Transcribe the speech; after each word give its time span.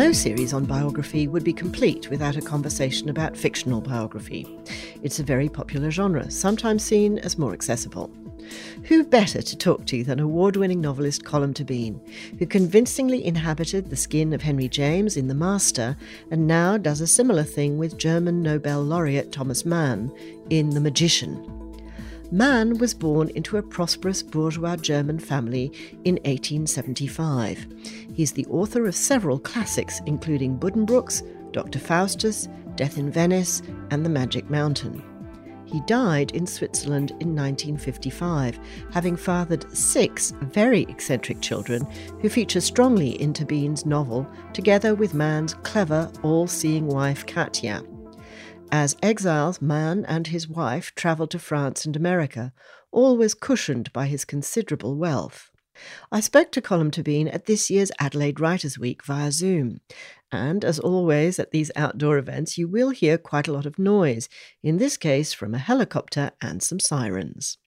No 0.00 0.12
series 0.12 0.54
on 0.54 0.64
biography 0.64 1.28
would 1.28 1.44
be 1.44 1.52
complete 1.52 2.08
without 2.08 2.38
a 2.38 2.40
conversation 2.40 3.10
about 3.10 3.36
fictional 3.36 3.82
biography. 3.82 4.48
It's 5.02 5.20
a 5.20 5.22
very 5.22 5.50
popular 5.50 5.90
genre, 5.90 6.30
sometimes 6.30 6.82
seen 6.82 7.18
as 7.18 7.36
more 7.36 7.52
accessible. 7.52 8.10
Who 8.84 9.04
better 9.04 9.42
to 9.42 9.56
talk 9.58 9.84
to 9.84 10.02
than 10.02 10.18
award 10.18 10.56
winning 10.56 10.80
novelist 10.80 11.24
Colm 11.24 11.52
Tóibín, 11.52 12.00
who 12.38 12.46
convincingly 12.46 13.22
inhabited 13.22 13.90
the 13.90 13.94
skin 13.94 14.32
of 14.32 14.40
Henry 14.40 14.68
James 14.68 15.18
in 15.18 15.28
The 15.28 15.34
Master 15.34 15.98
and 16.30 16.46
now 16.46 16.78
does 16.78 17.02
a 17.02 17.06
similar 17.06 17.44
thing 17.44 17.76
with 17.76 17.98
German 17.98 18.40
Nobel 18.40 18.82
laureate 18.82 19.32
Thomas 19.32 19.66
Mann 19.66 20.10
in 20.48 20.70
The 20.70 20.80
Magician. 20.80 21.69
Mann 22.32 22.78
was 22.78 22.94
born 22.94 23.28
into 23.30 23.56
a 23.56 23.62
prosperous 23.62 24.22
bourgeois 24.22 24.76
German 24.76 25.18
family 25.18 25.72
in 26.04 26.14
1875. 26.24 27.66
He's 28.14 28.32
the 28.32 28.46
author 28.46 28.86
of 28.86 28.94
several 28.94 29.40
classics, 29.40 30.00
including 30.06 30.56
Buddenbrooks, 30.56 31.22
Dr. 31.52 31.80
Faustus, 31.80 32.48
Death 32.76 32.98
in 32.98 33.10
Venice, 33.10 33.62
and 33.90 34.04
The 34.04 34.10
Magic 34.10 34.48
Mountain. 34.48 35.02
He 35.64 35.80
died 35.82 36.30
in 36.32 36.46
Switzerland 36.46 37.10
in 37.20 37.34
1955, 37.34 38.58
having 38.92 39.16
fathered 39.16 39.76
six 39.76 40.32
very 40.42 40.82
eccentric 40.82 41.40
children 41.40 41.84
who 42.20 42.28
feature 42.28 42.60
strongly 42.60 43.20
in 43.20 43.32
Tóibín's 43.32 43.86
novel, 43.86 44.28
together 44.52 44.94
with 44.94 45.14
Mann's 45.14 45.54
clever, 45.54 46.10
all 46.22 46.46
seeing 46.46 46.86
wife 46.86 47.26
Katja. 47.26 47.82
As 48.72 48.96
exiles, 49.02 49.60
Mann 49.60 50.04
and 50.04 50.28
his 50.28 50.48
wife 50.48 50.94
travelled 50.94 51.32
to 51.32 51.40
France 51.40 51.84
and 51.84 51.96
America, 51.96 52.52
always 52.92 53.34
cushioned 53.34 53.92
by 53.92 54.06
his 54.06 54.24
considerable 54.24 54.96
wealth. 54.96 55.50
I 56.12 56.20
spoke 56.20 56.52
to 56.52 56.62
Colm 56.62 56.90
Tóibín 56.90 57.32
at 57.34 57.46
this 57.46 57.68
year's 57.68 57.90
Adelaide 57.98 58.38
Writers' 58.38 58.78
Week 58.78 59.04
via 59.04 59.32
Zoom, 59.32 59.80
and 60.30 60.64
as 60.64 60.78
always 60.78 61.40
at 61.40 61.50
these 61.50 61.72
outdoor 61.74 62.16
events, 62.16 62.58
you 62.58 62.68
will 62.68 62.90
hear 62.90 63.18
quite 63.18 63.48
a 63.48 63.52
lot 63.52 63.66
of 63.66 63.78
noise, 63.78 64.28
in 64.62 64.78
this 64.78 64.96
case 64.96 65.32
from 65.32 65.52
a 65.52 65.58
helicopter 65.58 66.30
and 66.40 66.62
some 66.62 66.78
sirens 66.78 67.58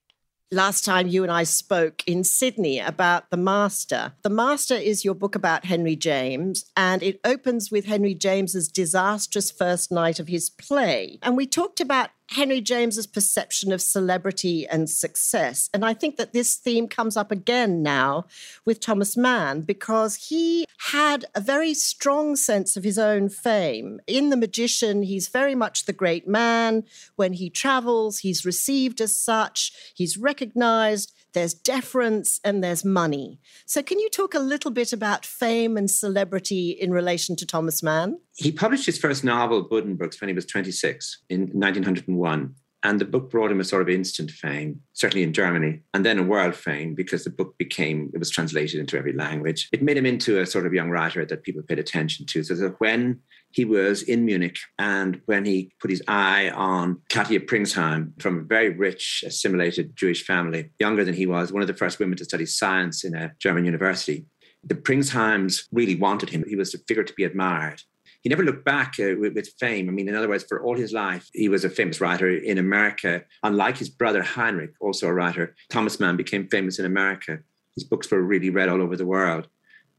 last 0.54 0.86
time 0.86 1.08
you 1.08 1.24
and 1.24 1.32
I 1.32 1.44
spoke 1.44 2.04
in 2.06 2.24
Sydney 2.24 2.80
about 2.80 3.30
The 3.32 3.38
Master. 3.38 4.14
The 4.22 4.30
Master 4.30 4.76
is 4.76 5.04
your 5.04 5.16
book 5.16 5.36
about 5.36 5.66
Henry 5.66 5.96
James, 5.96 6.66
and 6.78 7.02
it 7.02 7.20
opens 7.26 7.72
with 7.72 7.86
Henry 7.86 8.14
James's 8.14 8.68
disastrous 8.68 9.52
first 9.52 9.92
night 9.92 10.20
of 10.20 10.28
his 10.28 10.50
play. 10.50 11.18
And 11.24 11.36
we 11.36 11.48
talked 11.48 11.82
about 11.82 12.12
Henry 12.30 12.62
James's 12.62 13.08
perception 13.08 13.72
of 13.72 13.82
celebrity 13.82 14.68
and 14.68 14.90
success. 14.90 15.70
And 15.74 15.86
I 15.86 15.94
think 15.94 16.18
that 16.18 16.34
this 16.34 16.56
theme 16.56 16.88
comes 16.88 17.18
up 17.18 17.32
again 17.32 17.84
now 17.84 18.26
with 18.66 18.80
Thomas 18.80 19.16
Mann 19.16 19.62
because 19.62 20.16
he 20.16 20.66
had 20.92 21.26
a 21.36 21.42
very 21.42 21.74
strong 21.74 22.36
sense 22.36 22.76
of 22.76 22.84
his 22.84 22.98
own 22.98 23.30
fame. 23.30 24.00
In 24.08 24.30
The 24.30 24.38
Magician, 24.38 25.04
he's 25.04 25.28
very 25.28 25.56
much 25.56 25.86
the 25.86 25.94
great 25.94 26.28
man. 26.28 26.84
When 27.16 27.34
he 27.34 27.50
travels, 27.50 28.20
he's 28.20 28.46
received 28.46 29.02
as 29.02 29.16
such, 29.18 29.72
he's 29.94 30.18
recognized 30.18 31.14
there's 31.34 31.54
deference, 31.54 32.40
and 32.44 32.64
there's 32.64 32.86
money. 32.86 33.40
So, 33.66 33.82
can 33.84 34.00
you 34.00 34.10
talk 34.10 34.34
a 34.34 34.40
little 34.40 34.72
bit 34.72 34.94
about 34.94 35.26
fame 35.26 35.78
and 35.78 35.90
celebrity 35.90 36.72
in 36.72 36.92
relation 36.92 37.36
to 37.38 37.46
Thomas 37.46 37.84
Mann? 37.84 38.20
He 38.36 38.52
published 38.52 38.86
his 38.86 38.98
first 38.98 39.24
novel, 39.24 39.68
Buddenbrooks, 39.68 40.22
when 40.22 40.28
he 40.28 40.34
was 40.34 40.46
26 40.46 41.24
in 41.30 41.42
1901. 41.54 42.56
And 42.84 43.00
the 43.00 43.06
book 43.06 43.32
brought 43.32 43.52
him 43.52 43.62
a 43.62 43.64
sort 43.64 43.82
of 43.82 43.90
instant 43.90 44.30
fame, 44.30 44.82
certainly 44.92 45.24
in 45.24 45.32
Germany, 45.32 45.80
and 45.94 46.06
then 46.06 46.20
a 46.20 46.24
world 46.24 46.54
fame 46.54 46.96
because 46.96 47.24
the 47.24 47.30
book 47.30 47.58
became, 47.58 48.12
it 48.14 48.20
was 48.20 48.30
translated 48.30 48.80
into 48.80 48.98
every 48.98 49.14
language. 49.14 49.70
It 49.72 49.82
made 49.82 49.96
him 49.96 50.06
into 50.06 50.40
a 50.40 50.46
sort 50.46 50.66
of 50.66 50.74
young 50.74 50.90
writer 50.90 51.26
that 51.26 51.44
people 51.44 51.64
paid 51.64 51.80
attention 51.80 52.26
to. 52.26 52.44
So 52.44 52.56
that 52.56 52.80
when 52.80 53.22
he 53.52 53.64
was 53.64 54.02
in 54.04 54.26
Munich 54.26 54.58
and 54.78 55.22
when 55.28 55.46
he 55.46 55.72
put 55.80 55.92
his 55.92 56.04
eye 56.10 56.50
on 56.50 57.02
Katja 57.10 57.40
Pringsheim 57.40 58.22
from 58.22 58.40
a 58.40 58.44
very 58.44 58.70
rich, 58.70 59.24
assimilated 59.26 59.96
Jewish 59.96 60.26
family, 60.26 60.72
younger 60.80 61.06
than 61.06 61.14
he 61.14 61.26
was, 61.26 61.54
one 61.54 61.62
of 61.62 61.68
the 61.68 61.74
first 61.74 62.00
women 62.00 62.18
to 62.18 62.26
study 62.26 62.46
science 62.46 63.06
in 63.06 63.16
a 63.16 63.32
German 63.40 63.64
university. 63.64 64.26
The 64.66 64.76
Pringsheims 64.76 65.68
really 65.72 65.96
wanted 65.96 66.30
him. 66.30 66.44
He 66.48 66.56
was 66.56 66.74
a 66.74 66.80
figure 66.80 67.04
to 67.04 67.14
be 67.14 67.24
admired 67.24 67.82
he 68.24 68.30
never 68.30 68.44
looked 68.44 68.64
back 68.64 68.96
uh, 69.00 69.16
with, 69.20 69.36
with, 69.36 69.50
fame. 69.60 69.90
I 69.90 69.92
mean, 69.92 70.08
in 70.08 70.16
other 70.16 70.30
words, 70.30 70.46
for 70.48 70.64
all 70.64 70.78
his 70.78 70.94
life, 70.94 71.30
he 71.34 71.50
was 71.50 71.66
a 71.66 71.70
famous 71.70 72.00
writer 72.00 72.30
in 72.30 72.58
America. 72.58 73.24
Unlike 73.44 73.78
his 73.78 73.90
brother 73.90 74.24
Heinrich, 74.24 74.72
also 74.80 75.08
a 75.08 75.14
writer, 75.14 75.56
Thomas 75.70 76.00
Mann 76.00 76.16
became 76.16 76.48
famous 76.48 76.80
in 76.80 76.86
America. 76.86 77.40
His 77.76 77.84
books 77.84 78.10
were 78.10 78.22
really 78.22 78.50
read 78.50 78.70
all 78.70 78.82
over 78.82 78.96
the 78.96 79.06
world. 79.06 79.50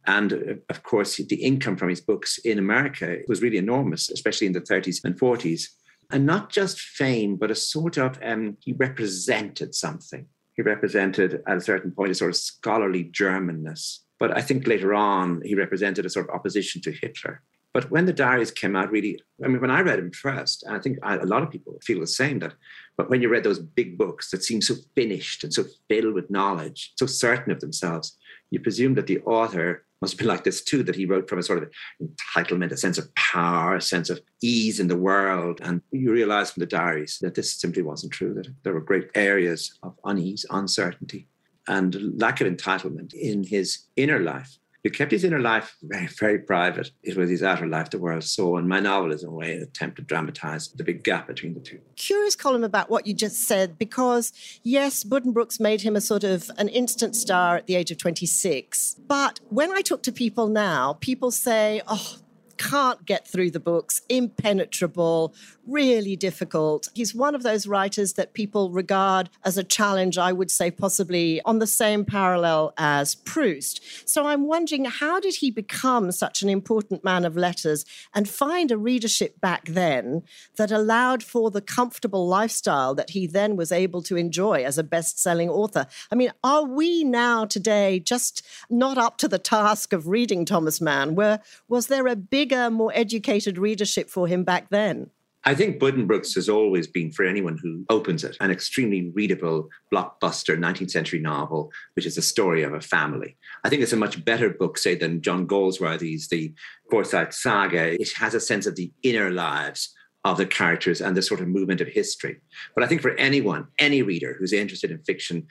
And 0.07 0.33
uh, 0.33 0.55
of 0.71 0.83
course, 0.83 1.17
the 1.17 1.37
income 1.37 1.77
from 1.77 1.91
his 1.91 2.01
books 2.01 2.39
in 2.39 2.59
America 2.59 3.19
was 3.29 3.43
really 3.43 3.59
enormous, 3.59 4.11
especially 4.11 4.47
in 4.47 4.55
the 4.55 4.61
30s 4.61 5.05
and 5.05 5.19
40s. 5.19 5.69
And 6.11 6.25
not 6.25 6.51
just 6.51 6.81
fame, 6.81 7.37
but 7.37 7.51
a 7.51 7.55
sort 7.55 7.99
of, 7.99 8.19
um, 8.23 8.57
he 8.61 8.73
represented 8.73 9.75
something. 9.75 10.27
He 10.55 10.63
represented, 10.63 11.43
at 11.47 11.57
a 11.57 11.61
certain 11.61 11.91
point, 11.91 12.13
a 12.13 12.15
sort 12.15 12.31
of 12.31 12.37
scholarly 12.37 13.05
Germanness. 13.05 13.99
But 14.19 14.37
I 14.37 14.41
think 14.41 14.67
later 14.67 14.95
on, 14.95 15.43
he 15.45 15.55
represented 15.55 16.07
a 16.07 16.11
sort 16.11 16.29
of 16.29 16.35
opposition 16.35 16.81
to 16.83 16.93
Hitler. 16.93 17.43
But 17.75 17.91
when 17.91 18.07
the 18.07 18.13
diaries 18.13 18.53
came 18.53 18.77
out, 18.77 18.93
really, 18.93 19.21
I 19.45 19.49
mean, 19.49 19.61
when 19.61 19.71
I 19.71 19.81
read 19.81 19.99
them 19.99 20.13
first, 20.13 20.63
and 20.63 20.77
I 20.77 20.79
think 20.79 20.99
I, 21.03 21.17
a 21.17 21.27
lot 21.27 21.43
of 21.43 21.51
people 21.51 21.77
feel 21.83 21.99
the 21.99 22.07
same 22.07 22.39
that, 22.39 22.55
but 22.97 23.11
when 23.11 23.21
you 23.21 23.29
read 23.29 23.43
those 23.43 23.59
big 23.59 23.99
books 23.99 24.31
that 24.31 24.45
seem 24.45 24.63
so 24.63 24.77
finished 24.95 25.43
and 25.43 25.53
so 25.53 25.65
filled 25.89 26.15
with 26.15 26.31
knowledge, 26.31 26.93
so 26.97 27.07
certain 27.07 27.51
of 27.51 27.59
themselves, 27.59 28.17
you 28.51 28.61
presume 28.61 28.95
that 28.95 29.09
the 29.09 29.19
author 29.23 29.85
must 30.01 30.19
be 30.19 30.25
like 30.33 30.45
this 30.45 30.63
too, 30.63 30.85
that 30.85 30.95
he 30.95 31.05
wrote 31.05 31.29
from 31.29 31.41
a 31.41 31.43
sort 31.43 31.65
of 31.65 31.71
entitlement, 32.01 32.71
a 32.71 32.77
sense 32.77 32.97
of 32.97 33.13
power, 33.17 33.75
a 33.75 33.81
sense 33.81 34.09
of 34.09 34.21
ease 34.41 34.79
in 34.79 34.87
the 34.87 34.97
world. 34.97 35.59
And 35.61 35.83
you 35.91 36.13
realize 36.13 36.53
from 36.53 36.61
the 36.61 36.67
diaries 36.67 37.19
that 37.23 37.35
this 37.35 37.61
simply 37.61 37.83
wasn't 37.83 38.13
true, 38.13 38.35
that 38.35 38.55
there 38.63 38.73
were 38.73 38.81
great 38.81 39.11
areas 39.17 39.77
of 39.83 39.99
unease, 40.05 40.47
uncertainty, 40.49 41.27
and 41.67 42.21
lack 42.21 42.41
of 42.41 42.47
entitlement 42.47 43.15
in 43.15 43.43
his 43.43 43.87
inner 43.97 44.21
life 44.21 44.59
he 44.85 44.91
kept 44.91 45.13
his 45.13 45.25
inner 45.25 45.41
life 45.41 45.77
very, 45.83 46.07
very 46.07 46.39
private. 46.39 46.91
It 47.03 47.17
was 47.17 47.31
his 47.31 47.43
outer 47.43 47.67
life 47.67 47.89
the 47.89 47.99
world 47.99 48.23
saw. 48.23 48.59
And 48.59 48.69
my 48.69 48.81
novel 48.81 49.13
is, 49.13 49.23
in 49.23 49.31
a 49.31 49.33
way, 49.33 49.55
an 49.55 49.63
attempt 49.63 49.97
to 49.97 50.03
dramatize 50.03 50.69
the 50.69 50.85
big 50.85 51.03
gap 51.03 51.27
between 51.27 51.55
the 51.55 51.61
two. 51.61 51.81
Curious 51.97 52.37
Colm 52.37 52.63
about 52.63 52.91
what 52.91 53.07
you 53.07 53.15
just 53.15 53.49
said, 53.49 53.79
because 53.79 54.31
yes, 54.63 55.03
Buddenbrooks 55.03 55.59
made 55.59 55.81
him 55.81 55.97
a 55.97 56.03
sort 56.03 56.23
of 56.23 56.51
an 56.59 56.69
instant 56.69 57.17
star 57.17 57.57
at 57.57 57.67
the 57.67 57.77
age 57.77 57.91
of 57.91 57.97
26. 57.97 58.97
But 59.09 59.41
when 59.49 59.73
I 59.73 59.81
talk 59.81 60.03
to 60.03 60.13
people 60.13 60.49
now, 60.49 60.99
people 61.01 61.31
say, 61.31 61.81
oh, 61.89 62.17
can't 62.59 63.05
get 63.07 63.27
through 63.27 63.51
the 63.51 63.61
books, 63.61 64.03
impenetrable, 64.09 65.35
really 65.67 66.17
difficult. 66.17 66.89
He's 66.95 67.15
one 67.15 67.35
of 67.35 67.43
those 67.43 67.67
writers 67.67 68.15
that 68.15 68.35
people 68.35 68.71
regard 68.71 69.31
as 69.45 69.57
a 69.57 69.65
challenge, 69.65 70.19
I 70.19 70.33
would 70.33 70.51
say, 70.51 70.71
possibly 70.71 71.41
on 71.43 71.59
the 71.59 71.67
same 71.67 72.05
parallel 72.05 72.73
as 72.77 73.15
Proust. 73.15 73.81
So 74.09 74.27
I'm 74.27 74.47
wondering, 74.47 74.85
how 74.85 75.21
did 75.21 75.37
he 75.37 75.51
become 75.51 76.13
such 76.13 76.43
an 76.43 76.49
important 76.49 77.05
man 77.05 77.25
of 77.25 77.37
letters 77.37 77.85
and 78.15 78.29
find 78.29 78.71
a 78.71 78.79
readership 78.79 79.41
back 79.41 79.67
then 79.67 80.23
that 80.57 80.71
allowed 80.71 81.23
for 81.23 81.51
the 81.51 81.63
comfortable 81.63 82.27
lifestyle 82.27 82.95
that 82.95 83.11
he 83.11 83.27
then 83.27 83.57
was 83.57 83.73
able 83.73 84.03
to 84.03 84.17
enjoy 84.17 84.65
as 84.65 84.79
a 84.79 84.85
best 84.85 85.21
selling 85.21 85.49
author? 85.49 85.87
I 86.11 86.15
mean, 86.15 86.33
are 86.43 86.65
we 86.65 87.05
now 87.05 87.45
today 87.45 88.01
just 88.01 88.43
not 88.71 88.99
up 88.99 89.19
to 89.19 89.29
the 89.29 89.39
task 89.39 89.93
of 89.93 90.09
reading 90.09 90.45
Thomas 90.45 90.81
Mann? 90.81 91.15
Where 91.15 91.41
was 91.69 91.87
there 91.87 92.07
a 92.07 92.17
bigger, 92.17 92.71
more 92.71 92.93
educated 92.95 93.59
readership 93.59 94.11
for 94.11 94.27
him 94.27 94.45
back 94.45 94.69
then? 94.71 95.11
I 95.47 95.55
think 95.55 95.79
Buddenbrooks 95.79 96.35
has 96.37 96.49
always 96.49 96.87
been, 96.87 97.13
for 97.13 97.25
anyone 97.25 97.59
who 97.61 97.85
opens 97.91 98.25
it, 98.25 98.37
an 98.41 98.51
extremely 98.51 99.11
readable 99.11 99.69
blockbuster 99.93 100.59
19th 100.59 100.91
century 100.91 101.21
novel, 101.21 101.71
which 101.95 102.07
is 102.07 102.15
the 102.15 102.23
story 102.23 102.63
of 102.63 102.73
a 102.73 102.81
family. 102.81 103.37
I 103.63 103.69
think 103.69 103.83
it's 103.83 103.93
a 103.93 103.97
much 103.97 104.25
better 104.25 104.49
book, 104.49 104.79
say, 104.79 104.95
than 104.95 105.21
John 105.21 105.47
Galsworthy's 105.47 106.29
The 106.29 106.55
Forsyte 106.91 107.35
Saga. 107.35 108.01
It 108.01 108.13
has 108.17 108.35
a 108.35 108.41
sense 108.41 108.67
of 108.67 108.77
the 108.77 108.91
inner 109.03 109.31
lives 109.31 109.95
of 110.25 110.39
the 110.39 110.47
characters 110.47 111.03
and 111.03 111.15
the 111.15 111.21
sort 111.21 111.41
of 111.41 111.49
movement 111.49 111.83
of 111.83 111.89
history. 111.89 112.41
But 112.75 112.83
I 112.83 112.87
think 112.87 113.03
for 113.03 113.11
anyone, 113.17 113.67
any 113.79 114.01
reader 114.01 114.35
who's 114.39 114.55
interested 114.55 114.91
in 114.91 115.05
fiction, 115.05 115.47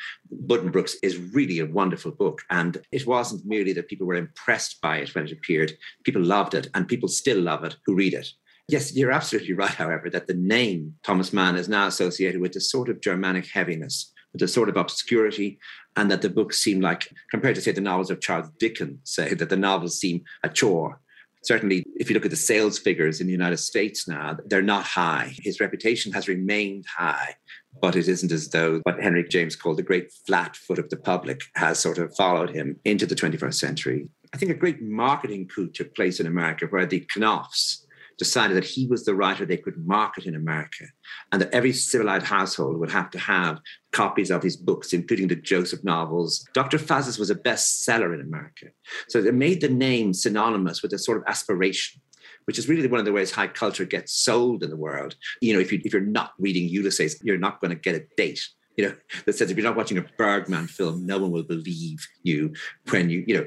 Buddenbrooks 0.48 0.96
is 1.04 1.18
really 1.18 1.60
a 1.60 1.68
wonderful 1.68 2.12
book. 2.12 2.42
And 2.50 2.82
it 2.92 3.06
wasn't 3.06 3.46
merely 3.46 3.74
that 3.74 3.88
people 3.88 4.08
were 4.08 4.16
impressed 4.16 4.82
by 4.82 4.98
it 4.98 5.14
when 5.14 5.26
it 5.26 5.32
appeared, 5.32 5.74
people 6.04 6.24
loved 6.24 6.56
it, 6.56 6.70
and 6.74 6.88
people 6.88 7.08
still 7.08 7.40
love 7.40 7.64
it 7.64 7.76
who 7.86 7.94
read 7.94 8.16
it. 8.16 8.28
Yes, 8.70 8.96
you're 8.96 9.12
absolutely 9.12 9.54
right, 9.54 9.70
however, 9.70 10.10
that 10.10 10.28
the 10.28 10.34
name 10.34 10.96
Thomas 11.04 11.34
Mann 11.34 11.58
is 11.58 11.68
now 11.68 11.88
associated 11.88 12.40
with 12.40 12.54
this 12.54 12.72
sort 12.72 12.90
of 12.90 13.02
Germanic 13.02 13.46
heaviness, 13.48 14.12
with 14.32 14.42
a 14.42 14.48
sort 14.48 14.70
of 14.70 14.78
obscurity, 14.78 15.60
and 15.98 16.10
that 16.10 16.22
the 16.22 16.30
books 16.30 16.60
seem 16.60 16.80
like, 16.80 17.10
compared 17.30 17.56
to, 17.56 17.62
say, 17.62 17.72
the 17.72 17.82
novels 17.82 18.10
of 18.10 18.22
Charles 18.22 18.50
Dickens, 18.60 19.00
say 19.04 19.34
that 19.34 19.50
the 19.50 19.58
novels 19.58 20.00
seem 20.00 20.24
a 20.44 20.50
chore. 20.50 21.02
Certainly, 21.44 21.84
if 21.98 22.10
you 22.10 22.14
look 22.14 22.24
at 22.24 22.32
the 22.32 22.38
sales 22.38 22.80
figures 22.80 23.20
in 23.20 23.28
the 23.28 23.34
United 23.34 23.58
States 23.58 24.08
now, 24.08 24.38
they're 24.46 24.62
not 24.62 24.86
high. 24.86 25.36
His 25.40 25.60
reputation 25.60 26.14
has 26.14 26.30
remained 26.30 26.86
high, 26.86 27.36
but 27.82 27.98
it 27.98 28.08
isn't 28.08 28.32
as 28.32 28.48
though 28.48 28.80
what 28.84 29.04
Henry 29.04 29.28
James 29.28 29.58
called 29.58 29.76
the 29.76 29.84
great 29.84 30.10
flat 30.26 30.56
foot 30.56 30.80
of 30.80 30.90
the 30.90 30.96
public 30.96 31.42
has 31.56 31.80
sort 31.80 31.98
of 31.98 32.16
followed 32.16 32.52
him 32.52 32.80
into 32.86 33.06
the 33.06 33.16
21st 33.16 33.56
century 33.56 34.08
I 34.34 34.38
think 34.38 34.50
a 34.50 34.56
great 34.56 34.82
marketing 34.82 35.48
coup 35.48 35.70
took 35.70 35.96
place 35.96 36.20
in 36.20 36.26
America 36.26 36.66
where 36.66 36.88
the 36.88 37.06
Knopfs 37.16 37.83
decided 38.18 38.56
that 38.58 38.66
he 38.66 38.88
was 38.88 39.06
the 39.06 39.16
writer 39.16 39.46
they 39.46 39.58
could 39.58 39.78
market 39.86 40.26
in 40.26 40.36
America 40.36 40.86
and 41.32 41.42
that 41.42 41.54
every 41.54 41.74
civilized 41.74 42.26
household 42.26 42.78
would 42.80 42.92
have 42.92 43.10
to 43.12 43.20
have 43.20 43.60
copies 43.92 44.32
of 44.32 44.44
his 44.44 44.58
books, 44.58 44.94
including 44.94 45.28
the 45.28 45.36
Joseph 45.36 45.84
novels. 45.84 46.46
Dr. 46.54 46.78
Faustus 46.78 47.18
was 47.18 47.30
a 47.30 47.36
bestseller 47.36 48.14
in 48.14 48.22
America. 48.22 48.68
So 49.08 49.22
they 49.22 49.32
made 49.32 49.62
the 49.62 49.70
name 49.70 50.14
synonymous 50.14 50.82
with 50.82 50.94
a 50.94 51.00
sort 51.00 51.18
of 51.18 51.24
aspiration 51.28 52.02
which 52.46 52.58
is 52.58 52.68
really 52.68 52.88
one 52.88 53.00
of 53.00 53.06
the 53.06 53.12
ways 53.14 53.32
high 53.32 53.48
culture 53.48 53.86
gets 53.86 54.14
sold 54.14 54.64
in 54.64 54.70
the 54.70 54.76
world. 54.76 55.16
You 55.42 55.54
know, 55.54 55.60
if 55.62 55.72
you 55.72 55.80
if 55.86 55.94
you're 55.94 56.02
not 56.02 56.34
reading 56.38 56.68
Ulysses, 56.68 57.18
you're 57.24 57.38
not 57.38 57.62
going 57.62 57.70
to 57.70 57.76
get 57.76 57.96
a 57.96 58.06
date 58.18 58.42
you 58.78 58.88
know, 58.88 58.96
that 59.26 59.34
says 59.34 59.52
if 59.52 59.58
you're 59.58 59.66
not 59.66 59.76
watching 59.76 59.98
a 59.98 60.06
Bergman 60.18 60.68
film, 60.68 61.06
no 61.06 61.20
one 61.20 61.32
will 61.32 61.44
believe 61.44 62.06
you 62.24 62.54
when 62.90 63.10
you, 63.10 63.24
you 63.28 63.36
know, 63.36 63.46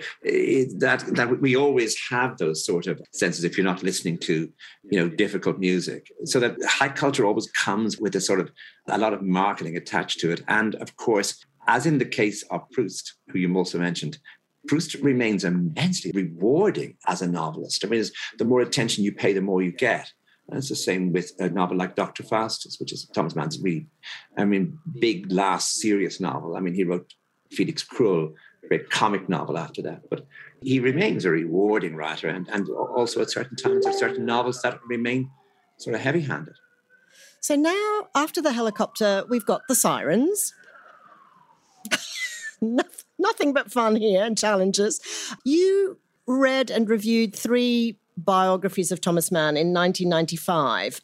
that 0.79 1.05
that 1.15 1.41
we 1.41 1.57
always 1.57 1.97
have 2.11 2.39
those 2.39 2.65
sort 2.65 2.87
of 2.87 3.01
senses 3.13 3.45
if 3.45 3.57
you're 3.57 3.65
not 3.65 3.83
listening 3.83 4.19
to, 4.19 4.51
you 4.91 4.99
know, 4.99 5.09
difficult 5.09 5.59
music. 5.59 6.11
So 6.25 6.41
that 6.41 6.57
high 6.65 6.89
culture 6.89 7.27
always 7.27 7.51
comes 7.53 7.99
with 7.99 8.15
a 8.15 8.21
sort 8.21 8.41
of 8.41 8.51
a 8.89 8.99
lot 8.99 9.15
of 9.15 9.23
marketing 9.23 9.77
attached 9.77 10.21
to 10.21 10.31
it, 10.31 10.43
and 10.49 10.75
of 10.77 10.97
course, 10.97 11.45
as 11.67 11.87
in 11.87 11.99
the 11.99 12.05
case 12.05 12.43
of 12.51 12.71
Proust, 12.71 13.15
who 13.29 13.39
you 13.39 13.55
also 13.57 13.79
mentioned. 13.79 14.19
Proust 14.69 14.95
remains 14.97 15.45
immensely 15.45 16.11
rewarding 16.13 16.97
as 17.07 17.23
a 17.23 17.29
novelist. 17.29 17.85
I 17.85 17.89
mean, 17.89 18.03
the 18.37 18.45
more 18.45 18.61
attention 18.61 19.05
you 19.05 19.13
pay, 19.13 19.33
the 19.33 19.41
more 19.41 19.63
you 19.63 19.71
get. 19.71 20.13
And 20.49 20.59
it's 20.59 20.69
the 20.69 20.77
same 20.77 21.13
with 21.13 21.33
a 21.39 21.49
novel 21.49 21.77
like 21.77 21.97
Dr. 21.97 22.23
Faustus, 22.23 22.79
which 22.79 22.93
is 22.93 23.07
Thomas 23.07 23.35
Mann's 23.35 23.61
really, 23.61 23.87
I 24.37 24.45
mean, 24.45 24.79
big, 25.01 25.31
last 25.33 25.75
serious 25.75 26.21
novel. 26.21 26.57
I 26.57 26.61
mean, 26.61 26.75
he 26.75 26.85
wrote 26.85 27.15
Felix 27.51 27.85
Krull, 27.85 28.33
a 28.63 28.69
great 28.69 28.91
comic 28.91 29.29
novel 29.29 29.59
after 29.59 29.83
that. 29.83 30.09
But 30.09 30.27
he 30.63 30.79
remains 30.79 31.25
a 31.25 31.31
rewarding 31.31 31.97
writer. 31.97 32.29
And, 32.29 32.49
and 32.49 32.69
also 32.69 33.21
at 33.23 33.31
certain 33.31 33.57
times, 33.57 33.85
there 33.85 33.95
are 33.95 33.99
certain 33.99 34.25
novels 34.25 34.63
that 34.63 34.79
remain 34.87 35.31
sort 35.79 35.97
of 35.97 36.01
heavy 36.01 36.21
handed. 36.21 36.55
So 37.41 37.57
now, 37.57 38.09
after 38.15 38.41
the 38.41 38.53
helicopter, 38.53 39.25
we've 39.29 39.47
got 39.47 39.63
the 39.69 39.75
sirens. 39.75 40.55
Nothing 43.19 43.53
but 43.53 43.73
fun 43.73 43.97
here 43.97 44.25
and 44.25 44.39
challenges. 44.39 45.01
You 45.45 45.99
read 46.27 46.71
and 46.71 46.89
reviewed 46.89 47.35
three 47.35 47.99
biographies 48.17 48.93
of 48.93 49.01
Thomas 49.01 49.31
Mann 49.31 49.57
in 49.57 49.73
1995. 49.73 51.01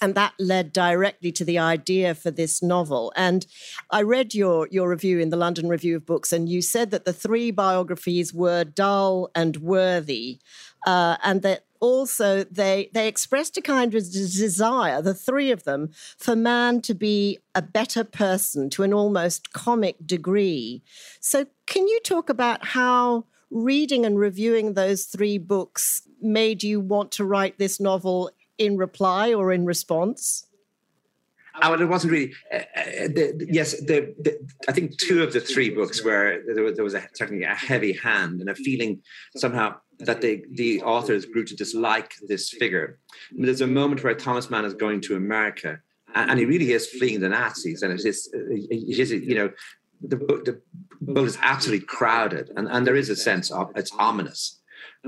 And 0.00 0.14
that 0.14 0.34
led 0.38 0.72
directly 0.72 1.32
to 1.32 1.44
the 1.44 1.58
idea 1.58 2.14
for 2.14 2.30
this 2.30 2.62
novel. 2.62 3.12
And 3.16 3.46
I 3.90 4.02
read 4.02 4.34
your, 4.34 4.68
your 4.70 4.90
review 4.90 5.18
in 5.18 5.30
the 5.30 5.38
London 5.38 5.68
Review 5.68 5.96
of 5.96 6.04
Books, 6.04 6.32
and 6.32 6.48
you 6.48 6.60
said 6.60 6.90
that 6.90 7.06
the 7.06 7.14
three 7.14 7.50
biographies 7.50 8.34
were 8.34 8.62
dull 8.64 9.30
and 9.34 9.56
worthy, 9.56 10.38
uh, 10.86 11.16
and 11.22 11.40
that 11.42 11.64
also 11.80 12.44
they 12.44 12.90
they 12.92 13.08
expressed 13.08 13.56
a 13.56 13.62
kind 13.62 13.94
of 13.94 14.02
desire, 14.02 15.00
the 15.00 15.14
three 15.14 15.50
of 15.50 15.64
them, 15.64 15.90
for 16.18 16.36
Mann 16.36 16.80
to 16.82 16.94
be 16.94 17.38
a 17.54 17.62
better 17.62 18.04
person 18.04 18.68
to 18.70 18.82
an 18.82 18.92
almost 18.92 19.52
comic 19.52 19.96
degree. 20.06 20.82
So, 21.20 21.46
can 21.66 21.88
you 21.88 22.00
talk 22.00 22.28
about 22.28 22.66
how 22.66 23.24
reading 23.50 24.04
and 24.04 24.18
reviewing 24.18 24.74
those 24.74 25.04
three 25.04 25.38
books 25.38 26.02
made 26.20 26.62
you 26.62 26.80
want 26.80 27.12
to 27.12 27.24
write 27.24 27.58
this 27.58 27.80
novel 27.80 28.30
in 28.58 28.76
reply 28.76 29.32
or 29.32 29.52
in 29.52 29.64
response? 29.64 30.46
Oh, 31.62 31.70
well, 31.70 31.80
it 31.80 31.86
wasn't 31.86 32.12
really. 32.12 32.34
Uh, 32.52 32.56
uh, 32.56 32.82
the, 33.08 33.46
yes, 33.50 33.80
the, 33.80 34.14
the, 34.20 34.38
I 34.68 34.72
think 34.72 34.98
two 34.98 35.22
of 35.22 35.32
the 35.32 35.40
three 35.40 35.70
books 35.70 36.04
where 36.04 36.42
there 36.54 36.62
was, 36.62 36.74
there 36.74 36.84
was 36.84 36.94
a, 36.94 37.08
certainly 37.14 37.44
a 37.44 37.54
heavy 37.54 37.92
hand 37.92 38.40
and 38.40 38.50
a 38.50 38.54
feeling 38.54 39.00
somehow 39.36 39.76
that 40.00 40.20
they, 40.20 40.42
the 40.50 40.82
authors 40.82 41.24
grew 41.24 41.44
to 41.44 41.56
dislike 41.56 42.14
this 42.28 42.50
figure. 42.50 42.98
I 43.30 43.34
mean, 43.34 43.46
there's 43.46 43.62
a 43.62 43.66
moment 43.66 44.04
where 44.04 44.14
Thomas 44.14 44.50
Mann 44.50 44.66
is 44.66 44.74
going 44.74 45.00
to 45.02 45.16
America, 45.16 45.80
and, 46.14 46.38
he 46.38 46.44
really 46.44 46.72
is 46.72 46.86
fleeing 46.86 47.20
the 47.20 47.30
Nazis, 47.30 47.82
and 47.82 47.92
it 47.92 48.04
is, 48.04 48.28
it 48.32 48.98
is 48.98 49.10
you 49.10 49.34
know, 49.34 49.50
the 50.00 50.16
the 50.16 50.60
book 51.00 51.26
is 51.26 51.38
absolutely 51.42 51.86
crowded, 51.86 52.50
and, 52.56 52.68
and 52.68 52.86
there 52.86 52.96
is 52.96 53.10
a 53.10 53.16
sense 53.16 53.50
of 53.50 53.70
it's 53.76 53.92
ominous. 53.98 54.60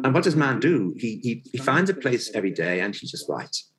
And 0.05 0.14
what 0.14 0.25
does 0.25 0.37
Mann 0.37 0.61
do? 0.61 0.94
He, 0.96 1.19
he, 1.23 1.43
he 1.50 1.58
finds 1.58 1.90
a 1.90 1.94
place 1.94 2.31
every 2.35 2.52
day 2.52 2.81
and 2.81 2.94
he 2.94 3.06
just 3.06 3.29
writes. 3.29 3.70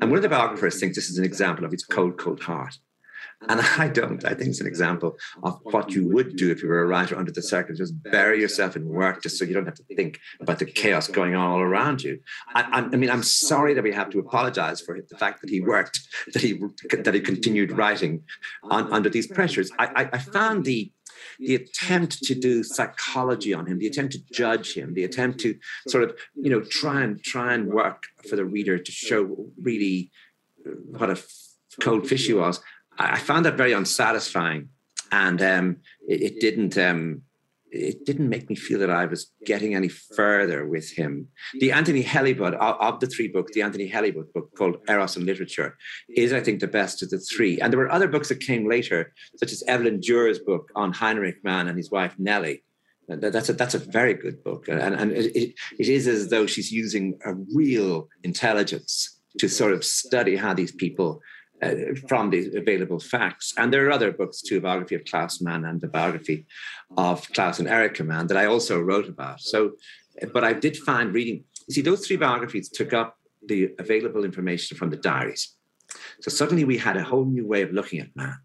And 0.00 0.10
one 0.10 0.18
of 0.18 0.22
the 0.22 0.28
biographers 0.28 0.78
thinks 0.78 0.96
this 0.96 1.08
is 1.08 1.18
an 1.18 1.24
example 1.24 1.64
of 1.64 1.72
his 1.72 1.84
cold, 1.84 2.18
cold 2.18 2.42
heart. 2.42 2.78
And 3.48 3.60
I 3.78 3.88
don't. 3.88 4.24
I 4.24 4.34
think 4.34 4.50
it's 4.50 4.60
an 4.60 4.66
example 4.66 5.16
of 5.42 5.60
what 5.62 5.90
you 5.90 6.08
would 6.08 6.36
do 6.36 6.50
if 6.50 6.62
you 6.62 6.68
were 6.68 6.82
a 6.82 6.86
writer 6.86 7.16
under 7.16 7.32
the 7.32 7.42
circumstances. 7.42 7.90
Just 7.90 8.02
bury 8.10 8.40
yourself 8.40 8.76
in 8.76 8.88
work 8.88 9.22
just 9.22 9.38
so 9.38 9.44
you 9.44 9.54
don't 9.54 9.66
have 9.66 9.74
to 9.74 9.84
think 9.94 10.20
about 10.40 10.58
the 10.58 10.64
chaos 10.64 11.08
going 11.08 11.34
on 11.34 11.50
all 11.50 11.60
around 11.60 12.02
you. 12.02 12.20
I, 12.54 12.62
I 12.92 12.96
mean, 12.96 13.10
I'm 13.10 13.22
sorry 13.22 13.74
that 13.74 13.84
we 13.84 13.92
have 13.92 14.10
to 14.10 14.18
apologize 14.18 14.80
for 14.80 14.98
the 15.00 15.16
fact 15.16 15.40
that 15.42 15.50
he 15.50 15.60
worked, 15.60 16.00
that 16.32 16.42
he 16.42 16.60
that 16.90 17.14
he 17.14 17.20
continued 17.20 17.72
writing 17.72 18.22
on, 18.64 18.92
under 18.92 19.10
these 19.10 19.26
pressures. 19.26 19.70
I, 19.78 20.08
I, 20.12 20.18
found 20.18 20.64
the 20.64 20.90
the 21.38 21.54
attempt 21.54 22.22
to 22.24 22.34
do 22.34 22.62
psychology 22.62 23.52
on 23.54 23.66
him, 23.66 23.78
the 23.78 23.86
attempt 23.86 24.12
to 24.12 24.22
judge 24.32 24.74
him, 24.74 24.94
the 24.94 25.04
attempt 25.04 25.40
to 25.40 25.56
sort 25.88 26.04
of, 26.04 26.16
you 26.34 26.50
know, 26.50 26.60
try 26.60 27.02
and 27.02 27.22
try 27.22 27.54
and 27.54 27.68
work 27.68 28.04
for 28.28 28.36
the 28.36 28.44
reader 28.44 28.78
to 28.78 28.92
show 28.92 29.50
really 29.60 30.10
uh, 30.66 30.70
what 30.70 31.10
a 31.10 31.18
cold 31.80 32.06
fish 32.08 32.26
he 32.26 32.34
was. 32.34 32.60
I 32.98 33.18
found 33.18 33.44
that 33.46 33.56
very 33.56 33.72
unsatisfying, 33.72 34.68
and 35.12 35.42
um, 35.42 35.76
it, 36.08 36.22
it, 36.22 36.40
didn't. 36.40 36.78
Um, 36.78 37.22
it 37.70 38.06
didn't 38.06 38.28
make 38.28 38.48
me 38.48 38.56
feel 38.56 38.78
that 38.78 38.90
I 38.90 39.06
was 39.06 39.32
getting 39.44 39.74
any 39.74 39.88
further 39.88 40.66
with 40.66 40.90
him. 40.90 41.28
The 41.60 41.72
Anthony 41.72 42.02
Heilbut 42.02 42.54
of, 42.54 42.76
of 42.80 43.00
the 43.00 43.06
three 43.06 43.28
books, 43.28 43.52
the 43.52 43.62
Anthony 43.62 43.90
Heilbut 43.90 44.32
book 44.32 44.50
called 44.56 44.78
Eros 44.88 45.16
and 45.16 45.26
Literature, 45.26 45.76
is 46.16 46.32
I 46.32 46.40
think 46.40 46.60
the 46.60 46.68
best 46.68 47.02
of 47.02 47.10
the 47.10 47.18
three. 47.18 47.60
And 47.60 47.72
there 47.72 47.80
were 47.80 47.92
other 47.92 48.08
books 48.08 48.28
that 48.28 48.40
came 48.40 48.68
later, 48.68 49.12
such 49.36 49.52
as 49.52 49.62
Evelyn 49.66 50.00
Juers's 50.00 50.38
book 50.38 50.70
on 50.74 50.92
Heinrich 50.92 51.42
Mann 51.44 51.68
and 51.68 51.76
his 51.76 51.90
wife 51.90 52.14
Nellie. 52.18 52.62
That's 53.08 53.48
a 53.48 53.52
that's 53.52 53.74
a 53.74 53.78
very 53.78 54.14
good 54.14 54.42
book, 54.42 54.66
and 54.68 54.80
and 54.80 55.12
it, 55.12 55.54
it 55.78 55.88
is 55.88 56.08
as 56.08 56.28
though 56.28 56.46
she's 56.46 56.72
using 56.72 57.16
a 57.24 57.34
real 57.54 58.08
intelligence 58.24 59.20
to 59.38 59.48
sort 59.48 59.72
of 59.72 59.84
study 59.84 60.34
how 60.34 60.54
these 60.54 60.72
people 60.72 61.20
uh, 61.62 61.74
from 62.08 62.30
the 62.30 62.54
available 62.56 63.00
facts. 63.00 63.54
And 63.56 63.72
there 63.72 63.86
are 63.86 63.90
other 63.90 64.12
books 64.12 64.42
too, 64.42 64.60
biography 64.60 64.94
of 64.94 65.04
Klaus 65.04 65.40
Mann 65.40 65.64
and 65.64 65.80
the 65.80 65.88
biography 65.88 66.46
of 66.96 67.30
Klaus 67.32 67.58
and 67.58 67.68
Erika 67.68 68.04
Mann 68.04 68.26
that 68.26 68.36
I 68.36 68.46
also 68.46 68.80
wrote 68.80 69.08
about. 69.08 69.40
So, 69.40 69.72
but 70.32 70.44
I 70.44 70.52
did 70.52 70.76
find 70.76 71.14
reading, 71.14 71.44
you 71.66 71.74
see, 71.74 71.82
those 71.82 72.06
three 72.06 72.16
biographies 72.16 72.68
took 72.68 72.92
up 72.92 73.18
the 73.46 73.70
available 73.78 74.24
information 74.24 74.76
from 74.76 74.90
the 74.90 74.96
diaries. 74.96 75.54
So 76.20 76.30
suddenly 76.30 76.64
we 76.64 76.78
had 76.78 76.96
a 76.96 77.04
whole 77.04 77.24
new 77.24 77.46
way 77.46 77.62
of 77.62 77.72
looking 77.72 78.00
at 78.00 78.14
Mann, 78.14 78.36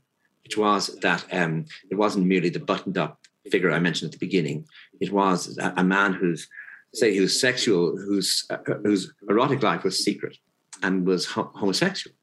which 0.44 0.58
was 0.58 0.96
that 1.02 1.26
um, 1.34 1.66
it 1.90 1.96
wasn't 1.96 2.28
merely 2.28 2.50
the 2.50 2.60
buttoned 2.60 2.98
up 2.98 3.20
figure 3.50 3.72
I 3.72 3.80
mentioned 3.80 4.14
at 4.14 4.20
the 4.20 4.26
beginning. 4.26 4.66
It 5.00 5.12
was 5.12 5.58
a, 5.58 5.74
a 5.78 5.84
man 5.84 6.14
who's, 6.14 6.48
say, 6.94 7.16
who's 7.16 7.42
sexual, 7.42 7.98
whose, 7.98 8.46
uh, 8.50 8.58
whose 8.84 9.12
erotic 9.28 9.64
life 9.64 9.84
was 9.84 10.04
secret 10.04 10.38
and 10.84 11.06
was 11.06 11.26
ho- 11.26 11.52
homosexual 11.56 12.16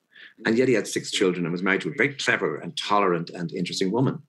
and 0.46 0.56
yet 0.56 0.68
he 0.68 0.74
had 0.74 0.86
six 0.86 1.10
children 1.10 1.44
and 1.44 1.52
was 1.52 1.62
married 1.62 1.80
to 1.82 1.88
a 1.88 1.94
very 1.96 2.14
clever 2.14 2.56
and 2.56 2.76
tolerant 2.76 3.30
and 3.30 3.52
interesting 3.52 3.90
woman. 3.90 4.22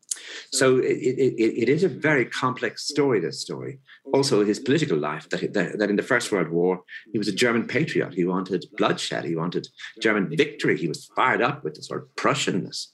So 0.51 0.77
it, 0.77 0.97
it, 0.97 1.61
it 1.63 1.69
is 1.69 1.83
a 1.83 1.89
very 1.89 2.25
complex 2.25 2.87
story, 2.87 3.19
this 3.19 3.41
story. 3.41 3.79
Also, 4.13 4.43
his 4.43 4.59
political 4.59 4.97
life, 4.97 5.29
that, 5.29 5.53
that, 5.53 5.89
in 5.89 5.95
the 5.95 6.03
First 6.03 6.31
World 6.31 6.49
War, 6.49 6.81
he 7.11 7.17
was 7.17 7.27
a 7.27 7.33
German 7.33 7.67
patriot. 7.67 8.13
He 8.13 8.25
wanted 8.25 8.65
bloodshed. 8.77 9.25
He 9.25 9.35
wanted 9.35 9.67
German 10.01 10.35
victory. 10.35 10.77
He 10.77 10.87
was 10.87 11.09
fired 11.15 11.41
up 11.41 11.63
with 11.63 11.75
the 11.75 11.83
sort 11.83 12.03
of 12.03 12.15
Prussianness. 12.15 12.87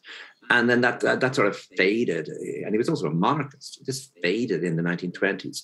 And 0.49 0.69
then 0.69 0.81
that, 0.81 0.99
that, 0.99 1.21
that 1.21 1.35
sort 1.35 1.47
of 1.47 1.57
faded. 1.57 2.27
And 2.27 2.73
he 2.73 2.77
was 2.77 2.89
also 2.89 3.07
a 3.07 3.11
monarchist. 3.11 3.83
This 3.85 4.11
faded 4.21 4.63
in 4.63 4.75
the 4.75 4.83
1920s. 4.83 5.63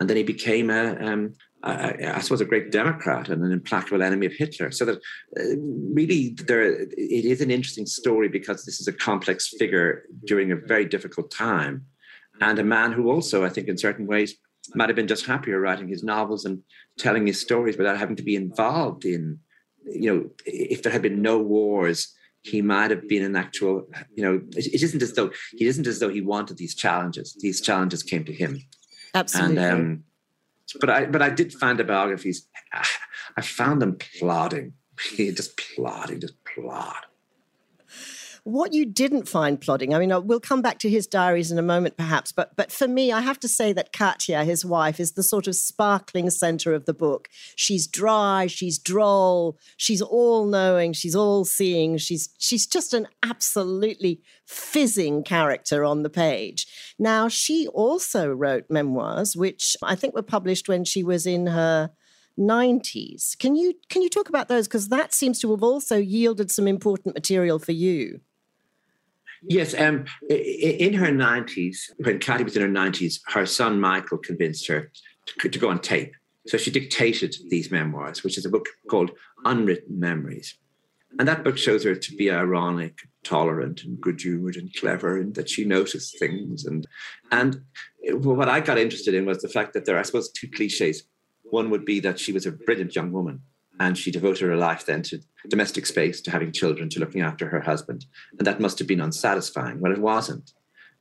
And 0.00 0.10
then 0.10 0.16
he 0.16 0.24
became 0.24 0.70
a, 0.70 0.96
um, 0.96 1.34
I, 1.62 2.14
I, 2.14 2.20
suppose, 2.20 2.40
a 2.40 2.46
great 2.46 2.72
Democrat 2.72 3.28
and 3.28 3.44
an 3.44 3.52
implacable 3.52 4.02
enemy 4.02 4.26
of 4.26 4.32
Hitler. 4.32 4.70
So 4.70 4.86
that 4.86 4.96
uh, 4.96 5.56
really, 5.94 6.36
there 6.46 6.62
it 6.62 7.24
is 7.24 7.40
an 7.40 7.50
interesting 7.50 7.86
story 7.86 8.28
because 8.28 8.64
this 8.64 8.80
is 8.80 8.88
a 8.88 8.92
complex 8.92 9.48
figure 9.58 10.04
during 10.24 10.52
a 10.52 10.56
very 10.56 10.86
difficult 10.86 11.30
time, 11.30 11.84
and 12.40 12.58
a 12.58 12.64
man 12.64 12.92
who 12.92 13.10
also, 13.10 13.44
I 13.44 13.50
think, 13.50 13.68
in 13.68 13.76
certain 13.76 14.06
ways, 14.06 14.36
might 14.74 14.88
have 14.88 14.96
been 14.96 15.08
just 15.08 15.26
happier 15.26 15.60
writing 15.60 15.88
his 15.88 16.02
novels 16.02 16.44
and 16.44 16.62
telling 16.98 17.26
his 17.26 17.40
stories 17.40 17.76
without 17.76 17.98
having 17.98 18.16
to 18.16 18.22
be 18.22 18.36
involved 18.36 19.04
in, 19.04 19.38
you 19.84 20.14
know, 20.14 20.30
if 20.46 20.82
there 20.82 20.92
had 20.92 21.02
been 21.02 21.22
no 21.22 21.38
wars. 21.38 22.14
He 22.42 22.62
might 22.62 22.90
have 22.90 23.06
been 23.06 23.22
an 23.22 23.36
actual, 23.36 23.86
you 24.14 24.24
know, 24.24 24.40
it, 24.56 24.68
it 24.68 24.82
isn't 24.82 25.02
as 25.02 25.12
though 25.12 25.30
he 25.52 25.66
isn't 25.66 25.86
as 25.86 25.98
though 25.98 26.08
he 26.08 26.22
wanted 26.22 26.56
these 26.56 26.74
challenges. 26.74 27.36
These 27.38 27.60
challenges 27.60 28.02
came 28.02 28.24
to 28.24 28.32
him. 28.32 28.62
Absolutely. 29.14 29.58
And 29.58 29.72
um, 29.74 30.04
but 30.80 30.90
I 30.90 31.06
but 31.06 31.22
I 31.22 31.30
did 31.30 31.52
find 31.52 31.78
the 31.78 31.84
biographies. 31.84 32.46
I 33.36 33.42
found 33.42 33.82
them 33.82 33.96
plodding, 34.18 34.74
just 35.16 35.56
plodding, 35.56 36.20
just 36.20 36.34
plod. 36.44 37.06
What 38.44 38.72
you 38.72 38.84
didn't 38.84 39.28
find 39.28 39.60
plodding, 39.60 39.94
I 39.94 39.98
mean, 39.98 40.12
uh, 40.12 40.20
we'll 40.20 40.40
come 40.40 40.62
back 40.62 40.78
to 40.80 40.90
his 40.90 41.06
diaries 41.06 41.50
in 41.50 41.58
a 41.58 41.62
moment, 41.62 41.96
perhaps, 41.96 42.32
but 42.32 42.56
but 42.56 42.72
for 42.72 42.88
me, 42.88 43.12
I 43.12 43.20
have 43.20 43.40
to 43.40 43.48
say 43.48 43.72
that 43.72 43.92
Katya, 43.92 44.44
his 44.44 44.64
wife, 44.64 45.00
is 45.00 45.12
the 45.12 45.22
sort 45.22 45.46
of 45.46 45.54
sparkling 45.54 46.30
center 46.30 46.72
of 46.74 46.86
the 46.86 46.94
book. 46.94 47.28
She's 47.56 47.86
dry, 47.86 48.46
she's 48.46 48.78
droll, 48.78 49.58
she's 49.76 50.02
all 50.02 50.46
knowing, 50.46 50.92
she's 50.92 51.14
all 51.14 51.44
seeing, 51.44 51.96
she's 51.98 52.30
she's 52.38 52.66
just 52.66 52.94
an 52.94 53.08
absolutely 53.22 54.22
fizzing 54.46 55.22
character 55.22 55.84
on 55.84 56.02
the 56.02 56.10
page. 56.10 56.66
Now, 56.98 57.28
she 57.28 57.68
also 57.68 58.28
wrote 58.28 58.70
memoirs, 58.70 59.36
which 59.36 59.76
I 59.82 59.94
think 59.94 60.14
were 60.14 60.22
published 60.22 60.68
when 60.68 60.84
she 60.84 61.02
was 61.02 61.26
in 61.26 61.46
her 61.46 61.90
90s. 62.38 63.38
Can 63.38 63.54
you 63.54 63.74
can 63.88 64.02
you 64.02 64.08
talk 64.08 64.28
about 64.28 64.48
those 64.48 64.66
because 64.66 64.88
that 64.88 65.12
seems 65.12 65.38
to 65.40 65.50
have 65.50 65.62
also 65.62 65.96
yielded 65.98 66.50
some 66.50 66.66
important 66.66 67.14
material 67.14 67.58
for 67.58 67.72
you? 67.72 68.20
Yes, 69.42 69.74
um, 69.78 70.04
in 70.28 70.94
her 70.94 71.08
90s, 71.08 71.76
when 71.98 72.18
Katia 72.18 72.44
was 72.44 72.56
in 72.56 72.62
her 72.62 72.68
90s, 72.68 73.20
her 73.28 73.46
son 73.46 73.80
Michael 73.80 74.18
convinced 74.18 74.66
her 74.68 74.90
to, 75.40 75.48
go 75.58 75.70
on 75.70 75.80
tape. 75.80 76.14
So 76.46 76.58
she 76.58 76.70
dictated 76.70 77.34
these 77.48 77.70
memoirs, 77.70 78.22
which 78.22 78.36
is 78.36 78.44
a 78.44 78.50
book 78.50 78.66
called 78.88 79.12
Unwritten 79.44 79.98
Memories. 79.98 80.56
And 81.18 81.26
that 81.26 81.42
book 81.42 81.58
shows 81.58 81.84
her 81.84 81.94
to 81.94 82.16
be 82.16 82.30
ironic, 82.30 82.98
tolerant, 83.24 83.82
and 83.82 84.00
good 84.00 84.20
humored 84.20 84.56
and 84.56 84.72
clever, 84.74 85.16
and 85.18 85.34
that 85.34 85.50
she 85.50 85.64
noticed 85.64 86.18
things. 86.18 86.66
And 86.66 86.86
and 87.32 87.62
what 88.12 88.48
I 88.48 88.60
got 88.60 88.78
interested 88.78 89.14
in 89.14 89.26
was 89.26 89.42
the 89.42 89.48
fact 89.48 89.72
that 89.72 89.84
there 89.84 89.96
are, 89.96 90.00
I 90.00 90.02
suppose, 90.02 90.30
two 90.30 90.48
cliches. 90.48 91.02
One 91.42 91.68
would 91.70 91.84
be 91.84 91.98
that 92.00 92.20
she 92.20 92.32
was 92.32 92.46
a 92.46 92.52
brilliant 92.52 92.94
young 92.94 93.10
woman 93.10 93.42
and 93.80 93.96
she 93.96 94.10
devoted 94.10 94.46
her 94.46 94.56
life 94.56 94.84
then 94.84 95.02
to 95.02 95.18
domestic 95.48 95.86
space, 95.86 96.20
to 96.20 96.30
having 96.30 96.52
children, 96.52 96.90
to 96.90 97.00
looking 97.00 97.22
after 97.22 97.48
her 97.48 97.60
husband. 97.60 98.04
And 98.38 98.46
that 98.46 98.60
must 98.60 98.78
have 98.78 98.86
been 98.86 99.00
unsatisfying. 99.00 99.80
Well, 99.80 99.90
it 99.90 99.98
wasn't. 99.98 100.52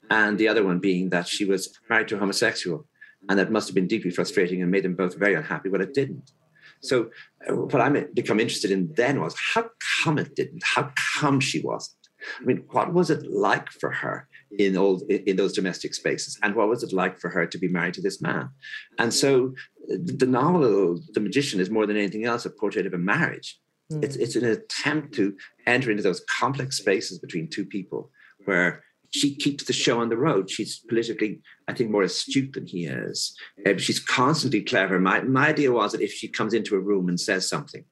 And 0.09 0.39
the 0.39 0.48
other 0.48 0.63
one 0.63 0.79
being 0.79 1.09
that 1.09 1.27
she 1.27 1.43
was 1.43 1.77
married 1.89 2.07
to 2.07 2.15
a 2.15 2.19
homosexual, 2.19 2.88
and 3.27 3.38
that 3.38 3.51
must 3.51 3.67
have 3.67 3.75
been 3.75 3.88
deeply 3.88 4.12
frustrating 4.12 4.62
and 4.62 4.71
made 4.71 4.86
them 4.86 4.95
both 4.95 5.19
very 5.19 5.36
unhappy. 5.36 5.67
Well, 5.67 5.81
it 5.81 5.93
didn't. 5.93 6.31
So, 6.79 7.12
uh, 7.48 7.55
what 7.55 7.81
I 7.81 7.89
become 8.13 8.39
interested 8.39 8.71
in 8.71 8.93
then 8.95 9.19
was 9.19 9.36
how 9.53 9.69
come 10.01 10.17
it 10.17 10.33
didn't? 10.33 10.63
How 10.63 10.93
come 11.19 11.41
she 11.41 11.59
wasn't? 11.59 12.07
I 12.39 12.45
mean, 12.45 12.63
what 12.71 12.93
was 12.93 13.09
it 13.09 13.29
like 13.29 13.69
for 13.69 13.91
her 13.91 14.28
in 14.57 14.77
all 14.77 15.01
in 15.09 15.35
those 15.35 15.53
domestic 15.53 15.93
spaces, 15.93 16.39
and 16.41 16.55
what 16.55 16.69
was 16.69 16.83
it 16.83 16.93
like 16.93 17.19
for 17.19 17.29
her 17.29 17.45
to 17.45 17.57
be 17.57 17.67
married 17.67 17.93
to 17.95 18.01
this 18.01 18.21
man? 18.21 18.49
And 18.97 19.13
so, 19.13 19.53
the 19.87 20.25
novel, 20.25 20.99
The 21.13 21.19
Magician, 21.19 21.59
is 21.59 21.69
more 21.69 21.85
than 21.85 21.97
anything 21.97 22.25
else 22.25 22.45
a 22.45 22.49
portrait 22.49 22.87
of 22.87 22.93
a 22.93 22.97
marriage. 22.97 23.59
Mm. 23.91 24.03
It's 24.03 24.15
it's 24.15 24.35
an 24.35 24.45
attempt 24.45 25.13
to 25.15 25.35
enter 25.65 25.91
into 25.91 26.03
those 26.03 26.23
complex 26.39 26.77
spaces 26.77 27.19
between 27.19 27.47
two 27.47 27.65
people 27.65 28.11
where 28.45 28.83
she 29.11 29.35
keeps 29.35 29.63
the 29.63 29.73
show 29.73 29.99
on 29.99 30.09
the 30.09 30.17
road. 30.17 30.49
She's 30.49 30.79
politically, 30.79 31.41
I 31.67 31.73
think, 31.73 31.89
more 31.89 32.03
astute 32.03 32.53
than 32.53 32.67
he 32.67 32.85
is. 32.85 33.35
Uh, 33.65 33.77
she's 33.77 33.99
constantly 33.99 34.61
clever. 34.61 34.99
My, 34.99 35.21
my 35.21 35.47
idea 35.47 35.71
was 35.71 35.91
that 35.91 36.01
if 36.01 36.11
she 36.11 36.27
comes 36.27 36.53
into 36.53 36.75
a 36.75 36.79
room 36.79 37.09
and 37.09 37.19
says 37.19 37.49
something, 37.49 37.85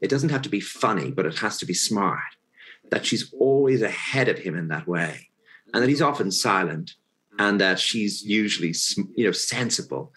it 0.00 0.08
doesn't 0.08 0.28
have 0.28 0.42
to 0.42 0.48
be 0.48 0.60
funny, 0.60 1.10
but 1.10 1.26
it 1.26 1.38
has 1.38 1.58
to 1.58 1.66
be 1.66 1.74
smart 1.74 2.20
that 2.90 3.06
she's 3.06 3.32
always 3.38 3.82
ahead 3.82 4.28
of 4.28 4.38
him 4.38 4.56
in 4.56 4.68
that 4.68 4.86
way, 4.86 5.28
and 5.72 5.82
that 5.82 5.88
he's 5.88 6.02
often 6.02 6.30
silent, 6.30 6.94
and 7.38 7.60
that 7.60 7.78
she's 7.78 8.22
usually 8.24 8.74
you 9.16 9.24
know 9.24 9.32
sensible. 9.32 10.12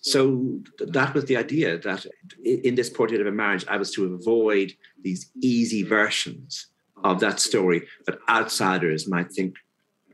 So 0.00 0.60
that 0.78 1.12
was 1.12 1.24
the 1.24 1.36
idea 1.36 1.78
that 1.78 2.06
in 2.44 2.76
this 2.76 2.88
portrait 2.88 3.20
of 3.20 3.26
a 3.26 3.32
marriage, 3.32 3.64
I 3.68 3.76
was 3.76 3.90
to 3.92 4.14
avoid 4.14 4.72
these 5.02 5.30
easy 5.42 5.82
versions 5.82 6.68
of 7.04 7.20
that 7.20 7.40
story 7.40 7.86
that 8.06 8.18
outsiders 8.28 9.08
might 9.08 9.32
think 9.32 9.56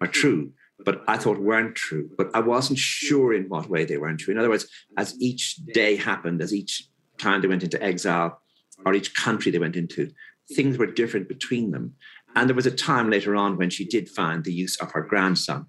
are 0.01 0.07
true, 0.07 0.53
but 0.85 1.03
I 1.07 1.17
thought 1.17 1.39
weren't 1.39 1.75
true. 1.75 2.11
But 2.17 2.31
I 2.35 2.41
wasn't 2.41 2.79
sure 2.79 3.35
in 3.35 3.49
what 3.49 3.69
way 3.69 3.85
they 3.85 3.99
weren't 3.99 4.21
true. 4.21 4.33
In 4.33 4.39
other 4.39 4.51
words, 4.51 4.67
as 4.97 5.21
each 5.21 5.57
day 5.73 5.97
happened, 5.97 6.41
as 6.41 6.55
each 6.55 6.89
time 7.19 7.43
they 7.43 7.49
went 7.49 7.63
into 7.63 7.83
exile, 7.83 8.41
or 8.85 8.95
each 8.95 9.15
country 9.15 9.53
they 9.53 9.59
went 9.59 9.77
into, 9.77 10.11
things 10.53 10.79
were 10.79 10.87
different 10.87 11.29
between 11.29 11.71
them. 11.71 11.95
And 12.35 12.49
there 12.49 12.57
was 12.57 12.67
a 12.67 12.71
time 12.71 13.11
later 13.11 13.37
on 13.37 13.57
when 13.57 13.71
she 13.71 13.85
did 13.85 14.09
find 14.09 14.45
the 14.45 14.53
use 14.53 14.77
of 14.81 14.93
her 14.93 15.03
grandson 15.03 15.67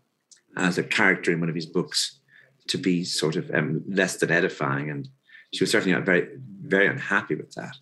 as 0.57 0.77
a 0.77 0.83
character 0.83 1.31
in 1.31 1.39
one 1.39 1.49
of 1.49 1.55
his 1.55 1.65
books 1.65 2.19
to 2.67 2.77
be 2.77 3.03
sort 3.03 3.35
of 3.35 3.51
um, 3.53 3.83
less 3.87 4.17
than 4.17 4.31
edifying. 4.31 4.89
And 4.89 5.07
she 5.53 5.63
was 5.63 5.71
certainly 5.71 5.93
not 5.93 6.05
very, 6.05 6.27
very 6.63 6.87
unhappy 6.87 7.35
with 7.35 7.53
that. 7.53 7.75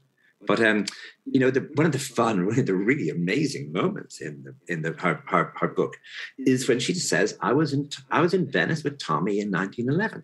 But 0.46 0.60
um, 0.62 0.86
you 1.26 1.40
know, 1.40 1.52
the, 1.52 1.70
one 1.76 1.86
of 1.86 1.92
the 1.94 2.00
fun, 2.00 2.46
one 2.46 2.60
of 2.60 2.66
the 2.66 2.76
really 2.76 3.10
amazing 3.10 3.72
moments 3.72 4.22
in 4.22 4.44
the 4.44 4.56
in 4.68 4.82
the 4.82 4.92
her, 4.94 5.24
her, 5.28 5.54
her 5.56 5.68
book 5.68 5.96
is 6.38 6.68
when 6.68 6.80
she 6.80 6.94
says, 6.94 7.38
"I 7.42 7.54
was 7.54 7.74
in 7.74 7.90
I 8.12 8.22
was 8.22 8.34
in 8.34 8.52
Venice 8.52 8.84
with 8.84 9.00
Tommy 9.00 9.40
in 9.40 9.52
1911." 9.52 10.24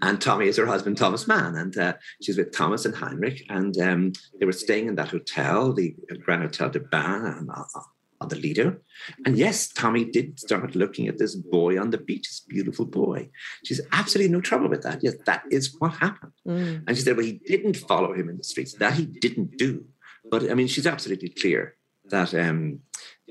And 0.00 0.20
Tommy 0.20 0.46
is 0.46 0.56
her 0.56 0.66
husband, 0.66 0.96
Thomas 0.96 1.26
Mann, 1.26 1.56
and 1.56 1.76
uh, 1.76 1.94
she's 2.22 2.38
with 2.38 2.56
Thomas 2.56 2.84
and 2.84 2.94
Heinrich, 2.94 3.44
and 3.48 3.76
um, 3.78 4.12
they 4.38 4.46
were 4.46 4.52
staying 4.52 4.86
in 4.86 4.94
that 4.94 5.08
hotel, 5.08 5.72
the 5.72 5.94
Grand 6.24 6.42
Hotel 6.42 6.70
des 6.70 6.80
Bains, 6.80 7.48
uh, 7.52 7.80
on 8.20 8.28
the 8.28 8.36
Lido. 8.36 8.76
And 9.24 9.36
yes, 9.36 9.68
Tommy 9.68 10.04
did 10.04 10.38
start 10.38 10.74
looking 10.74 11.08
at 11.08 11.18
this 11.18 11.34
boy 11.34 11.80
on 11.80 11.90
the 11.90 11.98
beach, 11.98 12.28
this 12.28 12.40
beautiful 12.40 12.84
boy. 12.84 13.30
She's 13.64 13.80
absolutely 13.92 14.32
no 14.32 14.40
trouble 14.40 14.68
with 14.68 14.82
that. 14.82 15.02
Yes, 15.02 15.14
that 15.26 15.42
is 15.50 15.74
what 15.78 15.92
happened. 15.94 16.32
Mm. 16.46 16.84
And 16.86 16.96
she 16.96 17.02
said, 17.02 17.16
well, 17.16 17.26
he 17.26 17.40
didn't 17.46 17.76
follow 17.76 18.12
him 18.12 18.28
in 18.28 18.38
the 18.38 18.44
streets. 18.44 18.74
That 18.74 18.94
he 18.94 19.06
didn't 19.06 19.56
do. 19.56 19.84
But 20.30 20.50
I 20.50 20.54
mean, 20.54 20.66
she's 20.66 20.86
absolutely 20.86 21.30
clear 21.30 21.76
that 22.10 22.34
um, 22.34 22.80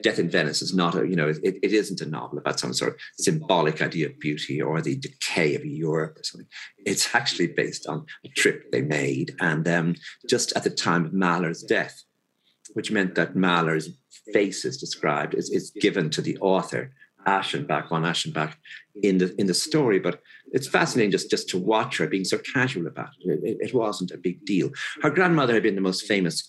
Death 0.04 0.20
in 0.20 0.30
Venice 0.30 0.62
is 0.62 0.74
not 0.74 0.96
a, 0.96 1.08
you 1.08 1.16
know, 1.16 1.30
it, 1.30 1.39
it 1.44 1.74
isn't 1.74 2.01
a 2.01 2.06
novel 2.06 2.38
about 2.38 2.60
some 2.60 2.74
sort 2.74 2.94
of 2.94 3.00
symbolic 3.18 3.82
idea 3.82 4.08
of 4.08 4.20
beauty 4.20 4.62
or 4.62 4.82
the 4.82 4.96
decay 4.96 5.56
of 5.56 5.66
Europe 5.66 6.18
or 6.20 6.24
something. 6.24 6.48
It's 6.86 7.16
actually 7.16 7.48
based 7.48 7.88
on 7.88 8.06
a 8.25 8.30
trip 8.30 8.72
they 8.72 8.82
made. 8.82 9.36
And 9.39 9.68
um, 9.68 9.96
just 10.30 10.54
at 10.56 10.63
the 10.63 10.70
time 10.70 11.06
of 11.06 11.13
Mahler's 11.13 11.63
death, 11.63 12.04
which 12.74 12.92
meant 12.92 13.16
that 13.16 13.36
Mahler's 13.36 13.89
face 14.34 14.66
is 14.66 14.77
described 14.77 15.34
is, 15.34 15.50
is 15.50 15.72
given 15.72 16.10
to 16.12 16.22
the 16.22 16.38
author, 16.39 16.92
Aschenbach, 17.25 17.89
von 17.89 18.04
Aschenbach, 18.04 18.54
in 19.01 19.18
the 19.18 19.34
in 19.39 19.48
the 19.48 19.54
story. 19.54 20.00
But 20.00 20.22
it's 20.51 20.68
fascinating 20.68 21.12
just, 21.12 21.30
just 21.30 21.50
to 21.50 21.58
watch 21.58 21.98
her 21.98 22.08
being 22.08 22.24
so 22.24 22.38
casual 22.38 22.88
about 22.88 23.10
it. 23.22 23.39
It, 23.44 23.58
it 23.60 23.74
wasn't 23.74 24.12
a 24.12 24.18
big 24.18 24.46
deal. 24.46 24.70
Her 25.01 25.10
grandmother 25.10 25.54
had 25.54 25.63
been 25.63 25.75
the 25.75 25.82
most 25.82 26.06
famous 26.06 26.48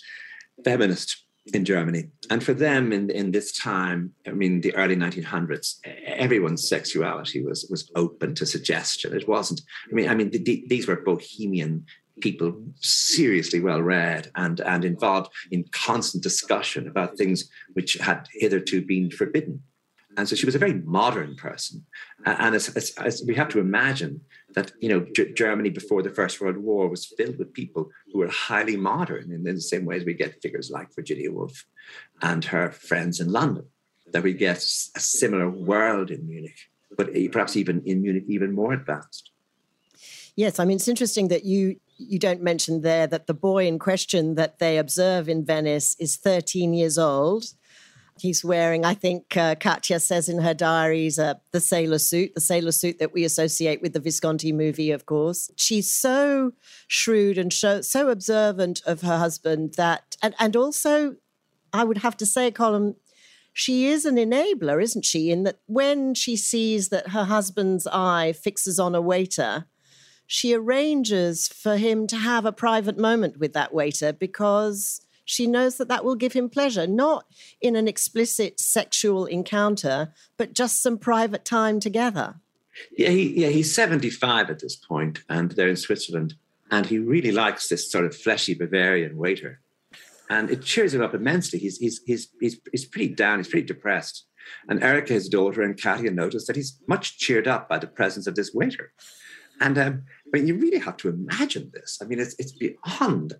feminist 0.64 1.25
in 1.55 1.64
Germany. 1.64 2.09
And 2.31 2.43
for 2.43 2.52
them 2.52 2.93
in, 2.93 3.11
in 3.11 3.31
this 3.31 3.52
time, 3.52 4.12
I 4.26 4.31
mean, 4.31 4.61
the 4.61 4.75
early 4.75 4.97
1900s, 4.97 5.76
everyone's 6.07 6.69
sexuality 6.69 7.43
was, 7.43 7.67
was 7.71 7.90
open 7.95 8.35
to 8.37 8.47
suggestion. 8.47 9.14
It 9.14 9.28
wasn't, 9.28 9.62
I 9.90 9.95
mean, 9.95 10.09
I 10.09 10.14
mean, 10.14 10.31
the, 10.31 10.64
these 10.69 10.87
were 10.87 10.97
bohemian 10.97 11.87
people 12.21 12.61
seriously 12.81 13.61
well 13.61 13.81
read 13.81 14.31
and, 14.35 14.61
and 14.61 14.85
involved 14.85 15.31
in 15.50 15.64
constant 15.71 16.23
discussion 16.23 16.88
about 16.88 17.17
things 17.17 17.49
which 17.75 17.95
had 17.95 18.26
hitherto 18.33 18.85
been 18.85 19.11
forbidden. 19.11 19.62
And 20.18 20.28
so 20.28 20.34
she 20.34 20.46
was 20.46 20.56
a 20.56 20.58
very 20.58 20.75
modern 20.75 21.37
person. 21.37 21.87
And 22.26 22.56
as, 22.56 22.68
as, 22.70 22.90
as 22.98 23.22
we 23.25 23.37
have 23.37 23.48
to 23.50 23.60
imagine 23.60 24.20
that, 24.54 24.72
you 24.80 24.88
know, 24.88 25.06
G- 25.14 25.32
Germany 25.32 25.70
before 25.70 26.02
the 26.02 26.10
First 26.10 26.40
World 26.40 26.56
War 26.56 26.88
was 26.88 27.06
filled 27.06 27.38
with 27.38 27.54
people 27.54 27.88
who 28.12 28.18
were 28.18 28.28
highly 28.28 28.76
modern 28.76 29.30
in, 29.30 29.46
in 29.46 29.54
the 29.54 29.60
same 29.60 29.84
way 29.84 29.96
as 29.96 30.04
we 30.04 30.14
get 30.14 30.42
figures 30.42 30.70
like 30.70 30.92
Virginia 30.92 31.30
Woolf 31.30 31.64
and 32.20 32.44
her 32.46 32.72
friends 32.72 33.20
in 33.20 33.30
London, 33.30 33.66
that 34.12 34.25
we 34.25 34.32
get 34.32 34.58
a 34.58 35.00
similar 35.00 35.48
world 35.48 36.10
in 36.10 36.26
Munich, 36.26 36.58
but 36.96 37.10
perhaps 37.30 37.56
even 37.56 37.80
in 37.84 38.02
Munich, 38.02 38.25
even 38.26 38.52
more 38.52 38.72
advanced. 38.72 39.30
Yes, 40.34 40.58
I 40.58 40.64
mean, 40.64 40.76
it's 40.76 40.88
interesting 40.88 41.28
that 41.28 41.44
you 41.44 41.76
you 41.96 42.18
don't 42.18 42.42
mention 42.42 42.82
there 42.82 43.08
that 43.08 43.26
the 43.26 43.34
boy 43.34 43.66
in 43.66 43.78
question 43.78 44.37
that 44.37 44.60
they 44.60 44.78
observe 44.78 45.28
in 45.28 45.44
Venice 45.44 45.96
is 45.98 46.16
13 46.16 46.72
years 46.72 46.96
old. 46.96 47.44
He's 48.20 48.44
wearing, 48.44 48.84
I 48.84 48.94
think 48.94 49.37
uh, 49.37 49.54
Katya 49.54 50.00
says 50.00 50.28
in 50.28 50.40
her 50.40 50.54
diaries, 50.54 51.18
uh, 51.18 51.34
the 51.52 51.60
sailor 51.60 51.98
suit, 51.98 52.34
the 52.34 52.40
sailor 52.40 52.72
suit 52.72 52.98
that 52.98 53.12
we 53.12 53.25
associate 53.25 53.82
with 53.82 53.92
the 53.92 54.00
Visconti 54.00 54.52
movie, 54.52 54.90
of 54.90 55.06
course. 55.06 55.50
She's 55.56 55.90
so 55.90 56.52
shrewd 56.87 57.38
and 57.38 57.52
so, 57.52 57.80
so 57.80 58.08
observant 58.08 58.82
of 58.87 59.02
her 59.02 59.18
husband 59.18 59.75
that, 59.75 60.16
and, 60.22 60.34
and 60.38 60.56
also, 60.56 61.16
I 61.72 61.84
would 61.84 61.98
have 61.98 62.16
to 62.18 62.26
say, 62.26 62.50
Colm, 62.50 62.96
she 63.52 63.87
is 63.87 64.04
an 64.04 64.16
enabler, 64.16 64.82
isn't 64.82 65.04
she? 65.04 65.30
In 65.30 65.42
that 65.42 65.58
when 65.66 66.14
she 66.14 66.37
sees 66.37 66.90
that 66.90 67.08
her 67.08 67.25
husband's 67.25 67.87
eye 67.88 68.32
fixes 68.32 68.78
on 68.78 68.94
a 68.94 69.00
waiter, 69.00 69.66
she 70.28 70.54
arranges 70.54 71.48
for 71.48 71.76
him 71.76 72.06
to 72.06 72.16
have 72.16 72.44
a 72.44 72.52
private 72.52 72.98
moment 72.98 73.38
with 73.38 73.54
that 73.54 73.75
waiter 73.75 74.12
because 74.12 75.00
she 75.28 75.47
knows 75.47 75.76
that 75.76 75.88
that 75.88 76.04
will 76.06 76.14
give 76.14 76.32
him 76.32 76.49
pleasure, 76.49 76.87
not 76.87 77.26
in 77.61 77.76
an 77.76 77.87
explicit 77.87 78.58
sexual 78.58 79.26
encounter, 79.26 80.12
but 80.38 80.54
just 80.54 80.82
some 80.82 80.97
private 80.97 81.44
time 81.44 81.80
together. 81.80 82.37
Yeah, 82.97 83.11
he, 83.11 83.42
yeah, 83.42 83.49
he's 83.49 83.75
75 83.75 84.49
at 84.49 84.61
this 84.61 84.75
point, 84.75 85.20
and 85.28 85.50
they're 85.50 85.68
in 85.68 85.76
Switzerland, 85.76 86.35
and 86.70 86.87
he 86.87 86.99
really 86.99 87.30
likes 87.32 87.68
this 87.68 87.90
sort 87.92 88.06
of 88.06 88.16
fleshy 88.16 88.54
Bavarian 88.54 89.18
waiter. 89.18 89.61
and 90.30 90.50
it 90.50 90.62
cheers 90.62 90.94
him 90.94 91.02
up 91.02 91.14
immensely. 91.14 91.58
He's 91.58 91.76
he's 91.78 92.00
he's 92.06 92.28
he's 92.40 92.61
he's 92.73 92.85
pretty 92.87 93.08
down. 93.14 93.38
He's 93.38 93.49
pretty 93.49 93.66
depressed. 93.66 94.25
And 94.68 94.82
Erica, 94.82 95.12
his 95.12 95.28
daughter, 95.28 95.62
and 95.62 95.76
Katia 95.80 96.11
notice 96.11 96.47
that 96.47 96.56
he's 96.56 96.78
much 96.87 97.18
cheered 97.18 97.47
up 97.47 97.68
by 97.68 97.78
the 97.78 97.87
presence 97.87 98.26
of 98.26 98.35
this 98.35 98.54
waiter. 98.54 98.92
And 99.61 99.76
um, 99.76 100.02
I 100.35 100.38
mean, 100.38 100.47
you 100.47 100.56
really 100.56 100.78
have 100.78 100.97
to 100.99 101.08
imagine 101.08 101.70
this. 101.73 101.99
I 102.02 102.04
mean, 102.04 102.20
it's 102.20 102.35
it's 102.38 102.52
beyond. 102.52 103.35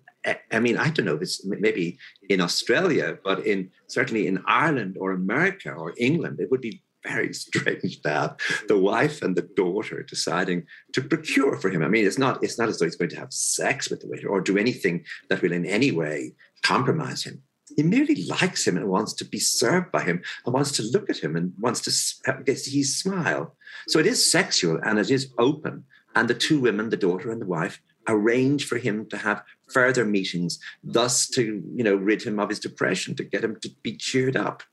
I 0.51 0.59
mean, 0.59 0.77
I 0.77 0.89
don't 0.89 1.05
know. 1.05 1.15
if 1.15 1.21
it's 1.21 1.45
maybe 1.45 1.97
in 2.29 2.41
Australia, 2.41 3.17
but 3.23 3.45
in 3.45 3.69
certainly 3.87 4.27
in 4.27 4.43
Ireland 4.47 4.97
or 4.99 5.11
America 5.11 5.71
or 5.71 5.93
England, 5.97 6.39
it 6.39 6.49
would 6.51 6.61
be 6.61 6.81
very 7.03 7.33
strange 7.45 8.01
to 8.01 8.09
have 8.09 8.37
the 8.67 8.77
wife 8.77 9.21
and 9.21 9.35
the 9.35 9.47
daughter 9.55 10.03
deciding 10.03 10.65
to 10.93 11.01
procure 11.01 11.57
for 11.57 11.69
him. 11.69 11.83
I 11.83 11.87
mean, 11.87 12.05
it's 12.05 12.17
not 12.17 12.43
it's 12.43 12.57
not 12.59 12.69
as 12.69 12.79
though 12.79 12.85
he's 12.85 12.95
going 12.95 13.11
to 13.11 13.19
have 13.19 13.33
sex 13.33 13.89
with 13.89 14.01
the 14.01 14.07
waiter 14.07 14.29
or 14.29 14.41
do 14.41 14.57
anything 14.57 15.05
that 15.29 15.41
will 15.41 15.53
in 15.53 15.65
any 15.65 15.91
way 15.91 16.33
compromise 16.63 17.23
him. 17.23 17.43
He 17.75 17.83
merely 17.83 18.25
likes 18.25 18.65
him 18.67 18.77
and 18.77 18.89
wants 18.89 19.13
to 19.13 19.25
be 19.25 19.39
served 19.39 19.91
by 19.91 20.01
him 20.01 20.21
and 20.45 20.53
wants 20.53 20.71
to 20.73 20.83
look 20.83 21.09
at 21.09 21.23
him 21.23 21.35
and 21.35 21.53
wants 21.59 21.81
to 21.81 22.31
uh, 22.31 22.41
get 22.41 22.65
his 22.65 22.97
smile. 22.97 23.55
So 23.87 23.99
it 23.99 24.07
is 24.07 24.31
sexual 24.31 24.79
and 24.83 24.97
it 24.97 25.11
is 25.11 25.31
open. 25.37 25.85
And 26.15 26.27
the 26.27 26.33
two 26.33 26.59
women, 26.59 26.89
the 26.89 26.97
daughter 26.97 27.31
and 27.31 27.41
the 27.41 27.45
wife, 27.45 27.81
arrange 28.07 28.65
for 28.65 28.77
him 28.77 29.07
to 29.09 29.17
have 29.17 29.43
further 29.71 30.03
meetings, 30.05 30.59
thus 30.83 31.27
to 31.29 31.63
you 31.75 31.83
know 31.83 31.95
rid 31.95 32.23
him 32.23 32.39
of 32.39 32.49
his 32.49 32.59
depression, 32.59 33.15
to 33.15 33.23
get 33.23 33.43
him 33.43 33.57
to 33.61 33.69
be 33.83 33.95
cheered 33.95 34.35
up. 34.35 34.63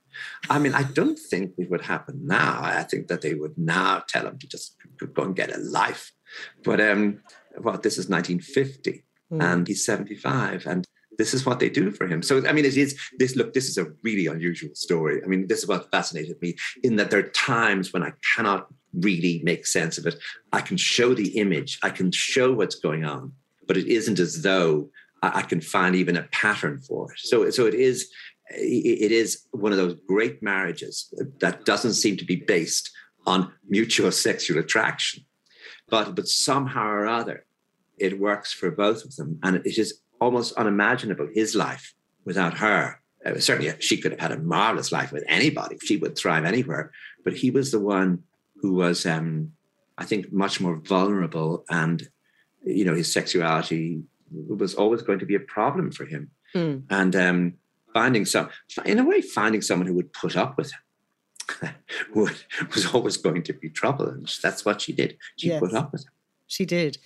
I 0.48 0.58
mean, 0.58 0.74
I 0.74 0.82
don't 0.82 1.18
think 1.18 1.52
it 1.58 1.70
would 1.70 1.82
happen 1.82 2.26
now. 2.26 2.60
I 2.62 2.82
think 2.84 3.08
that 3.08 3.20
they 3.20 3.34
would 3.34 3.58
now 3.58 4.02
tell 4.08 4.26
him 4.26 4.38
to 4.38 4.46
just 4.46 4.76
go 5.12 5.22
and 5.22 5.36
get 5.36 5.54
a 5.54 5.58
life. 5.58 6.12
But 6.64 6.80
um, 6.80 7.20
well, 7.58 7.78
this 7.78 7.98
is 7.98 8.08
1950, 8.08 9.04
mm. 9.32 9.42
and 9.42 9.68
he's 9.68 9.84
75, 9.84 10.66
and 10.66 10.86
this 11.18 11.34
is 11.34 11.46
what 11.46 11.60
they 11.60 11.70
do 11.70 11.90
for 11.90 12.06
him. 12.06 12.22
So, 12.22 12.46
I 12.46 12.52
mean, 12.52 12.64
it 12.64 12.76
is 12.76 12.98
this. 13.18 13.36
Look, 13.36 13.54
this 13.54 13.68
is 13.68 13.78
a 13.78 13.86
really 14.02 14.26
unusual 14.26 14.74
story. 14.74 15.22
I 15.22 15.26
mean, 15.26 15.46
this 15.46 15.60
is 15.60 15.68
what 15.68 15.90
fascinated 15.90 16.40
me 16.42 16.56
in 16.82 16.96
that 16.96 17.10
there 17.10 17.20
are 17.20 17.30
times 17.30 17.92
when 17.92 18.02
I 18.02 18.12
cannot 18.34 18.68
really 18.96 19.40
make 19.44 19.66
sense 19.66 19.98
of 19.98 20.06
it. 20.06 20.16
I 20.52 20.60
can 20.60 20.76
show 20.76 21.14
the 21.14 21.38
image, 21.38 21.78
I 21.82 21.90
can 21.90 22.10
show 22.10 22.52
what's 22.52 22.76
going 22.76 23.04
on, 23.04 23.32
but 23.66 23.76
it 23.76 23.86
isn't 23.86 24.18
as 24.18 24.42
though 24.42 24.90
I 25.22 25.42
can 25.42 25.60
find 25.60 25.96
even 25.96 26.16
a 26.16 26.24
pattern 26.24 26.80
for 26.80 27.12
it. 27.12 27.18
So, 27.20 27.48
so 27.50 27.66
it 27.66 27.74
is 27.74 28.10
it 28.50 29.10
is 29.10 29.44
one 29.50 29.72
of 29.72 29.78
those 29.78 29.96
great 30.06 30.42
marriages 30.42 31.12
that 31.40 31.64
doesn't 31.64 31.94
seem 31.94 32.16
to 32.16 32.24
be 32.24 32.36
based 32.36 32.90
on 33.26 33.52
mutual 33.68 34.12
sexual 34.12 34.58
attraction, 34.58 35.24
but 35.88 36.14
but 36.14 36.28
somehow 36.28 36.86
or 36.86 37.06
other, 37.06 37.44
it 37.98 38.20
works 38.20 38.52
for 38.52 38.70
both 38.70 39.04
of 39.04 39.16
them, 39.16 39.40
and 39.42 39.56
it 39.56 39.78
is 39.78 40.00
almost 40.20 40.54
unimaginable 40.54 41.28
his 41.34 41.54
life 41.54 41.94
without 42.24 42.58
her. 42.58 43.00
Uh, 43.24 43.38
certainly, 43.40 43.74
she 43.80 43.96
could 43.96 44.12
have 44.12 44.20
had 44.20 44.32
a 44.32 44.38
marvelous 44.38 44.92
life 44.92 45.10
with 45.10 45.24
anybody; 45.26 45.76
she 45.82 45.96
would 45.96 46.16
thrive 46.16 46.44
anywhere. 46.44 46.92
But 47.24 47.34
he 47.34 47.50
was 47.50 47.72
the 47.72 47.80
one 47.80 48.22
who 48.66 48.74
was, 48.74 49.06
um, 49.06 49.52
I 49.96 50.04
think, 50.04 50.32
much 50.32 50.60
more 50.60 50.76
vulnerable, 50.76 51.64
and 51.70 52.08
you 52.64 52.84
know, 52.84 52.94
his 52.94 53.12
sexuality 53.12 54.02
was 54.32 54.74
always 54.74 55.02
going 55.02 55.20
to 55.20 55.26
be 55.26 55.36
a 55.36 55.40
problem 55.40 55.92
for 55.92 56.04
him. 56.04 56.30
Mm. 56.52 56.82
And 56.90 57.14
um, 57.14 57.54
finding 57.94 58.24
some, 58.24 58.48
in 58.84 58.98
a 58.98 59.04
way, 59.04 59.20
finding 59.20 59.62
someone 59.62 59.86
who 59.86 59.94
would 59.94 60.12
put 60.12 60.36
up 60.36 60.56
with 60.56 60.72
him 60.72 61.70
would, 62.14 62.42
was 62.74 62.92
always 62.92 63.16
going 63.16 63.44
to 63.44 63.52
be 63.52 63.70
trouble. 63.70 64.08
And 64.08 64.28
that's 64.42 64.64
what 64.64 64.80
she 64.80 64.92
did. 64.92 65.16
She 65.36 65.48
yes, 65.48 65.60
put 65.60 65.74
up 65.74 65.92
with 65.92 66.02
him. 66.02 66.10
She 66.48 66.64
did. 66.64 66.98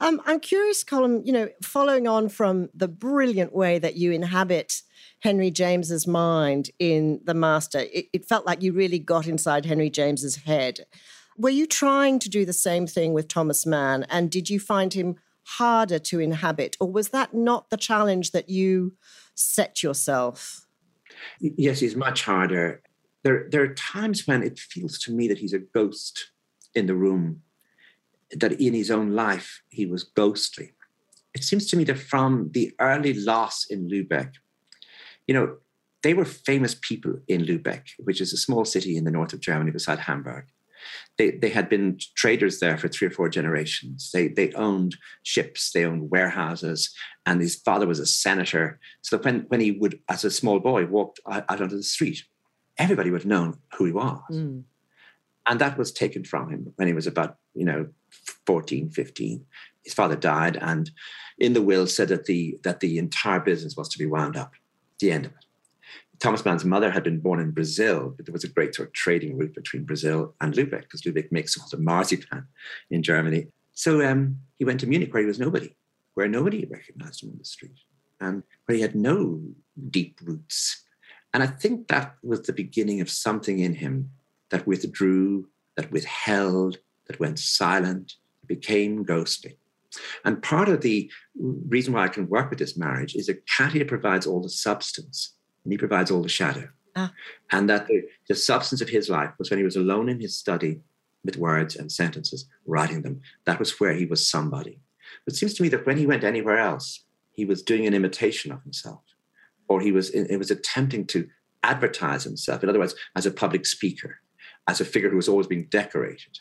Um, 0.00 0.22
I'm 0.24 0.38
curious, 0.38 0.84
Colm, 0.84 1.26
you 1.26 1.32
know, 1.32 1.48
following 1.62 2.06
on 2.06 2.28
from 2.28 2.68
the 2.74 2.88
brilliant 2.88 3.52
way 3.52 3.80
that 3.80 3.96
you 3.96 4.12
inhabit 4.12 4.82
Henry 5.20 5.50
James's 5.50 6.06
mind 6.06 6.70
in 6.78 7.20
The 7.24 7.34
Master, 7.34 7.80
it, 7.92 8.06
it 8.12 8.28
felt 8.28 8.46
like 8.46 8.62
you 8.62 8.72
really 8.72 8.98
got 8.98 9.26
inside 9.26 9.66
Henry 9.66 9.90
James's 9.90 10.36
head. 10.36 10.86
Were 11.36 11.50
you 11.50 11.66
trying 11.66 12.18
to 12.20 12.28
do 12.28 12.44
the 12.44 12.52
same 12.52 12.86
thing 12.86 13.12
with 13.12 13.28
Thomas 13.28 13.66
Mann? 13.66 14.06
And 14.10 14.30
did 14.30 14.48
you 14.50 14.60
find 14.60 14.92
him 14.92 15.16
harder 15.44 15.98
to 15.98 16.20
inhabit? 16.20 16.76
Or 16.80 16.90
was 16.90 17.08
that 17.10 17.34
not 17.34 17.70
the 17.70 17.76
challenge 17.76 18.32
that 18.32 18.48
you 18.48 18.94
set 19.34 19.82
yourself? 19.82 20.66
Yes, 21.40 21.80
he's 21.80 21.96
much 21.96 22.24
harder. 22.24 22.82
There, 23.24 23.48
there 23.50 23.62
are 23.62 23.74
times 23.74 24.26
when 24.26 24.42
it 24.42 24.58
feels 24.58 24.98
to 25.00 25.12
me 25.12 25.26
that 25.28 25.38
he's 25.38 25.52
a 25.52 25.58
ghost 25.58 26.30
in 26.74 26.86
the 26.86 26.94
room, 26.94 27.42
that 28.36 28.52
in 28.52 28.74
his 28.74 28.90
own 28.90 29.12
life 29.12 29.62
he 29.68 29.86
was 29.86 30.04
ghostly. 30.04 30.72
It 31.34 31.44
seems 31.44 31.66
to 31.70 31.76
me 31.76 31.84
that 31.84 31.98
from 31.98 32.50
the 32.52 32.74
early 32.80 33.14
loss 33.14 33.66
in 33.68 33.88
Lubeck, 33.88 34.34
you 35.28 35.34
know, 35.34 35.56
they 36.02 36.14
were 36.14 36.24
famous 36.24 36.76
people 36.80 37.14
in 37.28 37.44
Lubeck, 37.44 37.90
which 37.98 38.20
is 38.20 38.32
a 38.32 38.36
small 38.36 38.64
city 38.64 38.96
in 38.96 39.04
the 39.04 39.10
north 39.10 39.32
of 39.32 39.40
Germany 39.40 39.70
beside 39.70 40.00
Hamburg. 40.00 40.46
They, 41.18 41.32
they 41.32 41.50
had 41.50 41.68
been 41.68 41.98
traders 42.16 42.60
there 42.60 42.78
for 42.78 42.88
three 42.88 43.08
or 43.08 43.10
four 43.10 43.28
generations. 43.28 44.10
They, 44.12 44.28
they 44.28 44.52
owned 44.52 44.96
ships, 45.24 45.72
they 45.72 45.84
owned 45.84 46.10
warehouses, 46.10 46.94
and 47.26 47.40
his 47.40 47.56
father 47.56 47.86
was 47.86 47.98
a 47.98 48.06
senator. 48.06 48.78
So 49.02 49.16
that 49.16 49.24
when, 49.24 49.40
when 49.48 49.60
he 49.60 49.72
would, 49.72 50.00
as 50.08 50.24
a 50.24 50.30
small 50.30 50.60
boy, 50.60 50.86
walked 50.86 51.20
out 51.28 51.60
onto 51.60 51.76
the 51.76 51.82
street, 51.82 52.22
everybody 52.78 53.10
would 53.10 53.22
have 53.22 53.26
known 53.26 53.58
who 53.76 53.84
he 53.86 53.92
was. 53.92 54.22
Mm. 54.30 54.62
And 55.46 55.60
that 55.60 55.76
was 55.76 55.90
taken 55.90 56.24
from 56.24 56.50
him 56.50 56.72
when 56.76 56.86
he 56.86 56.94
was 56.94 57.06
about, 57.06 57.36
you 57.54 57.64
know, 57.64 57.88
14, 58.46 58.90
15. 58.90 59.44
His 59.82 59.94
father 59.94 60.16
died, 60.16 60.56
and 60.56 60.90
in 61.38 61.54
the 61.54 61.62
will 61.62 61.86
said 61.86 62.08
that 62.08 62.26
the 62.26 62.58
that 62.62 62.80
the 62.80 62.98
entire 62.98 63.40
business 63.40 63.74
was 63.74 63.88
to 63.88 63.98
be 63.98 64.04
wound 64.06 64.36
up. 64.36 64.52
The 65.00 65.12
end 65.12 65.26
of 65.26 65.32
it. 65.32 65.44
Thomas 66.18 66.44
Mann's 66.44 66.64
mother 66.64 66.90
had 66.90 67.04
been 67.04 67.20
born 67.20 67.40
in 67.40 67.52
Brazil, 67.52 68.12
but 68.16 68.26
there 68.26 68.32
was 68.32 68.44
a 68.44 68.48
great 68.48 68.74
sort 68.74 68.88
of 68.88 68.92
trading 68.92 69.36
route 69.36 69.54
between 69.54 69.84
Brazil 69.84 70.34
and 70.40 70.52
Lubeck 70.52 70.82
because 70.82 71.02
Lubeck 71.02 71.30
makes 71.30 71.56
all 71.56 71.68
the 71.70 71.78
marzipan 71.78 72.46
in 72.90 73.02
Germany. 73.02 73.46
So 73.72 74.04
um, 74.04 74.40
he 74.58 74.64
went 74.64 74.80
to 74.80 74.88
Munich 74.88 75.12
where 75.12 75.22
he 75.22 75.26
was 75.28 75.38
nobody, 75.38 75.76
where 76.14 76.26
nobody 76.26 76.66
recognized 76.68 77.22
him 77.22 77.30
on 77.30 77.38
the 77.38 77.44
street, 77.44 77.78
and 78.20 78.42
where 78.66 78.74
he 78.74 78.82
had 78.82 78.96
no 78.96 79.40
deep 79.90 80.18
roots. 80.24 80.84
And 81.32 81.42
I 81.42 81.46
think 81.46 81.86
that 81.88 82.16
was 82.24 82.42
the 82.42 82.52
beginning 82.52 83.00
of 83.00 83.10
something 83.10 83.60
in 83.60 83.74
him 83.74 84.10
that 84.50 84.66
withdrew, 84.66 85.48
that 85.76 85.92
withheld, 85.92 86.78
that 87.06 87.20
went 87.20 87.38
silent, 87.38 88.14
became 88.46 89.04
ghostly. 89.04 89.58
And 90.24 90.42
part 90.42 90.68
of 90.68 90.80
the 90.80 91.10
reason 91.36 91.94
why 91.94 92.04
I 92.04 92.08
can 92.08 92.28
work 92.28 92.50
with 92.50 92.58
this 92.58 92.76
marriage 92.76 93.14
is 93.14 93.26
that 93.26 93.46
Katia 93.46 93.84
provides 93.84 94.26
all 94.26 94.40
the 94.40 94.48
substance 94.48 95.34
and 95.64 95.72
he 95.72 95.78
provides 95.78 96.10
all 96.10 96.22
the 96.22 96.28
shadow. 96.28 96.68
Ah. 96.96 97.12
And 97.52 97.68
that 97.70 97.86
the, 97.86 98.02
the 98.28 98.34
substance 98.34 98.80
of 98.80 98.88
his 98.88 99.08
life 99.08 99.30
was 99.38 99.50
when 99.50 99.58
he 99.58 99.64
was 99.64 99.76
alone 99.76 100.08
in 100.08 100.20
his 100.20 100.36
study 100.36 100.80
with 101.24 101.36
words 101.36 101.76
and 101.76 101.90
sentences, 101.90 102.46
writing 102.66 103.02
them. 103.02 103.20
That 103.44 103.58
was 103.58 103.78
where 103.78 103.92
he 103.92 104.06
was 104.06 104.28
somebody. 104.28 104.80
But 105.24 105.34
it 105.34 105.36
seems 105.36 105.54
to 105.54 105.62
me 105.62 105.68
that 105.70 105.86
when 105.86 105.96
he 105.96 106.06
went 106.06 106.24
anywhere 106.24 106.58
else, 106.58 107.04
he 107.32 107.44
was 107.44 107.62
doing 107.62 107.86
an 107.86 107.94
imitation 107.94 108.50
of 108.50 108.62
himself, 108.62 109.02
or 109.68 109.80
he 109.80 109.92
was 109.92 110.10
it 110.10 110.36
was 110.38 110.50
attempting 110.50 111.06
to 111.06 111.28
advertise 111.62 112.24
himself. 112.24 112.62
In 112.62 112.68
other 112.68 112.78
words, 112.78 112.94
as 113.14 113.26
a 113.26 113.30
public 113.30 113.66
speaker, 113.66 114.20
as 114.66 114.80
a 114.80 114.84
figure 114.84 115.10
who 115.10 115.16
was 115.16 115.28
always 115.28 115.46
being 115.46 115.68
decorated. 115.70 116.38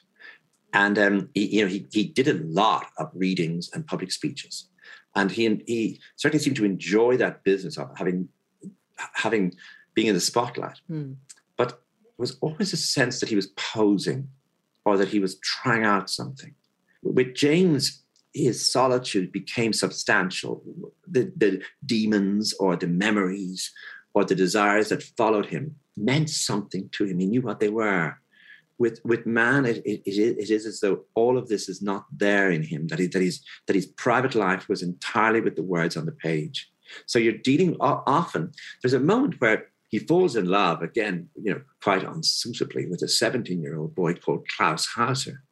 And 0.74 1.00
um, 1.00 1.30
he, 1.34 1.58
you 1.58 1.62
know, 1.64 1.68
he, 1.68 1.88
he 1.92 2.04
did 2.04 2.28
a 2.28 2.44
lot 2.46 2.88
of 2.98 3.10
readings 3.14 3.70
and 3.74 3.88
public 3.88 4.12
speeches, 4.12 4.68
and 5.16 5.32
he 5.32 5.64
he 5.66 6.00
certainly 6.18 6.44
seemed 6.44 6.58
to 6.58 6.66
enjoy 6.66 7.18
that 7.18 7.44
business 7.44 7.78
of 7.78 7.90
having 7.98 8.28
having 9.14 9.54
being 9.94 10.08
in 10.08 10.14
the 10.14 10.22
spotlight. 10.22 10.80
Mm. 10.90 11.16
But 11.56 11.70
there 11.70 12.12
was 12.18 12.38
always 12.42 12.74
a 12.74 12.78
sense 12.78 13.20
that 13.20 13.30
he 13.30 13.36
was 13.36 13.48
posing 13.56 14.30
or 14.86 14.98
that 14.98 15.10
he 15.10 15.20
was 15.20 15.40
trying 15.40 15.86
out 15.86 16.10
something. 16.10 16.54
With 17.02 17.34
James, 17.34 18.04
his 18.34 18.72
solitude 18.72 19.32
became 19.32 19.74
substantial. 19.74 20.64
The, 21.08 21.32
the 21.36 21.62
demons 21.86 22.54
or 22.60 22.76
the 22.76 22.88
memories 22.88 23.72
or 24.14 24.24
the 24.24 24.36
desires 24.36 24.90
that 24.90 25.04
followed 25.04 25.48
him 25.48 25.76
meant 25.96 26.30
something 26.30 26.90
to 26.94 27.06
him. 27.06 27.20
He 27.20 27.26
knew 27.26 27.42
what 27.42 27.60
they 27.60 27.70
were. 27.70 28.20
With 28.80 29.00
with 29.04 29.26
Mann, 29.26 29.66
it, 29.66 29.78
it, 29.86 30.02
it 30.06 30.50
is 30.50 30.66
as 30.66 30.80
though 30.80 31.06
all 31.16 31.38
of 31.38 31.48
this 31.48 31.68
is 31.68 31.82
not 31.82 32.06
there 32.12 32.52
in 32.52 32.64
him. 32.64 32.88
That 32.88 33.00
he, 33.00 33.08
that 33.08 33.22
he's 33.22 33.44
that 33.66 33.76
his 33.76 33.88
private 33.88 34.36
life 34.36 34.70
was 34.70 34.84
entirely 34.84 35.42
with 35.42 35.56
the 35.56 35.64
words 35.64 35.98
on 35.98 36.06
the 36.06 36.12
page. 36.12 36.70
So 37.06 37.20
you're 37.20 37.34
dealing 37.34 37.76
often. 37.80 38.52
There's 38.82 38.94
a 38.94 39.00
moment 39.00 39.42
where 39.42 39.68
he 39.90 40.00
falls 40.00 40.36
in 40.36 40.46
love 40.46 40.82
again, 40.82 41.30
you 41.42 41.54
know, 41.54 41.62
quite 41.82 42.04
unsuitably 42.04 42.88
with 42.88 43.02
a 43.02 43.08
17 43.08 43.62
year 43.62 43.78
old 43.78 43.96
boy 43.96 44.14
called 44.14 44.48
Klaus 44.56 44.86
Hauser. 44.86 45.44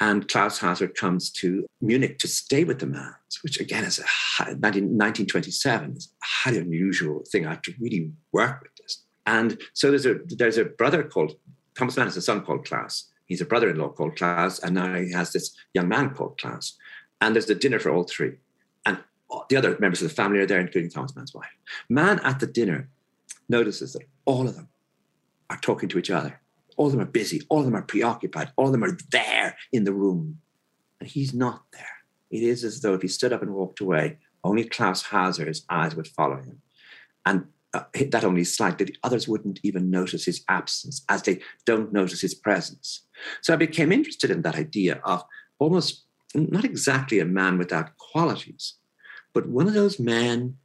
And 0.00 0.26
Klaus 0.26 0.58
Hauser 0.58 0.88
comes 0.88 1.30
to 1.30 1.64
Munich 1.80 2.18
to 2.18 2.28
stay 2.28 2.64
with 2.64 2.80
the 2.80 2.86
man, 2.86 3.14
which 3.42 3.60
again 3.60 3.84
is 3.84 3.98
a 3.98 4.44
1927 4.44 5.96
is 5.96 6.08
a 6.20 6.24
highly 6.24 6.58
unusual 6.58 7.22
thing. 7.30 7.46
I 7.46 7.50
have 7.50 7.62
to 7.62 7.74
really 7.78 8.10
work 8.32 8.62
with 8.62 8.74
this. 8.76 9.04
And 9.26 9.60
so 9.74 9.90
there's 9.90 10.06
a 10.06 10.16
there's 10.26 10.58
a 10.58 10.64
brother 10.64 11.04
called 11.04 11.36
Thomas 11.76 11.96
Mann 11.96 12.06
has 12.06 12.16
a 12.16 12.22
son 12.22 12.44
called 12.44 12.66
Klaus. 12.66 13.10
He's 13.26 13.40
a 13.40 13.46
brother-in-law 13.46 13.90
called 13.90 14.16
Klaus, 14.16 14.58
and 14.58 14.74
now 14.74 14.94
he 14.94 15.12
has 15.12 15.32
this 15.32 15.56
young 15.74 15.88
man 15.88 16.10
called 16.10 16.38
Klaus. 16.38 16.76
And 17.20 17.34
there's 17.34 17.46
the 17.46 17.54
dinner 17.54 17.78
for 17.78 17.90
all 17.90 18.04
three 18.04 18.36
And 18.84 18.98
the 19.48 19.56
other 19.56 19.76
members 19.78 20.02
of 20.02 20.08
the 20.08 20.14
family 20.14 20.40
are 20.40 20.46
there, 20.46 20.60
including 20.60 20.90
Thomas 20.90 21.14
Mann's 21.16 21.34
wife. 21.34 21.48
Mann 21.88 22.18
at 22.20 22.40
the 22.40 22.46
dinner 22.46 22.88
notices 23.48 23.92
that 23.94 24.02
all 24.24 24.48
of 24.48 24.56
them 24.56 24.68
are 25.48 25.58
talking 25.58 25.88
to 25.90 25.98
each 25.98 26.10
other. 26.10 26.40
All 26.76 26.86
of 26.86 26.92
them 26.92 27.00
are 27.00 27.06
busy. 27.06 27.42
All 27.48 27.60
of 27.60 27.64
them 27.64 27.76
are 27.76 27.82
preoccupied. 27.82 28.52
All 28.56 28.66
of 28.66 28.72
them 28.72 28.84
are 28.84 28.98
there 29.10 29.56
in 29.72 29.84
the 29.84 29.92
room. 29.92 30.38
And 31.00 31.08
he's 31.08 31.32
not 31.32 31.62
there. 31.72 31.86
It 32.30 32.42
is 32.42 32.64
as 32.64 32.80
though 32.80 32.94
if 32.94 33.02
he 33.02 33.08
stood 33.08 33.32
up 33.32 33.42
and 33.42 33.54
walked 33.54 33.80
away, 33.80 34.18
only 34.42 34.64
Klaus 34.64 35.02
Hauser's 35.02 35.64
eyes 35.68 35.94
would 35.94 36.08
follow 36.08 36.36
him. 36.36 36.60
And 37.24 37.46
uh, 37.74 37.84
that 38.10 38.24
only 38.24 38.44
slightly, 38.44 38.86
the 38.86 38.96
others 39.02 39.26
wouldn't 39.26 39.60
even 39.62 39.90
notice 39.90 40.24
his 40.24 40.44
absence 40.48 41.04
as 41.08 41.22
they 41.22 41.40
don't 41.64 41.92
notice 41.92 42.20
his 42.20 42.34
presence. 42.34 43.02
So 43.40 43.52
I 43.52 43.56
became 43.56 43.92
interested 43.92 44.30
in 44.30 44.42
that 44.42 44.56
idea 44.56 45.00
of 45.04 45.24
almost 45.58 46.04
not 46.34 46.64
exactly 46.64 47.18
a 47.18 47.24
man 47.24 47.58
without 47.58 47.96
qualities, 47.98 48.74
but 49.32 49.48
one 49.48 49.66
of 49.68 49.74
those 49.74 49.98
men 49.98 50.56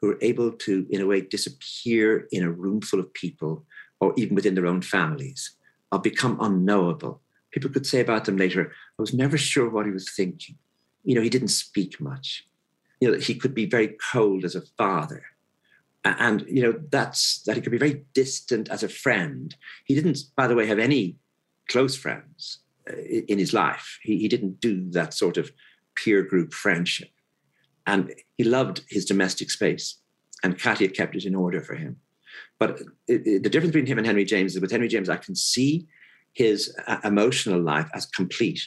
who 0.00 0.10
are 0.10 0.18
able 0.20 0.50
to, 0.50 0.86
in 0.90 1.00
a 1.00 1.06
way, 1.06 1.20
disappear 1.20 2.26
in 2.32 2.42
a 2.42 2.50
room 2.50 2.80
full 2.80 3.00
of 3.00 3.12
people 3.14 3.64
or 4.00 4.12
even 4.16 4.34
within 4.34 4.54
their 4.54 4.66
own 4.66 4.82
families 4.82 5.56
or 5.92 5.98
become 6.00 6.38
unknowable. 6.40 7.20
People 7.52 7.70
could 7.70 7.86
say 7.86 8.00
about 8.00 8.24
them 8.24 8.36
later, 8.36 8.72
I 8.98 9.02
was 9.02 9.14
never 9.14 9.38
sure 9.38 9.68
what 9.68 9.86
he 9.86 9.92
was 9.92 10.10
thinking. 10.10 10.56
You 11.04 11.14
know, 11.14 11.20
he 11.22 11.30
didn't 11.30 11.48
speak 11.48 12.00
much. 12.00 12.46
You 13.00 13.12
know, 13.12 13.18
he 13.18 13.34
could 13.34 13.54
be 13.54 13.66
very 13.66 13.96
cold 14.12 14.44
as 14.44 14.54
a 14.54 14.62
father. 14.78 15.24
And, 16.04 16.44
you 16.48 16.62
know, 16.62 16.74
that's 16.90 17.42
that 17.42 17.54
he 17.54 17.62
could 17.62 17.72
be 17.72 17.78
very 17.78 18.04
distant 18.12 18.68
as 18.68 18.82
a 18.82 18.88
friend. 18.88 19.54
He 19.84 19.94
didn't, 19.94 20.18
by 20.36 20.48
the 20.48 20.56
way, 20.56 20.66
have 20.66 20.80
any 20.80 21.16
close 21.68 21.96
friends 21.96 22.58
uh, 22.90 22.96
in 22.96 23.38
his 23.38 23.52
life. 23.52 23.98
He, 24.02 24.18
he 24.18 24.28
didn't 24.28 24.60
do 24.60 24.90
that 24.90 25.14
sort 25.14 25.36
of 25.36 25.52
peer 25.94 26.22
group 26.22 26.52
friendship. 26.52 27.10
And 27.86 28.12
he 28.36 28.44
loved 28.44 28.82
his 28.88 29.04
domestic 29.04 29.50
space, 29.50 29.98
and 30.42 30.58
Katia 30.58 30.88
kept 30.88 31.16
it 31.16 31.24
in 31.24 31.34
order 31.34 31.60
for 31.60 31.74
him. 31.74 31.96
But 32.58 32.80
it, 33.08 33.26
it, 33.26 33.42
the 33.42 33.50
difference 33.50 33.72
between 33.72 33.86
him 33.86 33.98
and 33.98 34.06
Henry 34.06 34.24
James 34.24 34.54
is 34.54 34.60
with 34.60 34.70
Henry 34.70 34.88
James, 34.88 35.08
I 35.08 35.16
can 35.16 35.34
see 35.34 35.86
his 36.32 36.74
uh, 36.86 36.98
emotional 37.04 37.60
life 37.60 37.88
as 37.94 38.06
complete, 38.06 38.60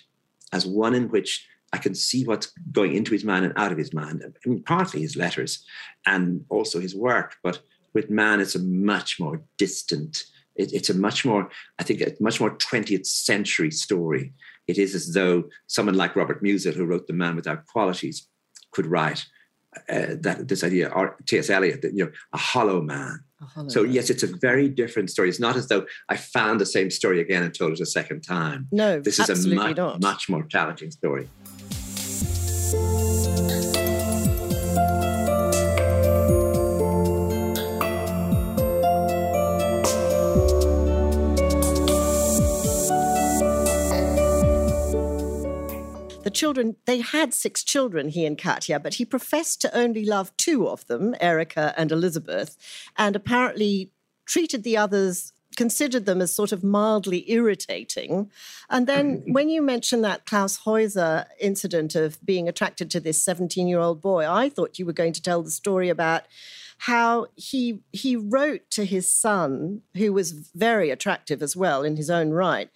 as 0.52 0.65
one 0.65 0.93
in 0.93 1.10
which 1.10 1.48
I 1.75 1.77
can 1.77 1.93
see 1.93 2.23
what's 2.23 2.53
going 2.71 2.95
into 2.95 3.11
his 3.11 3.25
mind 3.25 3.43
and 3.43 3.53
out 3.57 3.73
of 3.73 3.77
his 3.77 3.93
mind. 3.93 4.23
I 4.23 4.49
mean, 4.49 4.63
partly 4.63 5.01
his 5.01 5.17
letters 5.17 5.61
and 6.05 6.45
also 6.47 6.79
his 6.79 6.95
work, 6.95 7.35
but 7.43 7.59
with 7.93 8.09
Mann, 8.09 8.39
it's 8.39 8.55
a 8.55 8.59
much 8.59 9.19
more 9.19 9.41
distant. 9.57 10.23
It, 10.55 10.71
it's 10.71 10.89
a 10.89 10.93
much 10.93 11.25
more, 11.25 11.49
I 11.77 11.83
think, 11.83 11.99
a 11.99 12.13
much 12.21 12.39
more 12.39 12.55
20th 12.57 13.05
century 13.05 13.71
story. 13.71 14.33
It 14.67 14.77
is 14.77 14.95
as 14.95 15.13
though 15.13 15.49
someone 15.67 15.95
like 15.95 16.15
Robert 16.15 16.41
Musil, 16.41 16.73
who 16.73 16.85
wrote 16.85 17.07
The 17.07 17.13
Man 17.13 17.35
Without 17.35 17.65
Qualities, 17.67 18.27
could 18.71 18.85
write 18.85 19.25
uh, 19.89 20.15
that 20.21 20.47
this 20.47 20.63
idea, 20.63 20.88
or 20.89 21.17
T.S. 21.27 21.49
Eliot, 21.49 21.81
that 21.81 21.93
you 21.93 22.05
know, 22.05 22.11
a 22.33 22.38
hollow 22.38 22.81
man. 22.81 23.19
A 23.41 23.45
hollow 23.45 23.67
so 23.67 23.83
man. 23.83 23.91
yes, 23.91 24.09
it's 24.09 24.23
a 24.23 24.35
very 24.38 24.69
different 24.69 25.09
story. 25.09 25.27
It's 25.27 25.39
not 25.39 25.57
as 25.57 25.67
though 25.67 25.85
I 26.07 26.15
found 26.15 26.61
the 26.61 26.65
same 26.65 26.89
story 26.89 27.19
again 27.19 27.43
and 27.43 27.53
told 27.53 27.73
it 27.73 27.81
a 27.81 27.85
second 27.85 28.21
time. 28.21 28.67
No, 28.71 28.99
this 28.99 29.19
is 29.19 29.45
a 29.45 29.55
much, 29.55 29.77
much 30.01 30.29
more 30.29 30.43
challenging 30.43 30.91
story. 30.91 31.27
Children, 46.36 46.76
they 46.86 47.02
had 47.02 47.34
six 47.34 47.63
children, 47.63 48.10
he 48.10 48.26
and 48.26 48.38
Katya, 48.38 48.80
but 48.80 48.95
he 48.95 49.06
professed 49.06 49.62
to 49.62 49.76
only 49.76 50.06
love 50.06 50.36
two 50.38 50.67
of 50.67 50.86
them, 50.88 51.15
Erica 51.19 51.74
and 51.78 51.91
Elizabeth, 51.91 52.58
and 52.98 53.15
apparently 53.15 53.91
treated 54.26 54.63
the 54.63 54.78
others 54.78 55.34
considered 55.56 56.06
them 56.06 56.21
as 56.21 56.34
sort 56.34 56.52
of 56.52 56.63
mildly 56.63 57.30
irritating. 57.32 58.30
And 58.69 58.88
then 58.88 59.17
mm-hmm. 59.17 59.34
when 59.34 59.50
you 59.50 59.62
mentioned 59.62 60.04
that 60.04 60.26
Klaus 60.26 60.58
Hauser 60.58 61.26
incident 61.39 61.95
of 61.95 62.24
being 62.26 62.48
attracted 62.48 62.91
to 62.91 63.00
this 63.00 63.21
17 63.24 63.67
year 63.67 63.80
old 63.80 64.02
boy, 64.02 64.30
I 64.30 64.50
thought 64.50 64.80
you 64.80 64.86
were 64.86 64.93
going 64.93 65.13
to 65.13 65.21
tell 65.21 65.41
the 65.41 65.52
story 65.52 65.89
about 65.89 66.24
how 66.80 67.28
he 67.36 67.82
he 67.93 68.15
wrote 68.17 68.69
to 68.71 68.84
his 68.84 69.12
son, 69.12 69.82
who 69.95 70.12
was 70.12 70.32
very 70.32 70.89
attractive 70.89 71.41
as 71.41 71.56
well 71.56 71.84
in 71.84 71.95
his 71.95 72.10
own 72.10 72.32
right, 72.32 72.69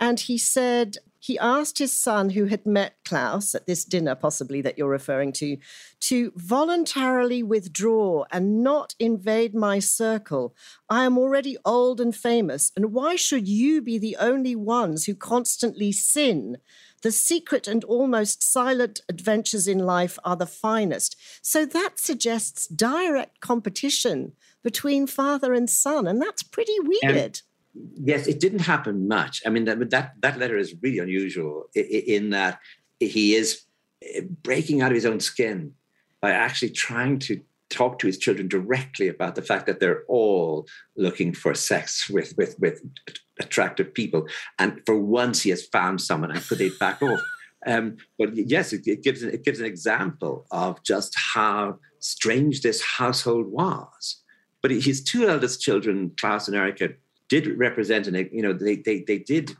and 0.00 0.18
he 0.18 0.36
said, 0.36 0.98
he 1.24 1.38
asked 1.38 1.78
his 1.78 1.98
son, 1.98 2.28
who 2.28 2.44
had 2.44 2.66
met 2.66 2.96
Klaus 3.02 3.54
at 3.54 3.66
this 3.66 3.82
dinner, 3.82 4.14
possibly 4.14 4.60
that 4.60 4.76
you're 4.76 4.90
referring 4.90 5.32
to, 5.32 5.56
to 6.00 6.30
voluntarily 6.36 7.42
withdraw 7.42 8.26
and 8.30 8.62
not 8.62 8.94
invade 8.98 9.54
my 9.54 9.78
circle. 9.78 10.54
I 10.90 11.06
am 11.06 11.16
already 11.16 11.56
old 11.64 11.98
and 11.98 12.14
famous, 12.14 12.72
and 12.76 12.92
why 12.92 13.16
should 13.16 13.48
you 13.48 13.80
be 13.80 13.96
the 13.96 14.18
only 14.20 14.54
ones 14.54 15.06
who 15.06 15.14
constantly 15.14 15.92
sin? 15.92 16.58
The 17.00 17.10
secret 17.10 17.66
and 17.66 17.84
almost 17.84 18.42
silent 18.42 19.00
adventures 19.08 19.66
in 19.66 19.78
life 19.78 20.18
are 20.24 20.36
the 20.36 20.46
finest. 20.46 21.16
So 21.40 21.64
that 21.64 21.98
suggests 21.98 22.66
direct 22.66 23.40
competition 23.40 24.32
between 24.62 25.06
father 25.06 25.54
and 25.54 25.70
son, 25.70 26.06
and 26.06 26.20
that's 26.20 26.42
pretty 26.42 26.78
weird. 26.80 27.16
And- 27.16 27.42
yes, 27.74 28.26
it 28.26 28.40
didn't 28.40 28.60
happen 28.60 29.08
much. 29.08 29.42
I 29.46 29.50
mean, 29.50 29.64
that 29.64 29.90
that 29.90 30.14
that 30.20 30.38
letter 30.38 30.56
is 30.56 30.74
really 30.82 30.98
unusual 30.98 31.66
in 31.74 32.30
that 32.30 32.60
he 33.00 33.34
is 33.34 33.62
eh, 34.02 34.22
breaking 34.42 34.82
out 34.82 34.90
of 34.90 34.94
his 34.94 35.06
own 35.06 35.20
skin 35.20 35.72
by 36.20 36.30
actually 36.30 36.70
trying 36.70 37.18
to 37.20 37.40
talk 37.70 37.98
to 37.98 38.06
his 38.06 38.18
children 38.18 38.46
directly 38.46 39.08
about 39.08 39.34
the 39.34 39.42
fact 39.42 39.66
that 39.66 39.80
they're 39.80 40.04
all 40.06 40.66
looking 40.96 41.32
for 41.32 41.54
sex 41.54 42.08
with 42.08 42.34
with 42.36 42.56
with 42.60 42.82
attractive 43.40 43.92
people, 43.92 44.26
and 44.58 44.80
for 44.86 44.98
once 44.98 45.42
he 45.42 45.50
has 45.50 45.66
found 45.66 46.00
someone, 46.00 46.30
and 46.30 46.46
could 46.46 46.58
they 46.58 46.70
back 46.80 47.02
off? 47.02 47.20
Um, 47.66 47.96
but 48.18 48.36
yes, 48.36 48.74
it, 48.74 48.86
it, 48.86 49.02
gives 49.02 49.22
it 49.22 49.42
gives 49.42 49.58
an 49.58 49.64
example 49.64 50.44
of 50.50 50.82
just 50.82 51.14
how 51.16 51.78
strange 51.98 52.60
this 52.60 52.82
household 52.82 53.46
was. 53.46 54.22
But 54.60 54.70
his 54.70 55.02
two 55.02 55.26
eldest 55.26 55.62
children, 55.62 56.12
Klaus 56.20 56.46
and 56.46 56.54
Erica, 56.54 56.90
did 57.40 57.58
represent 57.58 58.06
and 58.06 58.16
you 58.32 58.42
know 58.42 58.52
they, 58.52 58.76
they 58.76 59.00
they 59.00 59.18
did 59.18 59.56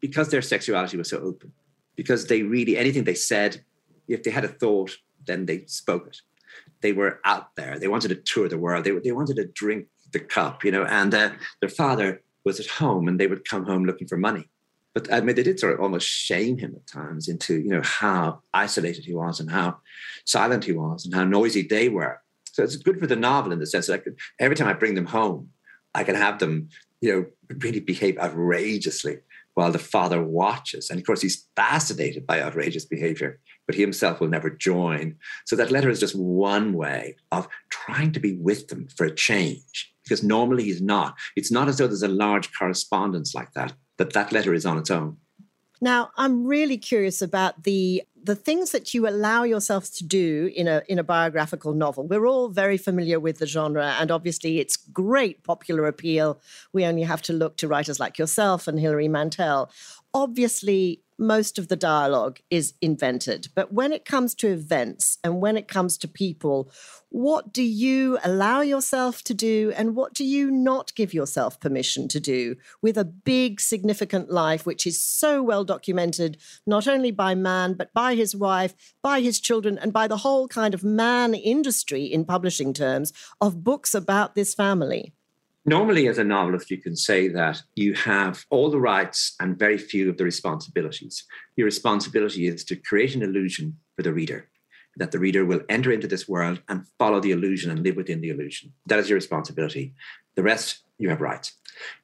because 0.00 0.28
their 0.28 0.42
sexuality 0.42 0.96
was 0.96 1.08
so 1.08 1.18
open 1.18 1.52
because 1.96 2.26
they 2.26 2.42
really 2.42 2.76
anything 2.76 3.04
they 3.04 3.14
said 3.14 3.52
if 4.08 4.22
they 4.22 4.30
had 4.30 4.44
a 4.44 4.54
thought 4.62 4.92
then 5.26 5.46
they 5.46 5.64
spoke 5.66 6.06
it. 6.06 6.18
They 6.82 6.92
were 6.92 7.18
out 7.24 7.46
there. 7.56 7.78
They 7.78 7.88
wanted 7.88 8.08
to 8.08 8.16
tour 8.16 8.46
the 8.46 8.58
world. 8.58 8.84
They, 8.84 8.90
they 8.90 9.12
wanted 9.12 9.36
to 9.36 9.46
drink 9.46 9.86
the 10.12 10.20
cup 10.20 10.64
you 10.64 10.72
know 10.74 10.84
and 10.84 11.14
uh, 11.14 11.30
their 11.60 11.74
father 11.82 12.22
was 12.44 12.60
at 12.60 12.66
home 12.66 13.08
and 13.08 13.18
they 13.18 13.26
would 13.26 13.48
come 13.48 13.64
home 13.64 13.84
looking 13.84 14.08
for 14.08 14.18
money. 14.18 14.44
But 14.94 15.12
I 15.12 15.20
mean, 15.20 15.34
they 15.34 15.42
did 15.42 15.58
sort 15.58 15.74
of 15.74 15.80
almost 15.80 16.06
shame 16.06 16.56
him 16.58 16.74
at 16.76 16.86
times 16.86 17.28
into 17.28 17.54
you 17.64 17.70
know 17.74 17.82
how 17.82 18.40
isolated 18.52 19.04
he 19.04 19.14
was 19.14 19.40
and 19.40 19.50
how 19.50 19.78
silent 20.24 20.64
he 20.64 20.72
was 20.72 21.04
and 21.04 21.14
how 21.14 21.24
noisy 21.24 21.62
they 21.62 21.88
were. 21.88 22.16
So 22.54 22.62
it's 22.62 22.76
good 22.76 23.00
for 23.00 23.08
the 23.08 23.16
novel 23.16 23.50
in 23.52 23.58
the 23.58 23.66
sense 23.66 23.88
that 23.88 23.94
I 23.94 24.02
could, 24.04 24.16
every 24.38 24.54
time 24.54 24.68
I 24.68 24.74
bring 24.74 24.94
them 24.94 25.06
home, 25.06 25.48
I 25.92 26.04
can 26.04 26.14
have 26.14 26.38
them 26.38 26.68
you 27.04 27.12
know, 27.12 27.56
really 27.60 27.80
behave 27.80 28.16
outrageously 28.18 29.18
while 29.52 29.70
the 29.70 29.78
father 29.78 30.22
watches. 30.22 30.88
And 30.88 30.98
of 30.98 31.04
course, 31.04 31.20
he's 31.20 31.46
fascinated 31.54 32.26
by 32.26 32.40
outrageous 32.40 32.86
behavior, 32.86 33.40
but 33.66 33.74
he 33.74 33.82
himself 33.82 34.20
will 34.20 34.28
never 34.28 34.48
join. 34.48 35.16
So 35.44 35.54
that 35.56 35.70
letter 35.70 35.90
is 35.90 36.00
just 36.00 36.16
one 36.16 36.72
way 36.72 37.16
of 37.30 37.46
trying 37.68 38.12
to 38.12 38.20
be 38.20 38.32
with 38.32 38.68
them 38.68 38.88
for 38.96 39.04
a 39.04 39.14
change, 39.14 39.92
because 40.02 40.22
normally 40.22 40.64
he's 40.64 40.80
not. 40.80 41.14
It's 41.36 41.52
not 41.52 41.68
as 41.68 41.76
though 41.76 41.86
there's 41.86 42.02
a 42.02 42.08
large 42.08 42.50
correspondence 42.58 43.34
like 43.34 43.52
that, 43.52 43.74
that 43.98 44.14
that 44.14 44.32
letter 44.32 44.54
is 44.54 44.64
on 44.64 44.78
its 44.78 44.90
own. 44.90 45.18
Now, 45.82 46.10
I'm 46.16 46.46
really 46.46 46.78
curious 46.78 47.20
about 47.20 47.64
the 47.64 48.02
the 48.24 48.34
things 48.34 48.70
that 48.70 48.94
you 48.94 49.06
allow 49.06 49.42
yourselves 49.42 49.90
to 49.90 50.04
do 50.04 50.50
in 50.56 50.66
a 50.66 50.82
in 50.88 50.98
a 50.98 51.04
biographical 51.04 51.74
novel. 51.74 52.06
We're 52.06 52.26
all 52.26 52.48
very 52.48 52.78
familiar 52.78 53.20
with 53.20 53.38
the 53.38 53.46
genre, 53.46 53.96
and 54.00 54.10
obviously 54.10 54.60
it's 54.60 54.76
great 54.76 55.44
popular 55.44 55.86
appeal. 55.86 56.40
We 56.72 56.86
only 56.86 57.02
have 57.02 57.20
to 57.22 57.32
look 57.32 57.56
to 57.58 57.68
writers 57.68 58.00
like 58.00 58.18
yourself 58.18 58.66
and 58.66 58.80
Hilary 58.80 59.08
Mantel. 59.08 59.70
Obviously, 60.14 61.02
most 61.18 61.58
of 61.58 61.68
the 61.68 61.76
dialogue 61.76 62.40
is 62.50 62.74
invented. 62.80 63.48
But 63.54 63.72
when 63.72 63.92
it 63.92 64.04
comes 64.04 64.34
to 64.36 64.48
events 64.48 65.18
and 65.22 65.40
when 65.40 65.56
it 65.56 65.68
comes 65.68 65.96
to 65.98 66.08
people, 66.08 66.70
what 67.08 67.52
do 67.52 67.62
you 67.62 68.18
allow 68.24 68.60
yourself 68.60 69.22
to 69.24 69.34
do 69.34 69.72
and 69.76 69.94
what 69.94 70.14
do 70.14 70.24
you 70.24 70.50
not 70.50 70.94
give 70.94 71.14
yourself 71.14 71.60
permission 71.60 72.08
to 72.08 72.20
do 72.20 72.56
with 72.82 72.98
a 72.98 73.04
big, 73.04 73.60
significant 73.60 74.30
life, 74.30 74.66
which 74.66 74.86
is 74.86 75.02
so 75.02 75.42
well 75.42 75.64
documented, 75.64 76.38
not 76.66 76.88
only 76.88 77.10
by 77.10 77.34
Mann, 77.34 77.74
but 77.74 77.92
by 77.92 78.14
his 78.14 78.34
wife, 78.34 78.74
by 79.02 79.20
his 79.20 79.40
children, 79.40 79.78
and 79.78 79.92
by 79.92 80.08
the 80.08 80.18
whole 80.18 80.48
kind 80.48 80.74
of 80.74 80.84
Mann 80.84 81.34
industry 81.34 82.04
in 82.04 82.24
publishing 82.24 82.72
terms 82.72 83.12
of 83.40 83.62
books 83.62 83.94
about 83.94 84.34
this 84.34 84.54
family? 84.54 85.12
Normally, 85.66 86.08
as 86.08 86.18
a 86.18 86.24
novelist, 86.24 86.70
you 86.70 86.76
can 86.76 86.94
say 86.94 87.28
that 87.28 87.62
you 87.74 87.94
have 87.94 88.44
all 88.50 88.70
the 88.70 88.80
rights 88.80 89.34
and 89.40 89.58
very 89.58 89.78
few 89.78 90.10
of 90.10 90.18
the 90.18 90.24
responsibilities. 90.24 91.24
Your 91.56 91.64
responsibility 91.64 92.46
is 92.46 92.64
to 92.64 92.76
create 92.76 93.14
an 93.14 93.22
illusion 93.22 93.78
for 93.96 94.02
the 94.02 94.12
reader. 94.12 94.48
that 94.96 95.10
the 95.10 95.18
reader 95.18 95.44
will 95.44 95.60
enter 95.68 95.90
into 95.90 96.06
this 96.06 96.28
world 96.28 96.62
and 96.68 96.86
follow 97.00 97.18
the 97.18 97.32
illusion 97.32 97.68
and 97.68 97.82
live 97.82 97.96
within 97.96 98.20
the 98.20 98.28
illusion. 98.28 98.72
That 98.86 99.00
is 99.00 99.08
your 99.08 99.16
responsibility. 99.16 99.92
The 100.36 100.44
rest, 100.44 100.84
you 100.98 101.08
have 101.08 101.20
rights. 101.20 101.54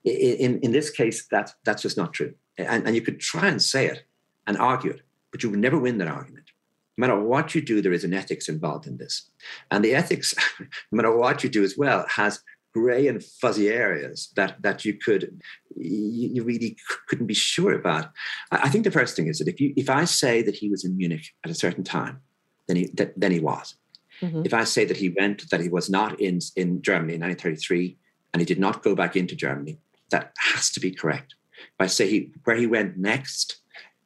In, 0.02 0.58
in, 0.58 0.72
this 0.72 0.90
case, 0.90 1.28
that, 1.30 1.52
that's 1.64 1.82
just 1.82 1.96
not 1.96 2.12
true. 2.12 2.34
And, 2.58 2.84
and 2.84 2.96
you 2.96 3.02
could 3.02 3.20
try 3.20 3.46
and 3.46 3.62
say 3.62 3.86
it 3.86 4.02
and 4.48 4.56
argue 4.56 4.90
it, 4.90 5.02
but 5.30 5.44
you 5.44 5.50
will 5.50 5.58
never 5.58 5.78
win 5.78 5.98
that 5.98 6.08
argument. 6.08 6.50
No 6.98 7.06
matter 7.06 7.20
what 7.20 7.54
you 7.54 7.62
do, 7.62 7.80
there 7.80 7.92
is 7.92 8.02
an 8.02 8.12
ethics 8.12 8.48
involved 8.48 8.88
in 8.88 8.96
this. 8.96 9.30
And 9.70 9.84
the 9.84 9.94
ethics, 9.94 10.34
no 10.58 10.66
matter 10.90 11.16
what 11.16 11.44
you 11.44 11.48
do 11.48 11.62
as 11.62 11.78
well, 11.78 12.04
has 12.08 12.40
grey 12.72 13.08
and 13.08 13.22
fuzzy 13.22 13.68
areas 13.68 14.32
that 14.36 14.62
that 14.62 14.84
you 14.84 14.94
could 14.94 15.40
you 15.76 16.42
really 16.44 16.76
couldn't 17.08 17.26
be 17.26 17.34
sure 17.34 17.74
about. 17.74 18.10
I 18.50 18.68
think 18.68 18.84
the 18.84 18.90
first 18.90 19.16
thing 19.16 19.28
is 19.28 19.38
that 19.38 19.48
if 19.48 19.60
you 19.60 19.72
if 19.76 19.90
I 19.90 20.04
say 20.04 20.42
that 20.42 20.56
he 20.56 20.68
was 20.68 20.84
in 20.84 20.96
Munich 20.96 21.26
at 21.44 21.50
a 21.50 21.54
certain 21.54 21.84
time, 21.84 22.20
then 22.66 22.76
he 22.76 22.90
that, 22.94 23.12
then 23.16 23.32
he 23.32 23.40
was. 23.40 23.76
Mm-hmm. 24.22 24.42
If 24.44 24.52
I 24.52 24.64
say 24.64 24.84
that 24.84 24.98
he 24.98 25.14
went 25.18 25.48
that 25.50 25.60
he 25.60 25.68
was 25.68 25.88
not 25.88 26.20
in 26.20 26.40
in 26.56 26.82
Germany 26.82 27.14
in 27.14 27.20
1933 27.20 27.96
and 28.32 28.40
he 28.40 28.46
did 28.46 28.60
not 28.60 28.82
go 28.82 28.94
back 28.94 29.16
into 29.16 29.34
Germany, 29.34 29.78
that 30.10 30.32
has 30.38 30.70
to 30.70 30.80
be 30.80 30.90
correct. 30.90 31.34
If 31.58 31.80
I 31.80 31.86
say 31.86 32.08
he 32.08 32.32
where 32.44 32.56
he 32.56 32.66
went 32.66 32.96
next, 32.96 33.60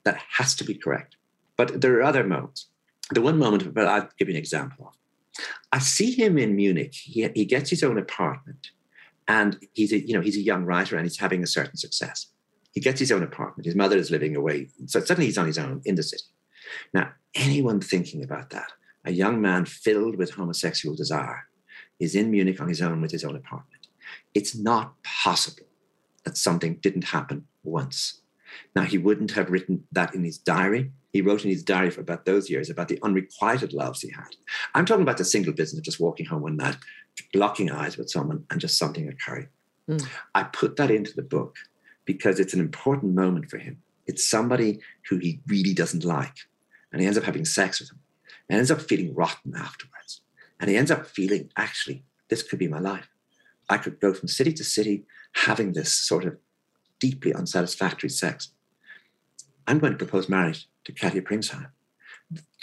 that 0.05 0.18
has 0.38 0.55
to 0.57 0.64
be 0.64 0.74
correct. 0.74 1.16
But 1.57 1.81
there 1.81 1.96
are 1.98 2.03
other 2.03 2.24
modes. 2.24 2.68
The 3.11 3.20
one 3.20 3.38
moment, 3.38 3.74
but 3.74 3.87
I'll 3.87 4.09
give 4.18 4.29
you 4.29 4.35
an 4.35 4.38
example 4.38 4.88
of. 4.88 4.94
I 5.72 5.78
see 5.78 6.12
him 6.12 6.38
in 6.38 6.56
Munich. 6.56 6.94
He, 6.94 7.28
he 7.34 7.44
gets 7.44 7.70
his 7.70 7.82
own 7.82 7.98
apartment, 7.98 8.70
and 9.26 9.58
he's 9.72 9.92
a 9.92 10.06
you 10.06 10.14
know 10.14 10.20
he's 10.20 10.36
a 10.36 10.42
young 10.42 10.64
writer 10.64 10.96
and 10.96 11.04
he's 11.04 11.18
having 11.18 11.42
a 11.42 11.46
certain 11.48 11.76
success. 11.76 12.26
He 12.72 12.80
gets 12.80 13.00
his 13.00 13.12
own 13.12 13.22
apartment. 13.22 13.66
His 13.66 13.76
mother 13.76 13.96
is 13.96 14.10
living 14.10 14.36
away, 14.36 14.68
so 14.86 15.00
suddenly 15.00 15.26
he's 15.26 15.38
on 15.38 15.46
his 15.46 15.58
own 15.58 15.80
in 15.84 15.94
the 15.94 16.02
city. 16.02 16.24
Now, 16.92 17.12
anyone 17.34 17.80
thinking 17.80 18.22
about 18.22 18.50
that, 18.50 18.72
a 19.04 19.12
young 19.12 19.40
man 19.40 19.64
filled 19.64 20.16
with 20.16 20.32
homosexual 20.32 20.96
desire, 20.96 21.44
is 22.00 22.14
in 22.14 22.30
Munich 22.30 22.60
on 22.60 22.68
his 22.68 22.82
own 22.82 23.00
with 23.00 23.12
his 23.12 23.24
own 23.24 23.36
apartment. 23.36 23.88
It's 24.34 24.56
not 24.56 25.02
possible 25.02 25.66
that 26.24 26.36
something 26.36 26.76
didn't 26.76 27.04
happen 27.04 27.46
once. 27.62 28.20
Now, 28.74 28.82
he 28.82 28.98
wouldn't 28.98 29.32
have 29.32 29.50
written 29.50 29.84
that 29.92 30.14
in 30.14 30.24
his 30.24 30.38
diary. 30.38 30.90
He 31.12 31.20
wrote 31.20 31.44
in 31.44 31.50
his 31.50 31.62
diary 31.62 31.90
for 31.90 32.00
about 32.00 32.24
those 32.24 32.50
years 32.50 32.70
about 32.70 32.88
the 32.88 32.98
unrequited 33.02 33.72
loves 33.72 34.00
he 34.00 34.10
had. 34.10 34.36
I'm 34.74 34.84
talking 34.84 35.02
about 35.02 35.18
the 35.18 35.24
single 35.24 35.52
business 35.52 35.78
of 35.78 35.84
just 35.84 36.00
walking 36.00 36.26
home 36.26 36.42
one 36.42 36.56
night, 36.56 36.76
locking 37.34 37.70
eyes 37.70 37.96
with 37.96 38.10
someone, 38.10 38.44
and 38.50 38.60
just 38.60 38.78
something 38.78 39.08
occurring. 39.08 39.48
Mm. 39.88 40.06
I 40.34 40.44
put 40.44 40.76
that 40.76 40.90
into 40.90 41.14
the 41.14 41.22
book 41.22 41.56
because 42.04 42.40
it's 42.40 42.54
an 42.54 42.60
important 42.60 43.14
moment 43.14 43.50
for 43.50 43.58
him. 43.58 43.80
It's 44.06 44.28
somebody 44.28 44.80
who 45.08 45.18
he 45.18 45.40
really 45.46 45.72
doesn't 45.72 46.04
like, 46.04 46.36
and 46.92 47.00
he 47.00 47.06
ends 47.06 47.18
up 47.18 47.24
having 47.24 47.44
sex 47.44 47.80
with 47.80 47.90
him, 47.90 48.00
and 48.48 48.58
ends 48.58 48.70
up 48.70 48.80
feeling 48.80 49.14
rotten 49.14 49.54
afterwards. 49.56 50.20
And 50.60 50.70
he 50.70 50.76
ends 50.76 50.90
up 50.90 51.06
feeling, 51.06 51.50
actually, 51.56 52.04
this 52.28 52.42
could 52.42 52.58
be 52.58 52.68
my 52.68 52.78
life. 52.78 53.08
I 53.68 53.78
could 53.78 54.00
go 54.00 54.12
from 54.12 54.28
city 54.28 54.52
to 54.54 54.64
city 54.64 55.04
having 55.32 55.72
this 55.72 55.92
sort 55.92 56.24
of 56.24 56.36
deeply 57.06 57.32
unsatisfactory 57.34 58.08
sex. 58.08 58.36
I'm 59.66 59.78
going 59.78 59.92
to 59.92 60.02
propose 60.04 60.28
marriage 60.28 60.60
to 60.84 60.92
Katia 60.92 61.22
Pringsheim. 61.22 61.68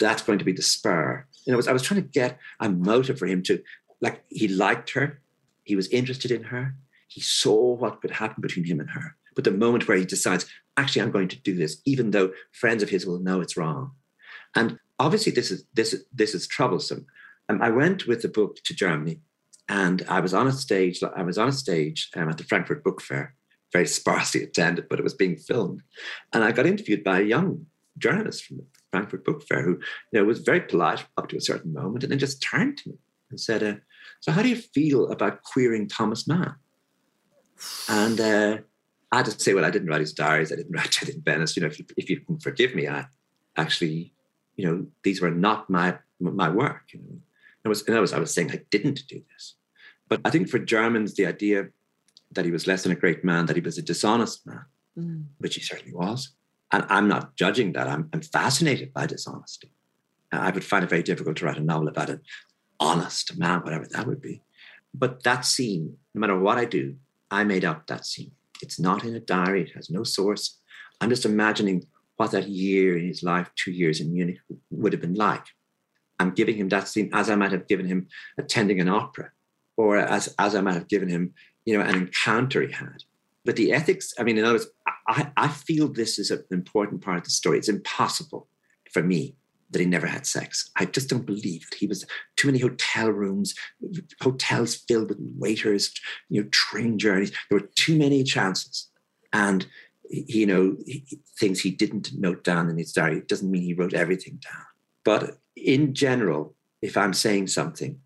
That's 0.00 0.22
going 0.22 0.40
to 0.40 0.44
be 0.44 0.52
the 0.52 0.62
spur. 0.62 1.26
You 1.44 1.52
know, 1.52 1.60
I 1.68 1.72
was, 1.72 1.82
trying 1.82 2.02
to 2.02 2.08
get 2.20 2.38
a 2.58 2.68
motive 2.68 3.18
for 3.18 3.26
him 3.26 3.42
to, 3.44 3.62
like, 4.00 4.24
he 4.28 4.48
liked 4.48 4.90
her, 4.96 5.20
he 5.62 5.76
was 5.76 5.88
interested 5.88 6.30
in 6.30 6.44
her, 6.44 6.74
he 7.06 7.20
saw 7.20 7.74
what 7.74 8.00
could 8.00 8.10
happen 8.10 8.40
between 8.40 8.64
him 8.64 8.80
and 8.80 8.90
her. 8.90 9.16
But 9.34 9.44
the 9.44 9.52
moment 9.64 9.86
where 9.86 9.96
he 9.96 10.04
decides, 10.04 10.46
actually, 10.76 11.02
I'm 11.02 11.12
going 11.12 11.28
to 11.28 11.40
do 11.40 11.54
this, 11.54 11.80
even 11.84 12.10
though 12.10 12.32
friends 12.52 12.82
of 12.82 12.90
his 12.90 13.06
will 13.06 13.20
know 13.20 13.40
it's 13.40 13.56
wrong. 13.56 13.92
And 14.56 14.78
obviously, 14.98 15.32
this 15.32 15.50
is 15.50 15.64
this 15.72 15.90
this 16.12 16.34
is 16.34 16.46
troublesome. 16.46 17.06
Um, 17.48 17.62
I 17.62 17.70
went 17.70 18.06
with 18.06 18.20
the 18.22 18.28
book 18.28 18.56
to 18.64 18.74
Germany, 18.74 19.20
and 19.68 20.02
I 20.08 20.20
was 20.20 20.34
on 20.34 20.46
a 20.46 20.52
stage. 20.52 21.02
I 21.02 21.22
was 21.22 21.38
on 21.38 21.48
a 21.48 21.58
stage 21.64 22.10
um, 22.16 22.28
at 22.28 22.38
the 22.38 22.44
Frankfurt 22.44 22.84
Book 22.84 23.00
Fair, 23.00 23.34
very 23.72 23.86
sparsely 23.86 24.42
attended, 24.42 24.88
but 24.88 24.98
it 24.98 25.02
was 25.02 25.14
being 25.14 25.36
filmed. 25.36 25.82
And 26.32 26.44
I 26.44 26.52
got 26.52 26.66
interviewed 26.66 27.02
by 27.02 27.20
a 27.20 27.24
young 27.24 27.66
journalist 27.98 28.44
from 28.44 28.58
the 28.58 28.64
Frankfurt 28.90 29.24
Book 29.24 29.42
Fair 29.42 29.62
who 29.62 29.78
you 30.12 30.20
know, 30.20 30.24
was 30.24 30.40
very 30.40 30.60
polite 30.60 31.04
up 31.16 31.28
to 31.28 31.36
a 31.36 31.40
certain 31.40 31.72
moment 31.72 32.04
and 32.04 32.12
then 32.12 32.18
just 32.18 32.42
turned 32.42 32.78
to 32.78 32.90
me 32.90 32.96
and 33.30 33.40
said, 33.40 33.62
uh, 33.62 33.74
So, 34.20 34.32
how 34.32 34.42
do 34.42 34.48
you 34.48 34.56
feel 34.56 35.10
about 35.10 35.42
queering 35.42 35.88
Thomas 35.88 36.28
Mann? 36.28 36.54
And 37.88 38.20
uh, 38.20 38.58
I 39.10 39.16
had 39.18 39.26
to 39.26 39.40
say, 39.40 39.54
Well, 39.54 39.64
I 39.64 39.70
didn't 39.70 39.88
write 39.88 40.00
his 40.00 40.12
diaries, 40.12 40.52
I 40.52 40.56
didn't 40.56 40.72
write 40.76 40.96
Death 40.98 41.08
in 41.08 41.22
Venice. 41.22 41.56
You 41.56 41.62
know, 41.62 41.68
if 41.68 41.78
you, 41.78 41.86
if 41.96 42.10
you 42.10 42.20
can 42.20 42.38
forgive 42.38 42.74
me, 42.74 42.88
I 42.88 43.06
actually, 43.56 44.12
you 44.56 44.66
know, 44.66 44.86
these 45.02 45.20
were 45.20 45.30
not 45.30 45.70
my 45.70 45.98
my 46.20 46.48
work. 46.48 46.82
You 46.92 47.00
know, 47.00 47.18
I 47.64 47.68
was, 47.68 47.82
in 47.82 47.94
other 47.94 48.02
words, 48.02 48.12
I 48.12 48.18
was 48.18 48.34
saying 48.34 48.52
I 48.52 48.62
didn't 48.70 49.06
do 49.08 49.22
this. 49.32 49.54
But 50.08 50.20
I 50.24 50.30
think 50.30 50.48
for 50.48 50.58
Germans, 50.58 51.14
the 51.14 51.26
idea 51.26 51.68
that 52.34 52.44
he 52.44 52.50
was 52.50 52.66
less 52.66 52.82
than 52.82 52.92
a 52.92 52.96
great 52.96 53.24
man, 53.24 53.46
that 53.46 53.56
he 53.56 53.62
was 53.62 53.78
a 53.78 53.82
dishonest 53.82 54.46
man, 54.46 54.64
mm. 54.98 55.24
which 55.38 55.54
he 55.54 55.60
certainly 55.60 55.94
was. 55.94 56.34
And 56.72 56.84
I'm 56.88 57.08
not 57.08 57.36
judging 57.36 57.72
that. 57.74 57.86
I'm, 57.86 58.08
I'm 58.12 58.22
fascinated 58.22 58.92
by 58.92 59.06
dishonesty. 59.06 59.72
I 60.32 60.50
would 60.50 60.64
find 60.64 60.82
it 60.82 60.90
very 60.90 61.02
difficult 61.02 61.36
to 61.36 61.44
write 61.44 61.58
a 61.58 61.62
novel 61.62 61.88
about 61.88 62.08
an 62.08 62.22
honest 62.80 63.38
man, 63.38 63.60
whatever 63.60 63.86
that 63.90 64.06
would 64.06 64.20
be. 64.20 64.42
But 64.94 65.22
that 65.24 65.44
scene, 65.44 65.96
no 66.14 66.20
matter 66.20 66.38
what 66.38 66.58
I 66.58 66.64
do, 66.64 66.96
I 67.30 67.44
made 67.44 67.64
up 67.64 67.86
that 67.86 68.06
scene. 68.06 68.32
It's 68.62 68.78
not 68.78 69.04
in 69.04 69.14
a 69.14 69.20
diary, 69.20 69.62
it 69.62 69.72
has 69.74 69.90
no 69.90 70.04
source. 70.04 70.58
I'm 71.00 71.10
just 71.10 71.24
imagining 71.24 71.86
what 72.16 72.30
that 72.30 72.48
year 72.48 72.96
in 72.96 73.06
his 73.06 73.22
life, 73.22 73.50
two 73.56 73.72
years 73.72 74.00
in 74.00 74.12
Munich, 74.12 74.38
would 74.70 74.92
have 74.92 75.02
been 75.02 75.14
like. 75.14 75.44
I'm 76.18 76.30
giving 76.30 76.56
him 76.56 76.68
that 76.68 76.88
scene 76.88 77.10
as 77.12 77.28
I 77.28 77.34
might 77.34 77.52
have 77.52 77.66
given 77.66 77.86
him 77.86 78.08
attending 78.38 78.80
an 78.80 78.88
opera, 78.88 79.30
or 79.76 79.98
as, 79.98 80.34
as 80.38 80.54
I 80.54 80.60
might 80.60 80.74
have 80.74 80.88
given 80.88 81.08
him 81.08 81.34
you 81.64 81.76
know, 81.76 81.84
an 81.84 81.94
encounter 81.94 82.62
he 82.62 82.72
had. 82.72 83.04
But 83.44 83.56
the 83.56 83.72
ethics, 83.72 84.14
I 84.18 84.22
mean, 84.22 84.38
in 84.38 84.44
other 84.44 84.54
words, 84.54 84.68
I, 85.08 85.30
I 85.36 85.48
feel 85.48 85.88
this 85.88 86.18
is 86.18 86.30
an 86.30 86.44
important 86.50 87.02
part 87.02 87.18
of 87.18 87.24
the 87.24 87.30
story. 87.30 87.58
It's 87.58 87.68
impossible 87.68 88.46
for 88.92 89.02
me 89.02 89.34
that 89.70 89.80
he 89.80 89.86
never 89.86 90.06
had 90.06 90.26
sex. 90.26 90.70
I 90.76 90.84
just 90.84 91.08
don't 91.08 91.26
believe 91.26 91.66
it. 91.70 91.78
He 91.78 91.86
was 91.86 92.04
too 92.36 92.48
many 92.48 92.58
hotel 92.58 93.08
rooms, 93.08 93.54
hotels 94.20 94.74
filled 94.74 95.08
with 95.08 95.18
waiters, 95.38 95.92
you 96.28 96.42
know, 96.42 96.48
train 96.52 96.98
journeys. 96.98 97.32
There 97.48 97.58
were 97.58 97.70
too 97.74 97.98
many 97.98 98.22
chances. 98.22 98.88
And, 99.32 99.66
you 100.10 100.46
know, 100.46 100.76
things 101.38 101.60
he 101.60 101.70
didn't 101.70 102.12
note 102.12 102.44
down 102.44 102.68
in 102.68 102.76
his 102.76 102.92
diary. 102.92 103.18
It 103.18 103.28
doesn't 103.28 103.50
mean 103.50 103.62
he 103.62 103.74
wrote 103.74 103.94
everything 103.94 104.38
down. 104.42 104.64
But 105.04 105.38
in 105.56 105.94
general, 105.94 106.54
if 106.82 106.96
I'm 106.96 107.14
saying 107.14 107.46
something, 107.46 107.98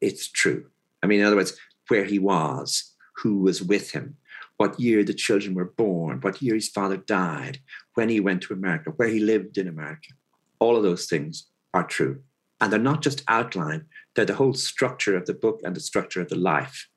it's 0.00 0.26
true. 0.26 0.66
I 1.02 1.06
mean, 1.06 1.20
in 1.20 1.26
other 1.26 1.36
words, 1.36 1.56
where 1.88 2.04
he 2.04 2.18
was, 2.18 2.89
who 3.22 3.38
was 3.38 3.62
with 3.62 3.90
him, 3.90 4.16
what 4.56 4.78
year 4.78 5.04
the 5.04 5.14
children 5.14 5.54
were 5.54 5.72
born, 5.76 6.20
what 6.20 6.42
year 6.42 6.54
his 6.54 6.68
father 6.68 6.96
died, 6.96 7.58
when 7.94 8.08
he 8.08 8.20
went 8.20 8.42
to 8.42 8.54
America, 8.54 8.90
where 8.96 9.08
he 9.08 9.20
lived 9.20 9.58
in 9.58 9.68
America. 9.68 10.10
All 10.58 10.76
of 10.76 10.82
those 10.82 11.06
things 11.06 11.46
are 11.74 11.84
true. 11.84 12.22
And 12.60 12.72
they're 12.72 12.78
not 12.78 13.02
just 13.02 13.22
outline, 13.28 13.86
they're 14.14 14.24
the 14.24 14.34
whole 14.34 14.54
structure 14.54 15.16
of 15.16 15.26
the 15.26 15.34
book 15.34 15.60
and 15.64 15.74
the 15.74 15.80
structure 15.80 16.20
of 16.20 16.28
the 16.28 16.36
life. 16.36 16.88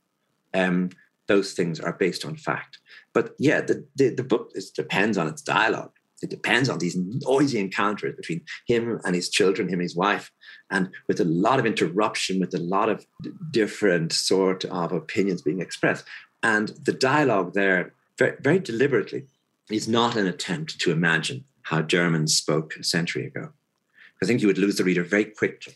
Um, 0.54 0.90
those 1.28 1.54
things 1.54 1.80
are 1.80 1.94
based 1.94 2.26
on 2.26 2.36
fact. 2.36 2.80
But 3.14 3.34
yeah, 3.40 3.62
the, 3.62 3.88
the, 3.96 4.10
the 4.10 4.24
book 4.24 4.52
is, 4.56 4.72
depends 4.72 5.18
on 5.18 5.28
its 5.28 5.42
dialogue. 5.42 5.94
It 6.24 6.30
depends 6.30 6.70
on 6.70 6.80
these 6.80 6.96
noisy 6.96 7.60
encounters 7.60 8.16
between 8.16 8.42
him 8.66 9.00
and 9.04 9.14
his 9.14 9.30
children, 9.30 9.68
him 9.68 9.74
and 9.74 9.82
his 9.82 9.96
wife, 9.96 10.32
and 10.72 10.90
with 11.08 11.20
a 11.20 11.26
lot 11.26 11.60
of 11.60 11.66
interruption, 11.66 12.40
with 12.40 12.54
a 12.56 12.60
lot 12.60 12.88
of 12.88 13.06
different 13.52 14.14
sort 14.14 14.64
of 14.66 14.94
opinions 14.94 15.42
being 15.42 15.60
expressed. 15.60 16.06
And 16.42 16.70
the 16.82 16.94
dialogue 16.94 17.54
there, 17.54 17.94
very, 18.18 18.38
very 18.40 18.60
deliberately, 18.60 19.26
is 19.70 19.88
not 19.90 20.16
an 20.16 20.26
attempt 20.26 20.80
to 20.80 20.92
imagine 20.92 21.44
how 21.64 21.82
Germans 21.82 22.36
spoke 22.36 22.78
a 22.78 22.84
century 22.86 23.28
ago. 23.28 23.50
I 24.22 24.26
think 24.26 24.42
you 24.42 24.48
would 24.48 24.58
lose 24.58 24.78
the 24.78 24.86
reader 24.86 25.04
very 25.04 25.26
quickly. 25.26 25.74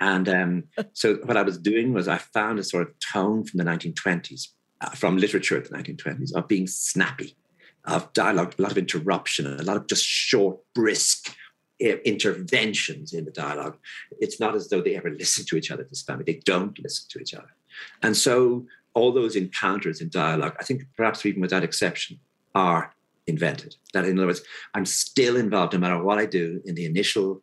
And 0.00 0.26
um, 0.26 0.64
so 0.94 1.16
what 1.24 1.36
I 1.36 1.42
was 1.42 1.58
doing 1.58 1.92
was 1.92 2.08
I 2.08 2.16
found 2.16 2.58
a 2.58 2.64
sort 2.64 2.88
of 2.88 2.94
tone 3.12 3.44
from 3.44 3.58
the 3.58 3.64
1920s, 3.64 4.48
uh, 4.80 4.90
from 4.90 5.18
literature 5.18 5.58
of 5.58 5.68
the 5.68 5.76
1920s, 5.76 6.34
of 6.34 6.48
being 6.48 6.66
snappy 6.66 7.36
of 7.84 8.12
dialogue, 8.12 8.54
a 8.58 8.62
lot 8.62 8.72
of 8.72 8.78
interruption, 8.78 9.46
a 9.46 9.62
lot 9.62 9.76
of 9.76 9.86
just 9.86 10.04
short, 10.04 10.58
brisk 10.74 11.34
interventions 11.78 13.14
in 13.14 13.24
the 13.24 13.30
dialogue. 13.30 13.78
It's 14.20 14.38
not 14.38 14.54
as 14.54 14.68
though 14.68 14.82
they 14.82 14.96
ever 14.96 15.10
listen 15.10 15.46
to 15.46 15.56
each 15.56 15.70
other, 15.70 15.84
this 15.88 16.02
family. 16.02 16.24
They 16.26 16.40
don't 16.44 16.78
listen 16.78 17.06
to 17.10 17.20
each 17.20 17.32
other. 17.32 17.54
And 18.02 18.16
so 18.16 18.66
all 18.92 19.12
those 19.12 19.34
encounters 19.34 20.00
in 20.00 20.10
dialogue, 20.10 20.56
I 20.60 20.64
think 20.64 20.82
perhaps 20.96 21.24
even 21.24 21.40
with 21.40 21.50
that 21.50 21.64
exception, 21.64 22.20
are 22.54 22.94
invented. 23.26 23.76
That, 23.94 24.04
in 24.04 24.18
other 24.18 24.26
words, 24.26 24.42
I'm 24.74 24.84
still 24.84 25.36
involved 25.36 25.72
no 25.72 25.78
matter 25.78 26.02
what 26.02 26.18
I 26.18 26.26
do 26.26 26.60
in 26.66 26.74
the 26.74 26.84
initial 26.84 27.40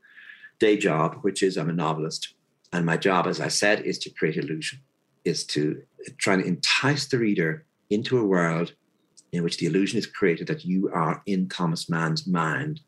day 0.60 0.78
job, 0.78 1.18
which 1.22 1.42
is 1.42 1.58
I'm 1.58 1.70
a 1.70 1.74
novelist. 1.74 2.36
And 2.74 2.86
my 2.86 2.98
job, 2.98 3.26
as 3.26 3.40
I 3.40 3.48
said, 3.48 3.86
is 3.86 3.98
to 4.00 4.10
create 4.12 4.38
illusion, 4.38 4.80
is 5.24 5.46
to 5.48 5.82
try 6.18 6.34
and 6.36 6.44
entice 6.44 7.08
the 7.08 7.18
reader 7.18 7.66
into 7.90 8.20
a 8.20 8.26
world 8.26 8.74
in 9.38 9.44
which 9.44 9.58
the 9.58 9.66
illusion 9.68 9.98
is 9.98 10.06
created 10.06 10.48
that 10.48 10.66
you 10.66 10.90
are 10.94 11.22
in 11.26 11.48
Thomas 11.48 11.90
Mann's 11.90 12.28
mind 12.28 12.82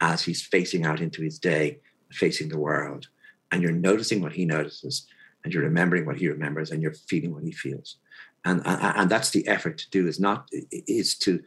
as 0.00 0.22
he's 0.22 0.42
facing 0.42 0.84
out 0.86 1.00
into 1.00 1.22
his 1.22 1.38
day, 1.38 1.80
facing 2.10 2.48
the 2.48 2.58
world. 2.58 3.08
and 3.52 3.62
you're 3.62 3.72
noticing 3.72 4.20
what 4.20 4.32
he 4.32 4.44
notices 4.44 5.06
and 5.44 5.54
you're 5.54 5.62
remembering 5.62 6.04
what 6.04 6.16
he 6.16 6.28
remembers 6.28 6.70
and 6.70 6.82
you're 6.82 6.94
feeling 7.08 7.32
what 7.32 7.44
he 7.44 7.52
feels 7.52 7.96
and 8.44 8.60
and 8.64 9.10
that's 9.10 9.30
the 9.30 9.46
effort 9.46 9.78
to 9.78 9.90
do 9.90 10.06
is 10.06 10.18
not 10.18 10.48
is 10.70 11.16
to 11.16 11.40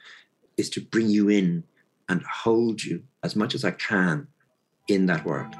is 0.57 0.69
to 0.69 0.81
bring 0.81 1.09
you 1.09 1.29
in 1.29 1.63
and 2.07 2.21
hold 2.23 2.83
you 2.83 3.03
as 3.23 3.35
much 3.35 3.55
as 3.55 3.63
i 3.65 3.71
can 3.71 4.27
in 4.87 5.05
that 5.05 5.25
world 5.25 5.53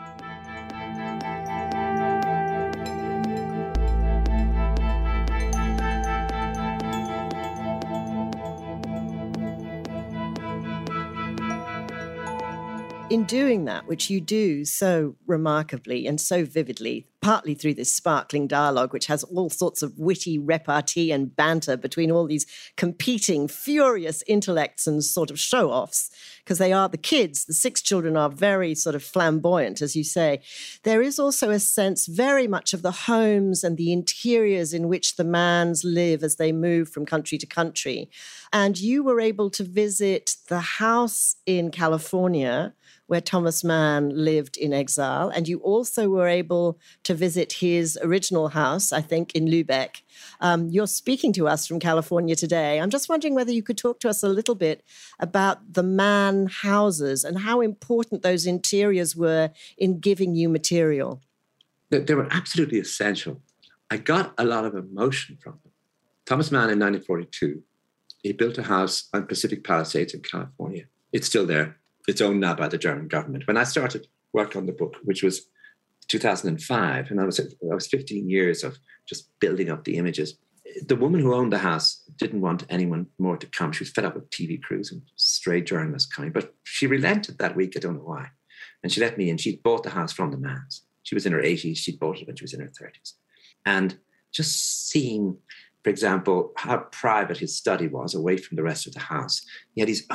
in 13.09 13.23
doing 13.23 13.65
that, 13.65 13.87
which 13.87 14.09
you 14.09 14.21
do 14.21 14.63
so 14.63 15.15
remarkably 15.25 16.05
and 16.05 16.21
so 16.21 16.45
vividly, 16.45 17.07
partly 17.21 17.55
through 17.55 17.73
this 17.73 17.91
sparkling 17.91 18.47
dialogue, 18.47 18.93
which 18.93 19.07
has 19.07 19.23
all 19.23 19.49
sorts 19.49 19.81
of 19.81 19.97
witty 19.97 20.37
repartee 20.37 21.11
and 21.11 21.35
banter 21.35 21.75
between 21.75 22.11
all 22.11 22.27
these 22.27 22.45
competing, 22.77 23.47
furious 23.47 24.23
intellects 24.27 24.85
and 24.85 25.03
sort 25.03 25.31
of 25.31 25.39
show 25.39 25.71
offs, 25.71 26.11
because 26.43 26.59
they 26.59 26.71
are 26.71 26.87
the 26.87 26.97
kids, 26.97 27.45
the 27.45 27.53
six 27.53 27.81
children 27.81 28.15
are 28.15 28.29
very 28.29 28.75
sort 28.75 28.95
of 28.95 29.03
flamboyant, 29.03 29.81
as 29.81 29.95
you 29.95 30.03
say. 30.03 30.39
There 30.83 31.01
is 31.01 31.17
also 31.17 31.49
a 31.49 31.59
sense 31.59 32.05
very 32.05 32.47
much 32.47 32.73
of 32.73 32.83
the 32.83 32.91
homes 32.91 33.63
and 33.63 33.75
the 33.75 33.91
interiors 33.91 34.71
in 34.71 34.87
which 34.87 35.15
the 35.15 35.23
Manns 35.23 35.81
live 35.83 36.23
as 36.23 36.35
they 36.35 36.51
move 36.51 36.89
from 36.89 37.07
country 37.07 37.39
to 37.39 37.47
country. 37.47 38.09
And 38.53 38.79
you 38.79 39.03
were 39.03 39.19
able 39.19 39.49
to 39.51 39.63
visit 39.63 40.35
the 40.47 40.59
house 40.59 41.35
in 41.47 41.71
California 41.71 42.75
where 43.09 43.19
Thomas 43.19 43.63
Mann 43.63 44.11
lived 44.13 44.55
in 44.55 44.71
exile. 44.71 45.29
And 45.29 45.47
you 45.47 45.57
also 45.61 46.09
were 46.09 46.27
able 46.27 46.79
to 47.05 47.15
visit 47.15 47.53
his 47.53 47.97
original 48.03 48.49
house, 48.49 48.93
I 48.93 49.01
think, 49.01 49.33
in 49.33 49.45
Lubeck. 49.45 50.03
Um, 50.41 50.69
you're 50.69 50.85
speaking 50.85 51.33
to 51.33 51.47
us 51.47 51.65
from 51.65 51.79
California 51.79 52.35
today. 52.35 52.79
I'm 52.79 52.91
just 52.91 53.09
wondering 53.09 53.33
whether 53.33 53.51
you 53.51 53.63
could 53.63 53.79
talk 53.79 53.99
to 54.01 54.09
us 54.09 54.21
a 54.21 54.29
little 54.29 54.53
bit 54.53 54.83
about 55.19 55.73
the 55.73 55.81
Mann 55.81 56.45
houses 56.45 57.23
and 57.23 57.39
how 57.39 57.61
important 57.61 58.21
those 58.21 58.45
interiors 58.45 59.15
were 59.15 59.49
in 59.75 59.99
giving 59.99 60.35
you 60.35 60.47
material. 60.47 61.19
They 61.89 62.13
were 62.13 62.27
absolutely 62.29 62.77
essential. 62.77 63.41
I 63.89 63.97
got 63.97 64.35
a 64.37 64.45
lot 64.45 64.65
of 64.65 64.75
emotion 64.75 65.39
from 65.41 65.53
them. 65.63 65.71
Thomas 66.27 66.51
Mann 66.51 66.69
in 66.69 66.77
1942, 66.77 67.63
he 68.21 68.33
built 68.33 68.59
a 68.59 68.63
house 68.63 69.09
on 69.15 69.25
Pacific 69.25 69.63
Palisades 69.63 70.13
in 70.13 70.21
California. 70.21 70.83
It's 71.11 71.25
still 71.25 71.47
there 71.47 71.78
it's 72.09 72.21
owned 72.21 72.39
now 72.39 72.55
by 72.55 72.67
the 72.67 72.77
German 72.77 73.07
government. 73.07 73.47
When 73.47 73.57
I 73.57 73.63
started 73.63 74.07
work 74.33 74.55
on 74.55 74.65
the 74.65 74.73
book, 74.73 74.97
which 75.03 75.23
was 75.23 75.47
2005, 76.07 77.11
and 77.11 77.21
I 77.21 77.25
was 77.25 77.39
I 77.39 77.75
was 77.75 77.87
15 77.87 78.29
years 78.29 78.63
of 78.63 78.77
just 79.07 79.29
building 79.39 79.69
up 79.69 79.83
the 79.83 79.97
images. 79.97 80.37
The 80.85 80.95
woman 80.95 81.21
who 81.21 81.33
owned 81.33 81.53
the 81.53 81.59
house 81.59 82.03
didn't 82.17 82.41
want 82.41 82.65
anyone 82.69 83.07
more 83.17 83.37
to 83.37 83.47
come. 83.47 83.71
She 83.71 83.83
was 83.83 83.91
fed 83.91 84.05
up 84.05 84.15
with 84.15 84.29
TV 84.29 84.61
crews 84.61 84.91
and 84.91 85.01
stray 85.15 85.61
journalists 85.61 86.11
coming, 86.11 86.31
but 86.31 86.53
she 86.63 86.85
relented 86.87 87.37
that 87.37 87.55
week. 87.55 87.73
I 87.75 87.79
don't 87.79 87.95
know 87.95 88.01
why, 88.01 88.27
and 88.83 88.91
she 88.91 89.01
let 89.01 89.17
me 89.17 89.29
in. 89.29 89.37
She 89.37 89.57
bought 89.63 89.83
the 89.83 89.89
house 89.91 90.11
from 90.11 90.31
the 90.31 90.37
Manns. 90.37 90.81
She 91.03 91.15
was 91.15 91.25
in 91.25 91.33
her 91.33 91.41
80s. 91.41 91.77
She 91.77 91.95
bought 91.95 92.19
it 92.19 92.27
when 92.27 92.35
she 92.35 92.43
was 92.43 92.53
in 92.53 92.61
her 92.61 92.71
30s, 92.81 93.13
and 93.65 93.97
just 94.31 94.89
seeing 94.89 95.37
for 95.89 95.91
example, 95.91 96.51
how 96.55 96.77
private 96.91 97.37
his 97.37 97.57
study 97.57 97.87
was 97.87 98.13
away 98.13 98.37
from 98.37 98.57
the 98.57 98.61
rest 98.61 98.85
of 98.85 98.93
the 98.93 98.99
house. 98.99 99.41
He 99.73 99.81
had 99.81 99.89
his, 99.89 100.07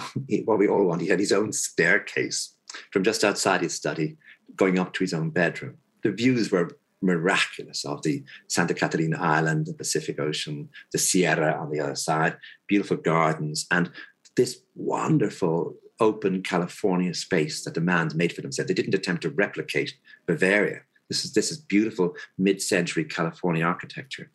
what 0.44 0.56
we 0.56 0.68
all 0.68 0.84
want, 0.84 1.02
he 1.02 1.08
had 1.08 1.18
his 1.18 1.32
own 1.32 1.52
staircase 1.52 2.54
from 2.92 3.02
just 3.02 3.24
outside 3.24 3.60
his 3.60 3.74
study 3.74 4.16
going 4.54 4.78
up 4.78 4.92
to 4.92 5.02
his 5.02 5.12
own 5.12 5.30
bedroom. 5.30 5.78
The 6.04 6.12
views 6.12 6.52
were 6.52 6.78
miraculous 7.02 7.84
of 7.84 8.02
the 8.02 8.22
Santa 8.46 8.72
Catalina 8.72 9.18
Island, 9.20 9.66
the 9.66 9.74
Pacific 9.74 10.20
Ocean, 10.20 10.68
the 10.92 10.98
Sierra 10.98 11.60
on 11.60 11.72
the 11.72 11.80
other 11.80 11.96
side, 11.96 12.36
beautiful 12.68 12.96
gardens, 12.96 13.66
and 13.72 13.90
this 14.36 14.60
wonderful 14.76 15.74
open 15.98 16.44
California 16.44 17.14
space 17.14 17.64
that 17.64 17.74
the 17.74 17.80
Manns 17.80 18.14
made 18.14 18.32
for 18.32 18.42
themselves. 18.42 18.68
They 18.68 18.74
didn't 18.74 18.94
attempt 18.94 19.22
to 19.22 19.30
replicate 19.30 19.96
Bavaria. 20.28 20.82
This 21.08 21.24
is 21.24 21.32
this 21.32 21.50
is 21.50 21.58
beautiful 21.58 22.14
mid-century 22.38 23.06
California 23.06 23.64
architecture. 23.64 24.30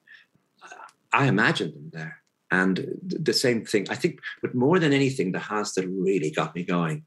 I 1.11 1.25
imagined 1.25 1.73
them 1.73 1.89
there. 1.91 2.17
And 2.51 2.97
the 3.03 3.33
same 3.33 3.63
thing, 3.65 3.87
I 3.89 3.95
think, 3.95 4.19
but 4.41 4.55
more 4.55 4.79
than 4.79 4.93
anything, 4.93 5.31
the 5.31 5.39
house 5.39 5.73
that 5.73 5.87
really 5.87 6.31
got 6.31 6.55
me 6.55 6.63
going 6.63 7.03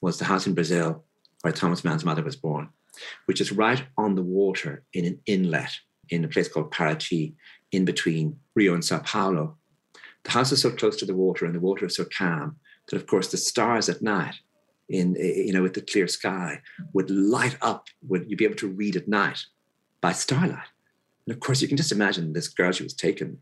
was 0.00 0.18
the 0.18 0.24
house 0.24 0.46
in 0.46 0.54
Brazil 0.54 1.04
where 1.42 1.52
Thomas 1.52 1.84
Mann's 1.84 2.04
mother 2.04 2.22
was 2.22 2.36
born, 2.36 2.68
which 3.26 3.40
is 3.40 3.52
right 3.52 3.84
on 3.98 4.14
the 4.14 4.22
water 4.22 4.84
in 4.92 5.04
an 5.04 5.20
inlet 5.26 5.70
in 6.10 6.24
a 6.24 6.28
place 6.28 6.48
called 6.48 6.70
Paraty, 6.70 7.34
in 7.72 7.84
between 7.84 8.36
Rio 8.54 8.74
and 8.74 8.84
Sao 8.84 9.00
Paulo. 9.00 9.56
The 10.24 10.30
house 10.30 10.52
is 10.52 10.62
so 10.62 10.70
close 10.70 10.96
to 10.96 11.06
the 11.06 11.14
water 11.14 11.44
and 11.44 11.54
the 11.54 11.60
water 11.60 11.86
is 11.86 11.96
so 11.96 12.06
calm 12.16 12.56
that, 12.88 12.96
of 12.96 13.06
course, 13.06 13.30
the 13.30 13.36
stars 13.36 13.88
at 13.88 14.02
night, 14.02 14.36
in 14.88 15.14
you 15.14 15.52
know, 15.52 15.62
with 15.62 15.74
the 15.74 15.80
clear 15.80 16.06
sky, 16.06 16.60
would 16.92 17.10
light 17.10 17.56
up. 17.62 17.88
Would 18.08 18.30
you 18.30 18.36
be 18.36 18.44
able 18.44 18.56
to 18.56 18.68
read 18.68 18.96
at 18.96 19.08
night 19.08 19.40
by 20.00 20.12
starlight? 20.12 20.68
And 21.26 21.34
of 21.34 21.40
course, 21.40 21.62
you 21.62 21.68
can 21.68 21.76
just 21.76 21.92
imagine 21.92 22.32
this 22.32 22.48
girl, 22.48 22.72
she 22.72 22.82
was 22.82 22.94
taken 22.94 23.38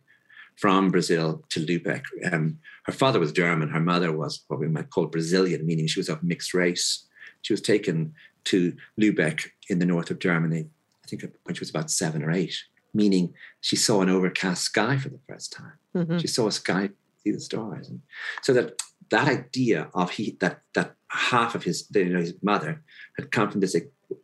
from 0.57 0.91
Brazil 0.91 1.43
to 1.51 1.65
Lubeck. 1.65 2.05
Um, 2.31 2.59
her 2.85 2.93
father 2.93 3.19
was 3.19 3.33
German, 3.33 3.71
her 3.71 3.81
mother 3.81 4.13
was 4.13 4.45
what 4.49 4.61
we 4.61 4.69
might 4.69 4.91
call 4.91 5.07
Brazilian, 5.07 5.67
meaning 5.67 5.87
she 5.87 6.01
was 6.01 6.09
of 6.09 6.23
mixed 6.23 6.55
race. 6.55 7.07
She 7.43 7.53
was 7.53 7.61
taken 7.61 8.15
to 8.45 8.75
Lubeck 9.01 9.49
in 9.69 9.79
the 9.79 9.87
north 9.87 10.11
of 10.11 10.19
Germany, 10.19 10.67
I 11.05 11.09
think 11.09 11.25
when 11.45 11.55
she 11.55 11.61
was 11.61 11.71
about 11.71 11.91
seven 11.91 12.23
or 12.23 12.31
eight, 12.31 12.57
meaning 12.93 13.35
she 13.61 13.77
saw 13.77 14.03
an 14.03 14.11
overcast 14.11 14.63
sky 14.65 14.97
for 14.97 15.09
the 15.09 15.21
first 15.29 15.53
time. 15.53 15.73
Mm-hmm. 15.97 16.19
She 16.19 16.27
saw 16.27 16.47
a 16.49 16.53
sky, 16.53 16.91
see 17.23 17.31
the 17.31 17.41
stars. 17.41 17.89
And 17.89 18.01
so 18.43 18.53
that 18.53 18.81
that 19.11 19.29
idea 19.29 19.89
of 19.95 20.11
he 20.11 20.37
that 20.41 20.63
that 20.75 20.95
half 21.09 21.55
of 21.55 21.65
his 21.65 21.87
you 21.95 22.09
know 22.09 22.21
his 22.21 22.35
mother 22.43 22.83
had 23.17 23.31
come 23.31 23.51
from 23.51 23.61
this 23.61 23.77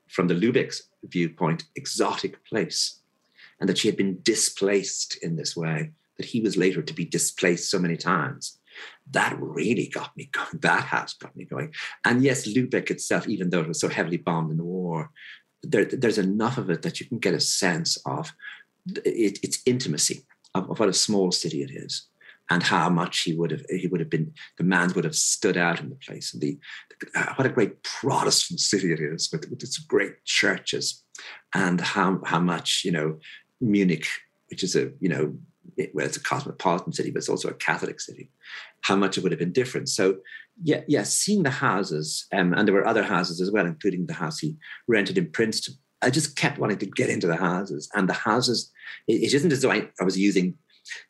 from 0.08 0.28
the 0.28 0.34
Lubeck's 0.34 0.88
viewpoint 1.04 1.64
exotic 1.76 2.44
place 2.44 3.00
and 3.60 3.68
that 3.68 3.78
she 3.78 3.88
had 3.88 3.96
been 3.96 4.20
displaced 4.22 5.16
in 5.22 5.36
this 5.36 5.56
way, 5.56 5.92
that 6.16 6.26
he 6.26 6.40
was 6.40 6.56
later 6.56 6.82
to 6.82 6.94
be 6.94 7.04
displaced 7.04 7.70
so 7.70 7.78
many 7.78 7.96
times. 7.96 8.58
That 9.10 9.36
really 9.40 9.88
got 9.88 10.16
me 10.16 10.30
going. 10.32 10.46
That 10.60 10.84
has 10.84 11.14
got 11.14 11.34
me 11.34 11.44
going. 11.44 11.74
And 12.04 12.22
yes, 12.22 12.46
Lubeck 12.46 12.90
itself, 12.90 13.28
even 13.28 13.50
though 13.50 13.60
it 13.60 13.68
was 13.68 13.80
so 13.80 13.88
heavily 13.88 14.18
bombed 14.18 14.50
in 14.50 14.56
the 14.56 14.64
war, 14.64 15.10
there, 15.62 15.84
there's 15.84 16.18
enough 16.18 16.58
of 16.58 16.70
it 16.70 16.82
that 16.82 17.00
you 17.00 17.06
can 17.06 17.18
get 17.18 17.34
a 17.34 17.40
sense 17.40 17.96
of 18.06 18.32
it, 19.04 19.38
its 19.42 19.60
intimacy 19.66 20.24
of, 20.54 20.70
of 20.70 20.78
what 20.78 20.88
a 20.88 20.94
small 20.94 21.32
city 21.32 21.62
it 21.62 21.70
is 21.70 22.06
and 22.50 22.62
how 22.62 22.88
much 22.88 23.20
he 23.20 23.34
would 23.34 23.50
have 23.50 23.64
he 23.68 23.86
would 23.86 24.00
have 24.00 24.10
been 24.10 24.32
the 24.56 24.64
man 24.64 24.92
would 24.94 25.04
have 25.04 25.16
stood 25.16 25.56
out 25.56 25.80
in 25.80 25.90
the 25.90 25.96
place 25.96 26.32
and 26.32 26.42
the, 26.42 26.58
uh, 27.14 27.34
what 27.34 27.46
a 27.46 27.50
great 27.50 27.82
Protestant 27.82 28.60
city 28.60 28.92
it 28.92 29.00
is 29.00 29.28
with, 29.32 29.48
with 29.50 29.62
its 29.62 29.78
great 29.78 30.24
churches 30.24 31.02
and 31.54 31.80
how 31.80 32.20
how 32.24 32.40
much 32.40 32.82
you 32.84 32.92
know 32.92 33.18
Munich, 33.60 34.06
which 34.50 34.62
is 34.62 34.76
a, 34.76 34.90
you 35.00 35.08
know, 35.08 35.34
it, 35.76 35.94
well, 35.94 36.06
it's 36.06 36.16
a 36.16 36.22
cosmopolitan 36.22 36.92
city, 36.92 37.10
but 37.10 37.18
it's 37.18 37.28
also 37.28 37.48
a 37.48 37.54
Catholic 37.54 38.00
city, 38.00 38.30
how 38.82 38.96
much 38.96 39.16
it 39.16 39.22
would 39.22 39.32
have 39.32 39.38
been 39.38 39.52
different. 39.52 39.88
So, 39.88 40.18
yeah, 40.62 40.80
yeah, 40.88 41.04
seeing 41.04 41.42
the 41.42 41.50
houses, 41.50 42.26
um, 42.32 42.52
and 42.52 42.66
there 42.66 42.74
were 42.74 42.86
other 42.86 43.04
houses 43.04 43.40
as 43.40 43.50
well, 43.50 43.66
including 43.66 44.06
the 44.06 44.14
house 44.14 44.38
he 44.38 44.56
rented 44.88 45.18
in 45.18 45.30
Princeton. 45.30 45.74
I 46.02 46.10
just 46.10 46.36
kept 46.36 46.58
wanting 46.58 46.78
to 46.78 46.86
get 46.86 47.10
into 47.10 47.26
the 47.26 47.36
houses, 47.36 47.88
and 47.94 48.08
the 48.08 48.14
houses. 48.14 48.72
It, 49.06 49.22
it 49.22 49.34
isn't 49.34 49.52
as 49.52 49.62
though 49.62 49.70
I, 49.70 49.88
I 50.00 50.04
was 50.04 50.18
using. 50.18 50.54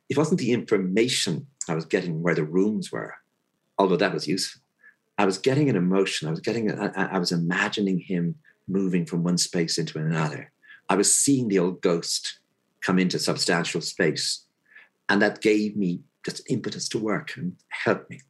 It 0.09 0.19
wasn't 0.19 0.41
the 0.41 0.53
information 0.53 1.47
I 1.69 1.75
was 1.75 1.85
getting 1.85 2.23
where 2.23 2.35
the 2.35 2.45
rooms 2.45 2.91
were, 2.91 3.15
although 3.79 3.97
that 3.97 4.15
was 4.15 4.27
useful. 4.27 4.61
I 5.17 5.25
was 5.25 5.39
getting 5.39 5.69
an 5.69 5.77
emotion. 5.77 6.29
I 6.29 6.31
was 6.31 6.41
getting. 6.41 6.71
I, 6.71 7.15
I 7.15 7.19
was 7.19 7.33
imagining 7.33 8.01
him 8.01 8.35
moving 8.67 9.07
from 9.07 9.25
one 9.25 9.39
space 9.39 9.79
into 9.79 9.99
another. 9.99 10.53
I 10.89 10.97
was 10.97 11.15
seeing 11.15 11.49
the 11.49 11.59
old 11.59 11.81
ghost 11.81 12.41
come 12.81 12.99
into 12.99 13.19
substantial 13.19 13.81
space. 13.81 14.45
And 15.09 15.21
that 15.23 15.41
gave 15.41 15.77
me 15.77 16.01
just 16.25 16.51
impetus 16.51 16.89
to 16.91 16.99
work 16.99 17.37
and 17.37 17.57
helped 17.69 18.11
me. 18.11 18.21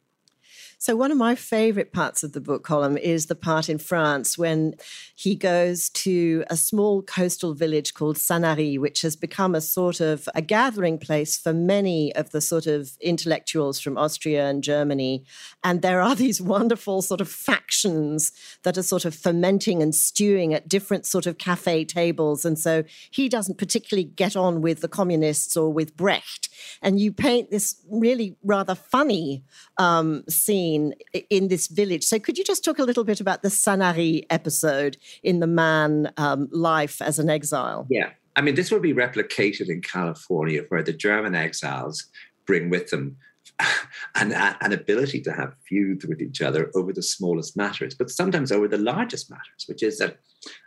So, 0.81 0.95
one 0.95 1.11
of 1.11 1.17
my 1.17 1.35
favorite 1.35 1.91
parts 1.91 2.23
of 2.23 2.31
the 2.31 2.39
book 2.39 2.65
Colm 2.65 2.97
is 2.97 3.25
the 3.25 3.35
part 3.35 3.67
in 3.67 3.79
France 3.79 4.37
when 4.37 4.75
he 5.13 5.35
goes 5.35 5.89
to 5.89 6.45
a 6.49 6.55
small 6.55 7.01
coastal 7.01 7.53
village 7.53 7.93
called 7.93 8.15
Sanary, 8.15 8.79
which 8.79 9.01
has 9.01 9.17
become 9.17 9.55
a 9.55 9.59
sort 9.59 9.99
of 9.99 10.29
a 10.33 10.41
gathering 10.41 10.97
place 10.97 11.37
for 11.37 11.51
many 11.51 12.15
of 12.15 12.31
the 12.31 12.39
sort 12.39 12.65
of 12.65 12.91
intellectuals 13.01 13.81
from 13.81 13.97
Austria 13.97 14.47
and 14.47 14.63
Germany. 14.63 15.25
And 15.65 15.81
there 15.81 15.99
are 15.99 16.15
these 16.25 16.41
wonderful 16.41 17.01
sort 17.01 17.19
of 17.19 17.27
factions 17.27 18.31
that 18.63 18.77
are 18.77 18.83
sort 18.83 19.03
of 19.03 19.13
fermenting 19.13 19.83
and 19.83 19.93
stewing 19.93 20.53
at 20.53 20.69
different 20.69 21.05
sort 21.05 21.25
of 21.25 21.37
cafe 21.37 21.83
tables. 21.83 22.45
And 22.45 22.57
so 22.57 22.85
he 23.11 23.27
doesn't 23.27 23.57
particularly 23.57 24.05
get 24.05 24.37
on 24.37 24.61
with 24.61 24.79
the 24.79 24.87
communists 24.87 25.57
or 25.57 25.73
with 25.73 25.97
Brecht. 25.97 26.47
And 26.81 27.01
you 27.01 27.11
paint 27.11 27.51
this 27.51 27.83
really 27.89 28.37
rather 28.43 28.75
funny 28.75 29.43
um, 29.77 30.23
scene 30.29 30.68
scene 30.69 30.93
in 31.29 31.47
this 31.47 31.67
village. 31.67 32.03
So, 32.03 32.19
could 32.19 32.37
you 32.37 32.43
just 32.43 32.63
talk 32.63 32.79
a 32.79 32.83
little 32.83 33.03
bit 33.03 33.19
about 33.19 33.41
the 33.41 33.49
Sanary 33.49 34.25
episode 34.29 34.97
in 35.23 35.39
the 35.39 35.47
man 35.47 36.11
um, 36.17 36.47
life 36.51 37.01
as 37.01 37.19
an 37.19 37.29
exile? 37.29 37.87
Yeah. 37.89 38.11
I 38.35 38.41
mean, 38.41 38.55
this 38.55 38.71
will 38.71 38.79
be 38.79 38.93
replicated 38.93 39.69
in 39.69 39.81
California, 39.81 40.63
where 40.69 40.83
the 40.83 40.93
German 40.93 41.35
exiles 41.35 42.07
bring 42.45 42.69
with 42.69 42.89
them 42.89 43.17
an, 44.15 44.31
an 44.33 44.71
ability 44.71 45.21
to 45.21 45.33
have 45.33 45.55
feuds 45.67 46.05
with 46.05 46.21
each 46.21 46.41
other 46.41 46.71
over 46.75 46.93
the 46.93 47.03
smallest 47.03 47.57
matters, 47.57 47.95
but 47.95 48.09
sometimes 48.09 48.51
over 48.51 48.67
the 48.67 48.77
largest 48.77 49.29
matters, 49.29 49.65
which 49.67 49.83
is 49.83 49.97
that 49.97 50.19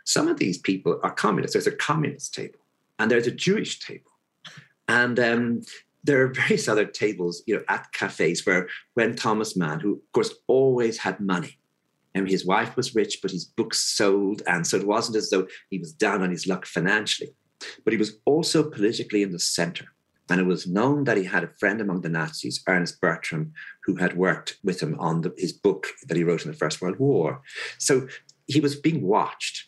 some 0.05 0.27
of 0.27 0.37
these 0.37 0.57
people 0.57 0.99
are 1.03 1.11
communists. 1.11 1.53
There's 1.53 1.67
a 1.73 1.77
communist 1.77 2.33
table 2.33 2.59
and 2.99 3.09
there's 3.09 3.27
a 3.27 3.31
Jewish 3.31 3.79
table. 3.79 4.11
And 4.87 5.19
um, 5.19 5.61
there 6.03 6.23
are 6.23 6.33
various 6.33 6.67
other 6.67 6.85
tables, 6.85 7.43
you 7.45 7.55
know, 7.55 7.63
at 7.69 7.91
cafes 7.93 8.45
where 8.45 8.67
when 8.93 9.15
Thomas 9.15 9.55
Mann, 9.55 9.79
who 9.79 9.93
of 9.93 10.11
course 10.13 10.33
always 10.47 10.97
had 10.99 11.19
money, 11.19 11.59
and 12.15 12.29
his 12.29 12.45
wife 12.45 12.75
was 12.75 12.93
rich, 12.93 13.19
but 13.21 13.31
his 13.31 13.45
books 13.45 13.79
sold, 13.79 14.43
and 14.47 14.67
so 14.67 14.77
it 14.77 14.87
wasn't 14.87 15.17
as 15.17 15.29
though 15.29 15.47
he 15.69 15.79
was 15.79 15.91
down 15.91 16.21
on 16.21 16.29
his 16.29 16.45
luck 16.45 16.65
financially, 16.65 17.33
but 17.83 17.91
he 17.91 17.97
was 17.97 18.17
also 18.25 18.69
politically 18.69 19.23
in 19.23 19.31
the 19.31 19.39
center. 19.39 19.85
And 20.29 20.39
it 20.39 20.45
was 20.45 20.67
known 20.67 21.03
that 21.03 21.17
he 21.17 21.25
had 21.25 21.43
a 21.43 21.53
friend 21.59 21.81
among 21.81 22.01
the 22.01 22.09
Nazis, 22.09 22.63
Ernest 22.67 23.01
Bertram, 23.01 23.53
who 23.83 23.95
had 23.95 24.15
worked 24.15 24.57
with 24.63 24.81
him 24.81 24.97
on 24.99 25.21
the, 25.21 25.33
his 25.37 25.51
book 25.51 25.87
that 26.07 26.15
he 26.15 26.23
wrote 26.23 26.45
in 26.45 26.51
the 26.51 26.57
First 26.57 26.81
World 26.81 26.97
War. 26.97 27.41
So 27.77 28.07
he 28.47 28.61
was 28.61 28.75
being 28.75 29.01
watched. 29.01 29.67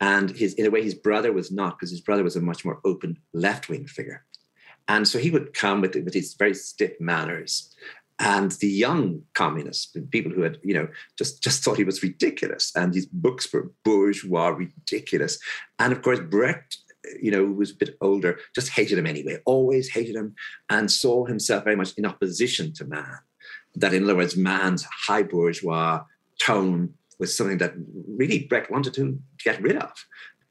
And 0.00 0.30
his, 0.30 0.54
in 0.54 0.66
a 0.66 0.70
way, 0.70 0.82
his 0.82 0.94
brother 0.94 1.32
was 1.32 1.50
not, 1.50 1.78
because 1.78 1.90
his 1.90 2.02
brother 2.02 2.22
was 2.22 2.36
a 2.36 2.40
much 2.40 2.64
more 2.64 2.80
open 2.84 3.16
left 3.32 3.70
wing 3.70 3.86
figure. 3.86 4.24
And 4.88 5.08
so 5.08 5.18
he 5.18 5.30
would 5.30 5.54
come 5.54 5.80
with, 5.80 5.94
with 5.94 6.12
these 6.12 6.34
very 6.34 6.54
stiff 6.54 6.92
manners. 7.00 7.74
And 8.18 8.52
the 8.52 8.68
young 8.68 9.22
communists, 9.34 9.90
the 9.92 10.02
people 10.02 10.30
who 10.30 10.42
had, 10.42 10.58
you 10.62 10.74
know, 10.74 10.88
just, 11.18 11.42
just 11.42 11.64
thought 11.64 11.78
he 11.78 11.84
was 11.84 12.02
ridiculous. 12.02 12.70
And 12.76 12.92
these 12.92 13.06
books 13.06 13.52
were 13.52 13.72
bourgeois, 13.84 14.48
ridiculous. 14.48 15.38
And 15.78 15.92
of 15.92 16.02
course, 16.02 16.20
Brecht 16.20 16.78
you 17.20 17.30
know, 17.30 17.46
who 17.46 17.54
was 17.54 17.72
a 17.72 17.76
bit 17.76 17.96
older, 18.00 18.38
just 18.54 18.70
hated 18.70 18.98
him 18.98 19.06
anyway, 19.06 19.38
always 19.44 19.88
hated 19.90 20.16
him, 20.16 20.34
and 20.70 20.90
saw 20.90 21.24
himself 21.24 21.64
very 21.64 21.76
much 21.76 21.92
in 21.96 22.06
opposition 22.06 22.72
to 22.74 22.84
Mann. 22.84 23.18
That, 23.74 23.94
in 23.94 24.04
other 24.04 24.16
words, 24.16 24.36
Mann's 24.36 24.86
high 25.06 25.22
bourgeois 25.22 26.02
tone 26.40 26.94
was 27.18 27.36
something 27.36 27.58
that 27.58 27.74
really 28.08 28.46
Brecht 28.46 28.70
wanted 28.70 28.94
to 28.94 29.18
get 29.44 29.60
rid 29.62 29.76
of. 29.76 29.92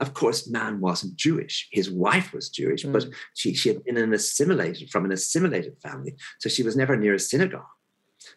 Of 0.04 0.14
course, 0.14 0.50
Mann 0.50 0.82
wasn't 0.82 1.16
Jewish. 1.16 1.70
His 1.72 1.90
wife 1.90 2.34
was 2.34 2.50
Jewish, 2.50 2.84
mm. 2.84 2.92
but 2.92 3.06
she, 3.36 3.54
she 3.54 3.70
had 3.70 3.86
been 3.86 3.96
an 3.96 4.14
assimilated 4.14 4.90
from 4.90 5.06
an 5.06 5.14
assimilated 5.14 5.78
family. 5.82 6.16
So 6.40 6.50
she 6.50 6.62
was 6.62 6.76
never 6.76 6.98
near 6.98 7.14
a 7.14 7.20
synagogue. 7.20 7.74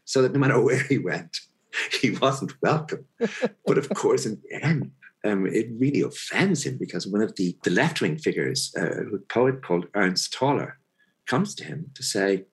So 0.04 0.22
that 0.22 0.32
no 0.32 0.38
matter 0.38 0.60
where 0.66 0.84
he 0.84 0.98
went, 0.98 1.36
he 2.00 2.10
wasn't 2.12 2.52
welcome. 2.62 3.06
but 3.66 3.78
of 3.78 3.88
course, 3.88 4.26
in 4.26 4.40
the 4.48 4.64
end, 4.64 4.92
um, 5.24 5.44
it 5.44 5.66
really 5.76 6.02
offends 6.02 6.64
him 6.64 6.78
because 6.78 7.04
one 7.04 7.20
of 7.20 7.34
the, 7.34 7.56
the 7.64 7.72
left 7.72 8.00
wing 8.00 8.16
figures, 8.16 8.72
uh, 8.78 9.16
a 9.16 9.18
poet 9.28 9.60
called 9.64 9.88
Ernst 9.96 10.32
Toller, 10.32 10.78
comes 11.26 11.52
to 11.56 11.64
him 11.64 11.90
to 11.94 12.04
say, 12.04 12.44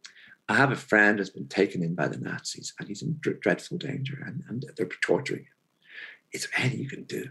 I 0.49 0.55
have 0.55 0.72
a 0.72 0.76
friend 0.76 1.20
who's 1.20 1.30
been 1.30 1.49
taken 1.49 1.84
in 1.84 1.93
by 1.93 2.07
the 2.07 2.18
Nazis 2.18 2.74
and 2.80 2.88
he's 2.88 3.03
in 3.03 3.20
dreadful 3.20 3.78
danger 3.78 4.24
and, 4.26 4.41
and 4.49 4.66
they're 4.76 4.89
torturing 5.03 5.41
him. 5.41 5.47
Is 6.34 6.47
there 6.47 6.66
anything 6.66 6.80
you 6.80 6.89
can 6.89 7.03
do? 7.03 7.30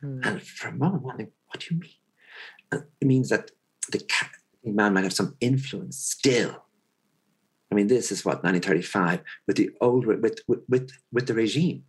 Hmm. 0.00 0.20
And 0.24 0.42
for 0.42 0.68
a 0.68 0.72
moment, 0.72 1.02
I'm 1.10 1.18
like, 1.18 1.32
what 1.46 1.60
do 1.60 1.74
you 1.74 1.80
mean? 1.80 1.90
And 2.72 2.84
it 3.00 3.06
means 3.06 3.28
that 3.30 3.50
the 3.90 4.04
man 4.64 4.94
might 4.94 5.04
have 5.04 5.12
some 5.12 5.36
influence 5.40 5.98
still. 5.98 6.64
I 7.70 7.74
mean, 7.74 7.86
this 7.86 8.10
is 8.10 8.24
what 8.24 8.42
1935 8.42 9.22
with 9.46 9.56
the 9.56 9.70
old 9.80 10.06
with 10.06 10.22
with 10.48 10.62
with, 10.68 10.90
with 11.12 11.26
the 11.26 11.34
regime. 11.34 11.84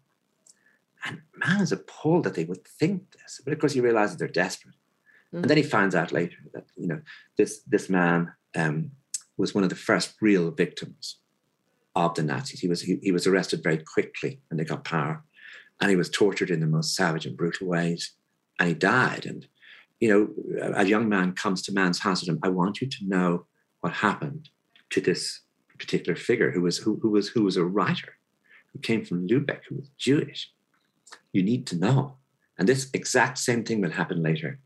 And 1.05 1.21
Mann 1.35 1.61
is 1.61 1.71
appalled 1.71 2.25
that 2.25 2.35
they 2.35 2.43
would 2.43 2.65
think 2.65 3.11
this. 3.11 3.41
But 3.43 3.53
of 3.53 3.59
course, 3.59 3.73
he 3.73 3.81
realizes 3.81 4.17
they're 4.17 4.27
desperate. 4.27 4.75
Mm. 5.33 5.41
And 5.41 5.49
then 5.49 5.57
he 5.57 5.63
finds 5.63 5.95
out 5.95 6.11
later 6.11 6.37
that, 6.53 6.65
you 6.75 6.87
know, 6.87 7.01
this, 7.37 7.61
this 7.67 7.89
man 7.89 8.33
um, 8.55 8.91
was 9.37 9.55
one 9.55 9.63
of 9.63 9.69
the 9.69 9.75
first 9.75 10.13
real 10.21 10.51
victims 10.51 11.17
of 11.95 12.13
the 12.15 12.23
Nazis. 12.23 12.59
He 12.59 12.67
was, 12.67 12.81
he, 12.81 12.99
he 13.01 13.11
was 13.11 13.25
arrested 13.25 13.63
very 13.63 13.77
quickly 13.77 14.41
when 14.49 14.57
they 14.57 14.63
got 14.63 14.83
power. 14.83 15.23
And 15.81 15.89
he 15.89 15.95
was 15.95 16.09
tortured 16.09 16.51
in 16.51 16.59
the 16.59 16.67
most 16.67 16.95
savage 16.95 17.25
and 17.25 17.35
brutal 17.35 17.67
ways. 17.67 18.11
And 18.59 18.69
he 18.69 18.75
died. 18.75 19.25
And, 19.25 19.47
you 19.99 20.09
know, 20.09 20.71
a 20.75 20.85
young 20.85 21.09
man 21.09 21.33
comes 21.33 21.61
to 21.63 21.73
Mann's 21.73 21.99
house 21.99 22.25
and 22.27 22.39
I 22.43 22.49
want 22.49 22.79
you 22.79 22.87
to 22.87 23.05
know 23.05 23.45
what 23.81 23.93
happened 23.93 24.49
to 24.91 25.01
this 25.01 25.41
particular 25.79 26.15
figure 26.15 26.51
who 26.51 26.61
was 26.61 26.77
who, 26.77 26.99
who 27.01 27.09
was 27.09 27.29
who 27.29 27.43
was 27.43 27.57
a 27.57 27.65
writer 27.65 28.13
who 28.71 28.79
came 28.79 29.03
from 29.03 29.27
Lubeck, 29.27 29.61
who 29.67 29.75
was 29.77 29.89
Jewish 29.97 30.51
you 31.33 31.43
need 31.43 31.65
to 31.67 31.77
know. 31.77 32.17
And 32.57 32.67
this 32.67 32.89
exact 32.93 33.37
same 33.37 33.63
thing 33.63 33.81
will 33.81 33.91
happen 33.91 34.21
later 34.21 34.59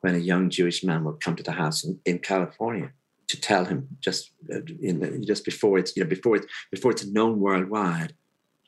when 0.00 0.14
a 0.14 0.18
young 0.18 0.50
Jewish 0.50 0.84
man 0.84 1.04
will 1.04 1.14
come 1.14 1.36
to 1.36 1.42
the 1.42 1.52
house 1.52 1.84
in, 1.84 1.98
in 2.04 2.18
California 2.18 2.92
to 3.28 3.40
tell 3.40 3.64
him 3.64 3.88
just 4.00 4.30
uh, 4.52 4.60
in, 4.80 5.24
just 5.26 5.44
before 5.44 5.78
it's 5.78 5.96
you 5.96 6.02
know 6.02 6.08
before 6.08 6.36
it's 6.36 6.46
before 6.70 6.90
it's 6.90 7.06
known 7.06 7.40
worldwide. 7.40 8.14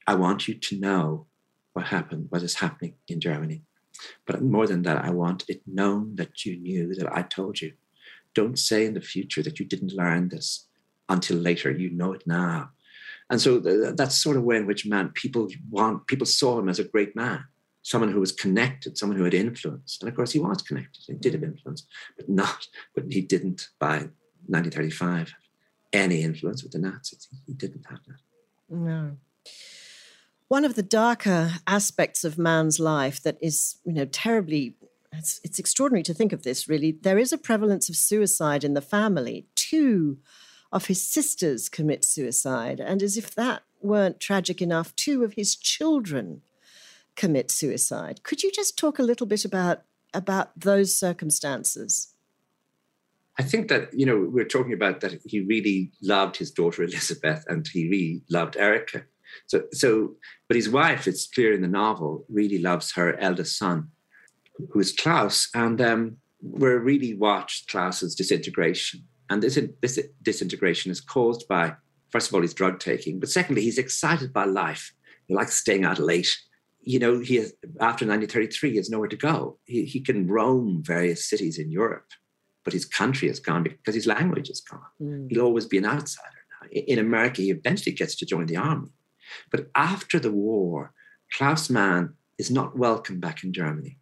I 0.07 0.15
want 0.15 0.49
you 0.49 0.55
to 0.55 0.81
know 0.81 1.27
what 1.81 1.89
happened, 1.89 2.27
what 2.29 2.43
is 2.43 2.57
happening 2.57 2.95
in 3.09 3.21
Germany. 3.21 3.63
But 4.27 4.43
more 4.43 4.67
than 4.67 4.83
that, 4.83 5.03
I 5.03 5.11
want 5.11 5.45
it 5.49 5.63
known 5.67 6.17
that 6.17 6.45
you 6.45 6.57
knew 6.59 6.95
that 6.95 7.11
I 7.11 7.23
told 7.23 7.63
you. 7.63 7.73
Don't 8.35 8.59
say 8.59 8.85
in 8.85 8.93
the 8.93 9.01
future 9.01 9.43
that 9.43 9.59
you 9.59 9.65
didn't 9.65 9.95
learn 9.95 10.29
this 10.29 10.67
until 11.09 11.39
later. 11.39 11.71
You 11.71 11.91
know 11.91 12.13
it 12.13 12.25
now. 12.27 12.71
And 13.31 13.41
so 13.41 13.59
that's 13.59 14.23
sort 14.23 14.37
of 14.37 14.43
way 14.43 14.57
in 14.59 14.67
which 14.67 14.87
man 14.87 15.09
people 15.15 15.49
want 15.71 16.07
people 16.07 16.27
saw 16.27 16.59
him 16.59 16.69
as 16.69 16.79
a 16.79 16.85
great 16.85 17.17
man, 17.17 17.45
someone 17.83 18.13
who 18.13 18.21
was 18.21 18.33
connected, 18.33 18.99
someone 18.99 19.17
who 19.17 19.25
had 19.25 19.35
influence. 19.35 19.99
And 20.01 20.09
of 20.11 20.15
course, 20.15 20.33
he 20.33 20.39
was 20.39 20.61
connected. 20.61 21.03
He 21.07 21.15
did 21.15 21.33
have 21.33 21.45
influence, 21.45 21.87
but 22.17 22.29
not. 22.29 22.67
But 22.95 23.05
he 23.09 23.23
didn't 23.23 23.69
by 23.79 23.97
1935 24.49 25.33
any 25.93 26.23
influence 26.23 26.63
with 26.63 26.73
the 26.73 26.79
Nazis. 26.79 27.27
He 27.47 27.55
didn't 27.55 27.87
have 27.89 28.01
that. 28.07 28.21
No. 28.69 29.17
One 30.51 30.65
of 30.65 30.75
the 30.75 30.83
darker 30.83 31.53
aspects 31.69 32.25
of 32.25 32.37
Mann's 32.37 32.81
life 32.81 33.23
that 33.23 33.39
is, 33.41 33.77
you 33.85 33.93
know, 33.93 34.05
terribly 34.05 34.75
it's, 35.13 35.41
it's 35.45 35.61
extraordinary 35.61 36.03
to 36.03 36.13
think 36.13 36.33
of 36.33 36.43
this 36.43 36.69
really. 36.69 36.91
There 36.91 37.19
is 37.19 37.33
a 37.33 37.39
prevalence 37.39 37.89
of 37.89 37.95
suicide 37.95 38.65
in 38.65 38.75
the 38.75 38.81
family. 38.81 39.47
Two 39.55 40.19
of 40.73 40.87
his 40.87 41.01
sisters 41.01 41.69
commit 41.69 42.05
suicide. 42.05 42.81
And 42.81 43.01
as 43.01 43.17
if 43.17 43.33
that 43.37 43.63
weren't 43.81 44.19
tragic 44.19 44.61
enough, 44.61 44.93
two 44.97 45.23
of 45.23 45.35
his 45.35 45.55
children 45.55 46.43
commit 47.15 47.53
suicide. 47.53 48.25
Could 48.25 48.43
you 48.43 48.51
just 48.51 48.77
talk 48.77 48.99
a 48.99 49.05
little 49.05 49.29
bit 49.29 49.45
about, 49.45 49.83
about 50.13 50.59
those 50.59 50.93
circumstances? 50.99 52.13
I 53.39 53.45
think 53.45 53.69
that, 53.69 53.95
you 53.95 54.05
know, 54.05 54.29
we're 54.29 54.45
talking 54.45 54.73
about 54.73 55.01
that 55.03 55.21
he 55.25 55.43
really 55.43 55.93
loved 56.03 56.39
his 56.39 56.51
daughter 56.51 56.83
Elizabeth 56.83 57.45
and 57.47 57.69
he 57.69 57.89
really 57.89 58.23
loved 58.29 58.57
Erika. 58.57 59.05
So, 59.47 59.63
so, 59.73 60.17
but 60.49 60.57
his 60.57 60.69
wife, 60.69 61.07
it's 61.07 61.27
clear 61.27 61.53
in 61.53 61.63
the 61.63 61.69
novel, 61.69 62.25
really 62.29 62.59
loves 62.59 62.93
her 62.93 63.19
eldest 63.19 63.59
son, 63.59 63.89
who 64.71 64.81
is 64.81 64.93
Klaus. 64.93 65.49
And 65.55 65.81
um, 65.81 66.17
we 66.43 66.69
really 66.69 67.15
watched 67.15 67.71
Klaus's 67.71 68.15
disintegration 68.15 69.05
and 69.31 69.43
this, 69.43 69.59
this 69.81 69.99
disintegration 70.23 70.91
is 70.91 71.01
caused 71.01 71.47
by, 71.49 71.75
first 72.11 72.29
of 72.29 72.35
all, 72.35 72.43
his 72.43 72.53
drug 72.53 72.81
taking, 72.81 73.21
but 73.21 73.31
secondly, 73.31 73.63
he's 73.63 73.79
excited 73.79 74.33
by 74.33 74.45
life. 74.45 74.93
He 75.29 75.35
likes 75.35 75.55
staying 75.55 75.85
out 75.85 76.01
late. 76.01 76.29
You 76.83 76.99
know, 76.99 77.21
he 77.21 77.37
has, 77.37 77.53
after 77.81 78.05
1933, 78.05 78.71
he 78.71 78.77
has 78.77 78.91
nowhere 78.91 79.09
to 79.09 79.17
go. 79.17 79.59
He, 79.67 79.85
he 79.85 80.01
can 80.01 80.27
roam 80.27 80.83
various 80.85 81.31
cities 81.31 81.59
in 81.59 81.71
Europe, 81.71 82.07
but 82.65 82.73
his 82.73 82.85
country 82.85 83.29
is 83.29 83.39
gone 83.39 83.63
because 83.63 83.95
his 83.95 84.07
language 84.07 84.51
is 84.51 84.61
gone. 84.61 84.81
Mm. 85.01 85.31
He'll 85.31 85.45
always 85.45 85.67
be 85.67 85.79
an 85.79 85.87
outsider 85.87 86.41
now. 86.63 86.69
In 86.73 86.99
America, 86.99 87.43
he 87.43 87.51
eventually 87.51 87.95
gets 87.95 88.17
to 88.17 88.27
join 88.27 88.47
the 88.47 88.57
army. 88.57 88.89
But 89.51 89.71
after 89.75 90.19
the 90.19 90.33
war, 90.33 90.93
Klaus 91.33 91.71
Mann 91.71 92.15
is 92.39 92.51
not 92.51 92.77
welcome 92.77 93.21
back 93.21 93.45
in 93.45 93.53
Germany. 93.53 93.99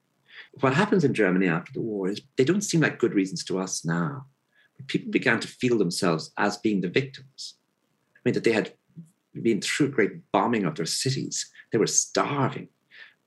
What 0.61 0.75
happens 0.75 1.05
in 1.05 1.15
Germany 1.15 1.49
after 1.49 1.73
the 1.73 1.81
war 1.81 2.09
is 2.09 2.21
they 2.37 2.45
don't 2.45 2.63
seem 2.63 2.81
like 2.81 2.99
good 2.99 3.15
reasons 3.15 3.45
to 3.45 3.59
us 3.59 3.85
now 3.85 4.27
But 4.77 4.87
people 4.87 5.11
began 5.11 5.41
to 5.41 5.49
feel 5.49 5.79
themselves 5.79 6.31
as 6.39 6.57
being 6.57 6.81
the 6.81 6.89
victims. 6.89 7.55
I 8.17 8.21
mean, 8.25 8.35
that 8.35 8.45
they 8.45 8.53
had 8.53 8.73
been 9.43 9.61
through 9.61 9.91
great 9.91 10.31
bombing 10.33 10.65
of 10.65 10.77
their 10.77 10.87
cities, 10.87 11.51
they 11.73 11.79
were 11.79 11.87
starving. 11.87 12.69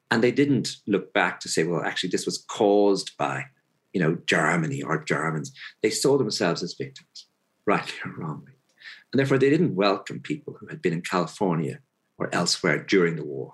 And 0.10 0.22
they 0.22 0.32
didn't 0.32 0.78
look 0.88 1.14
back 1.14 1.40
to 1.42 1.50
say, 1.50 1.64
well, 1.64 1.84
actually, 1.84 2.10
this 2.10 2.26
was 2.26 2.44
caused 2.50 3.16
by, 3.18 3.46
you 3.94 4.02
know, 4.02 4.18
Germany 4.26 4.82
or 4.82 5.04
Germans. 5.04 5.54
They 5.82 5.90
saw 5.90 6.18
themselves 6.18 6.64
as 6.64 6.74
victims, 6.74 7.28
rightly 7.66 7.94
or 8.04 8.12
wrongly. 8.18 8.54
And 9.12 9.20
therefore, 9.20 9.38
they 9.38 9.50
didn't 9.50 9.76
welcome 9.76 10.20
people 10.20 10.58
who 10.60 10.68
had 10.68 10.82
been 10.82 10.94
in 10.94 11.02
California 11.02 11.80
or 12.22 12.30
elsewhere 12.34 12.84
during 12.84 13.16
the 13.16 13.26
war. 13.26 13.54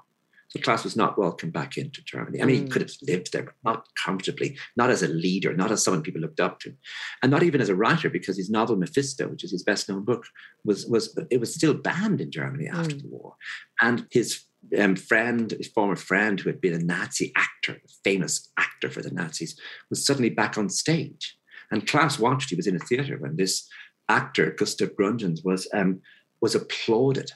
So 0.49 0.59
Klaus 0.61 0.84
was 0.84 0.95
not 0.95 1.18
welcome 1.18 1.51
back 1.51 1.78
into 1.78 2.01
Germany. 2.03 2.41
I 2.41 2.45
mean, 2.45 2.59
mm. 2.59 2.63
he 2.63 2.70
could 2.70 2.82
have 2.82 2.91
lived 3.01 3.32
there, 3.32 3.43
but 3.43 3.55
not 3.63 3.88
comfortably, 4.05 4.57
not 4.76 4.89
as 4.89 5.03
a 5.03 5.07
leader, 5.07 5.53
not 5.53 5.72
as 5.72 5.84
someone 5.84 6.03
people 6.03 6.22
looked 6.22 6.39
up 6.39 6.59
to, 6.61 6.74
and 7.22 7.32
not 7.32 7.43
even 7.43 7.61
as 7.61 7.70
a 7.70 7.76
writer, 7.76 8.09
because 8.09 8.38
his 8.38 8.49
novel 8.49 8.76
Mephisto, 8.76 9.28
which 9.28 9.43
is 9.43 9.51
his 9.51 9.63
best-known 9.63 10.03
book, 10.03 10.26
was 10.63 10.86
was 10.86 11.18
it 11.30 11.39
was 11.39 11.53
still 11.53 11.74
banned 11.74 12.22
in 12.22 12.32
Germany 12.32 12.68
after 12.68 12.95
mm. 12.95 13.01
the 13.01 13.09
war, 13.09 13.36
and 13.82 14.05
his 14.11 14.43
um, 14.78 14.95
friend, 14.95 15.51
his 15.51 15.70
former 15.70 15.95
friend, 15.97 16.39
who 16.39 16.49
had 16.49 16.61
been 16.61 16.74
a 16.74 16.80
Nazi 16.93 17.32
actor, 17.36 17.74
a 17.74 17.91
famous 18.03 18.51
actor 18.57 18.89
for 18.89 19.01
the 19.01 19.11
Nazis, 19.11 19.59
was 19.89 20.05
suddenly 20.05 20.30
back 20.30 20.57
on 20.57 20.70
stage. 20.70 21.38
And 21.72 21.88
Klaus 21.88 22.20
watched. 22.20 22.49
He 22.49 22.55
was 22.55 22.68
in 22.68 22.76
a 22.76 22.88
theater 22.89 23.18
when 23.20 23.36
this 23.36 23.68
actor, 24.07 24.51
Gustav 24.51 24.91
Gründgens, 24.97 25.39
was 25.43 25.68
um, 25.74 26.01
was 26.41 26.55
applauded, 26.55 27.32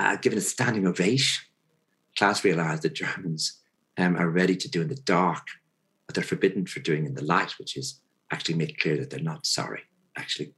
uh, 0.00 0.16
given 0.16 0.38
a 0.38 0.42
standing 0.42 0.86
ovation 0.86 1.44
Klaus 2.16 2.44
realized 2.44 2.82
that 2.82 2.94
Germans 2.94 3.60
um, 3.96 4.16
are 4.16 4.28
ready 4.28 4.56
to 4.56 4.68
do 4.68 4.82
in 4.82 4.88
the 4.88 4.94
dark 4.94 5.46
what 6.06 6.14
they're 6.14 6.24
forbidden 6.24 6.66
for 6.66 6.80
doing 6.80 7.06
in 7.06 7.14
the 7.14 7.24
light, 7.24 7.52
which 7.58 7.76
is 7.76 8.00
actually 8.32 8.56
make 8.56 8.80
clear 8.80 8.96
that 8.96 9.10
they're 9.10 9.20
not 9.20 9.46
sorry, 9.46 9.82
actually. 10.16 10.52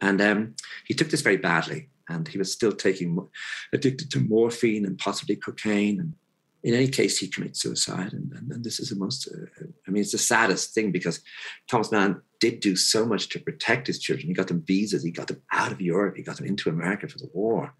And 0.00 0.20
um, 0.20 0.54
he 0.86 0.94
took 0.94 1.10
this 1.10 1.22
very 1.22 1.36
badly, 1.36 1.88
and 2.08 2.28
he 2.28 2.38
was 2.38 2.52
still 2.52 2.72
taking 2.72 3.28
addicted 3.72 4.10
to 4.12 4.20
morphine 4.20 4.84
and 4.84 4.98
possibly 4.98 5.36
cocaine. 5.36 5.98
And 5.98 6.14
in 6.62 6.74
any 6.74 6.88
case, 6.88 7.18
he 7.18 7.28
commits 7.28 7.60
suicide. 7.60 8.12
And, 8.12 8.32
and, 8.32 8.50
and 8.52 8.64
this 8.64 8.78
is 8.78 8.90
the 8.90 8.96
most, 8.96 9.28
uh, 9.28 9.66
I 9.86 9.90
mean, 9.90 10.02
it's 10.02 10.12
the 10.12 10.18
saddest 10.18 10.72
thing 10.72 10.92
because 10.92 11.20
Thomas 11.68 11.90
Mann 11.90 12.20
did 12.38 12.60
do 12.60 12.76
so 12.76 13.06
much 13.06 13.28
to 13.30 13.40
protect 13.40 13.86
his 13.86 13.98
children. 13.98 14.28
He 14.28 14.34
got 14.34 14.48
them 14.48 14.62
visas, 14.66 15.02
he 15.02 15.10
got 15.10 15.28
them 15.28 15.42
out 15.52 15.72
of 15.72 15.80
Europe, 15.80 16.16
he 16.16 16.22
got 16.22 16.36
them 16.36 16.46
into 16.46 16.68
America 16.68 17.08
for 17.08 17.18
the 17.18 17.30
war. 17.32 17.74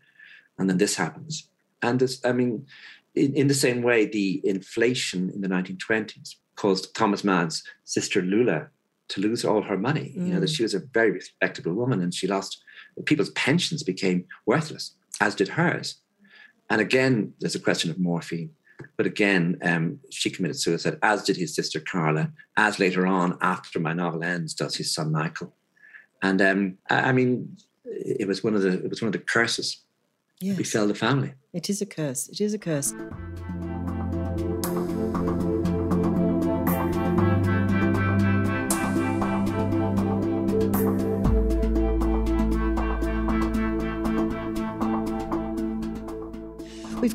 And 0.59 0.69
then 0.69 0.79
this 0.79 0.97
happens. 0.97 1.49
And 1.83 2.01
this, 2.01 2.25
I 2.25 2.33
mean, 2.33 2.67
in, 3.15 3.35
in 3.35 3.49
the 3.49 3.55
same 3.55 3.83
way, 3.83 4.07
the 4.07 4.41
inflation 4.45 5.31
in 5.31 5.41
the 5.41 5.49
1920s 5.49 6.37
caused 6.57 6.95
Thomas 6.95 7.25
Mann's 7.25 7.63
sister 7.85 8.23
Lula 8.23 8.69
to 9.09 9.21
lose 9.21 9.45
all 9.45 9.63
her 9.63 9.77
money. 9.77 10.15
Mm. 10.17 10.27
You 10.27 10.35
know, 10.35 10.41
that 10.41 10.51
mm. 10.51 10.57
she 10.57 10.63
was 10.63 10.75
a 10.75 10.81
very 10.81 11.13
respectable 11.13 11.75
woman 11.75 12.01
and 12.01 12.15
she 12.15 12.27
lost 12.27 12.63
people's 13.05 13.31
pensions 13.31 13.83
became 13.83 14.25
worthless, 14.47 14.95
as 15.21 15.35
did 15.35 15.49
hers. 15.49 15.97
And 16.71 16.81
again, 16.81 17.35
there's 17.41 17.55
a 17.55 17.61
question 17.61 17.91
of 17.91 17.99
morphine. 17.99 18.51
But 18.97 19.07
again, 19.07 19.59
um, 19.63 20.01
she 20.11 20.31
committed 20.31 20.59
suicide, 20.59 20.99
as 21.03 21.23
did 21.23 21.37
his 21.37 21.55
sister 21.55 21.81
Carla, 21.81 22.33
as 22.57 22.79
later 22.79 23.07
on, 23.07 23.39
after 23.41 23.79
my 23.79 23.93
novel 23.93 24.23
ends, 24.23 24.55
does 24.55 24.77
his 24.77 24.93
son 24.93 25.13
Michael. 25.13 25.55
And 26.23 26.43
um, 26.43 26.79
I 26.91 27.13
mean, 27.13 27.57
it 27.85 28.27
was 28.27 28.43
one 28.43 28.55
of 28.55 28.63
the 28.63 28.73
it 28.85 28.91
was 28.91 29.01
one 29.01 29.09
of 29.09 29.13
the 29.13 29.19
curses 29.19 29.83
yes. 30.41 30.71
sell 30.71 30.87
the 30.87 30.95
family. 30.95 31.35
It 31.53 31.71
is 31.71 31.81
a 31.81 31.87
curse. 31.87 32.29
It 32.29 32.41
is 32.41 32.55
a 32.55 32.59
curse. 32.59 32.93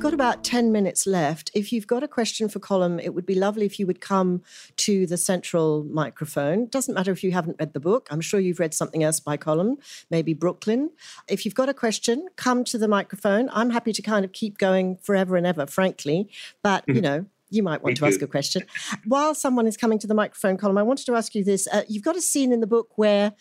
Got 0.02 0.14
about 0.16 0.44
10 0.44 0.72
minutes 0.72 1.06
left. 1.06 1.52
If 1.54 1.72
you've 1.72 1.86
got 1.86 2.02
a 2.02 2.08
question 2.08 2.50
for 2.50 2.60
Colm, 2.60 3.00
it 3.04 3.14
would 3.14 3.26
be 3.26 3.36
lovely 3.36 3.68
if 3.68 3.80
you 3.80 3.86
would 3.86 4.02
come 4.02 4.42
to 4.78 5.06
the 5.06 5.16
central 5.16 5.84
microphone. 5.84 6.66
Doesn't 6.66 6.96
matter 6.96 7.12
if 7.12 7.24
you 7.24 7.32
haven't 7.32 7.58
read 7.60 7.74
the 7.74 7.80
book. 7.80 8.08
I'm 8.10 8.20
sure 8.20 8.40
you've 8.40 8.60
read 8.60 8.74
something 8.74 9.04
else 9.04 9.20
by 9.20 9.38
Colm, 9.38 9.76
maybe 10.10 10.34
Brooklyn. 10.34 10.90
If 11.28 11.46
you've 11.46 11.54
got 11.54 11.70
a 11.70 11.74
question, 11.74 12.28
come 12.36 12.64
to 12.64 12.80
the 12.80 12.88
microphone. 12.88 13.48
I'm 13.54 13.70
happy 13.70 13.94
to 13.94 14.02
kind 14.02 14.26
of 14.26 14.32
keep 14.32 14.58
going 14.58 14.98
forever 14.98 15.36
and 15.36 15.46
ever, 15.46 15.68
frankly. 15.68 16.32
But, 16.64 16.84
you 16.88 16.96
mm-hmm. 16.96 17.04
know, 17.04 17.26
you 17.52 17.62
might 17.62 17.84
want 17.84 17.98
Thank 17.98 18.00
to 18.00 18.06
you. 18.06 18.12
ask 18.12 18.22
a 18.22 18.28
question. 18.28 18.64
While 19.06 19.36
someone 19.36 19.68
is 19.68 19.78
coming 19.78 20.00
to 20.00 20.08
the 20.08 20.14
microphone 20.14 20.58
Colm, 20.58 20.80
I 20.80 20.84
wanted 20.84 21.06
to 21.06 21.16
ask 21.16 21.36
you 21.36 21.44
this. 21.44 21.68
Uh, 21.68 21.84
you've 21.88 22.04
got 22.04 22.16
a 22.16 22.22
scene 22.22 22.52
in 22.52 22.62
the 22.62 22.68
book 22.68 22.98
where 22.98 23.34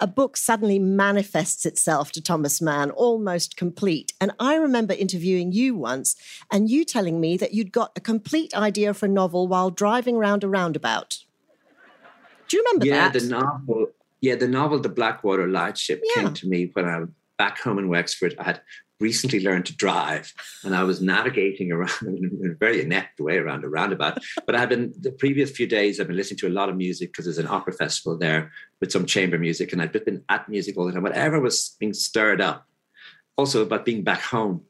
a 0.00 0.06
book 0.06 0.36
suddenly 0.36 0.78
manifests 0.78 1.66
itself 1.66 2.10
to 2.12 2.22
Thomas 2.22 2.60
Mann, 2.60 2.90
almost 2.90 3.56
complete. 3.56 4.14
And 4.20 4.32
I 4.40 4.56
remember 4.56 4.94
interviewing 4.94 5.52
you 5.52 5.76
once 5.76 6.16
and 6.50 6.70
you 6.70 6.84
telling 6.84 7.20
me 7.20 7.36
that 7.36 7.52
you'd 7.52 7.70
got 7.70 7.92
a 7.94 8.00
complete 8.00 8.56
idea 8.56 8.94
for 8.94 9.06
a 9.06 9.10
novel 9.10 9.46
while 9.46 9.70
driving 9.70 10.16
around 10.16 10.44
a 10.44 10.48
roundabout. 10.48 11.18
Do 12.48 12.56
you 12.56 12.64
remember 12.64 12.86
yeah, 12.86 13.08
that? 13.08 13.14
Yeah, 13.14 13.20
the 13.20 13.28
novel. 13.28 13.86
Yeah, 14.20 14.34
the 14.34 14.48
novel 14.48 14.80
The 14.80 14.88
Blackwater 14.88 15.46
Lightship 15.46 16.02
yeah. 16.02 16.22
came 16.22 16.34
to 16.34 16.48
me 16.48 16.70
when 16.72 16.86
I 16.86 17.00
was 17.00 17.08
back 17.36 17.60
home 17.60 17.78
in 17.78 17.88
Wexford. 17.88 18.34
I 18.38 18.44
had 18.44 18.60
recently 19.00 19.40
learned 19.40 19.66
to 19.66 19.76
drive 19.76 20.32
and 20.64 20.74
I 20.74 20.82
was 20.82 21.00
navigating 21.00 21.72
around 21.72 21.90
in 22.02 22.50
a 22.52 22.54
very 22.54 22.82
inept 22.82 23.20
way 23.20 23.38
around 23.38 23.64
a 23.64 23.68
roundabout. 23.68 24.18
But 24.46 24.54
I've 24.54 24.68
been 24.68 24.92
the 24.98 25.12
previous 25.12 25.50
few 25.50 25.66
days, 25.66 26.00
I've 26.00 26.08
been 26.08 26.16
listening 26.16 26.38
to 26.38 26.48
a 26.48 26.50
lot 26.50 26.68
of 26.68 26.76
music 26.76 27.10
because 27.10 27.24
there's 27.26 27.38
an 27.38 27.46
opera 27.46 27.72
festival 27.72 28.18
there 28.18 28.52
with 28.80 28.92
some 28.92 29.06
chamber 29.06 29.38
music. 29.38 29.72
And 29.72 29.80
I've 29.80 29.92
been 29.92 30.24
at 30.28 30.48
music 30.48 30.76
all 30.76 30.86
the 30.86 30.92
time, 30.92 31.02
whatever 31.02 31.40
was 31.40 31.76
being 31.78 31.94
stirred 31.94 32.40
up. 32.40 32.66
Also 33.36 33.62
about 33.62 33.84
being 33.84 34.02
back 34.02 34.20
home. 34.20 34.62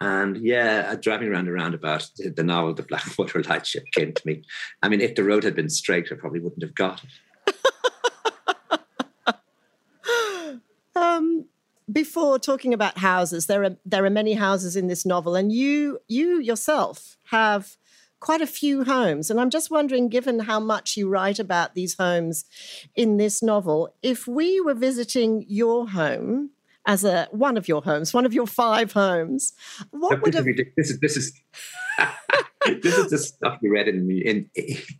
And 0.00 0.36
yeah, 0.38 0.88
uh, 0.90 0.96
driving 0.96 1.28
around 1.28 1.48
a 1.48 1.52
roundabout, 1.52 2.06
the 2.18 2.42
novel 2.42 2.74
The 2.74 2.82
Blackwater 2.82 3.42
Lightship 3.42 3.84
came 3.94 4.12
to 4.12 4.26
me. 4.26 4.42
I 4.82 4.88
mean, 4.88 5.00
if 5.00 5.14
the 5.14 5.24
road 5.24 5.44
had 5.44 5.54
been 5.54 5.70
straight, 5.70 6.08
I 6.12 6.16
probably 6.16 6.40
wouldn't 6.40 6.62
have 6.62 6.74
got 6.74 7.02
it. 7.02 7.10
um, 10.96 11.46
before 11.90 12.38
talking 12.38 12.74
about 12.74 12.98
houses, 12.98 13.46
there 13.46 13.64
are 13.64 13.76
there 13.84 14.04
are 14.04 14.10
many 14.10 14.34
houses 14.34 14.76
in 14.76 14.88
this 14.88 15.06
novel, 15.06 15.34
and 15.34 15.52
you 15.52 15.98
you 16.08 16.40
yourself 16.40 17.16
have 17.30 17.76
quite 18.20 18.40
a 18.40 18.46
few 18.46 18.84
homes. 18.84 19.30
And 19.30 19.40
I'm 19.40 19.50
just 19.50 19.70
wondering, 19.70 20.08
given 20.08 20.40
how 20.40 20.58
much 20.58 20.96
you 20.96 21.08
write 21.08 21.38
about 21.38 21.74
these 21.74 21.96
homes 21.96 22.44
in 22.94 23.18
this 23.18 23.42
novel, 23.42 23.94
if 24.02 24.26
we 24.26 24.60
were 24.60 24.74
visiting 24.74 25.44
your 25.46 25.88
home 25.90 26.50
as 26.86 27.04
a 27.04 27.28
one 27.30 27.56
of 27.56 27.68
your 27.68 27.82
homes, 27.82 28.14
one 28.14 28.26
of 28.26 28.32
your 28.32 28.46
five 28.46 28.92
homes, 28.92 29.52
what 29.90 30.22
would 30.22 30.34
have 30.34 30.46
this 30.76 30.90
is 30.90 31.00
this 31.00 31.16
is 31.16 31.40
this 32.82 32.98
is 32.98 33.10
the 33.10 33.18
stuff 33.18 33.58
you 33.62 33.72
read 33.72 33.88
in 33.88 34.10
in 34.10 34.50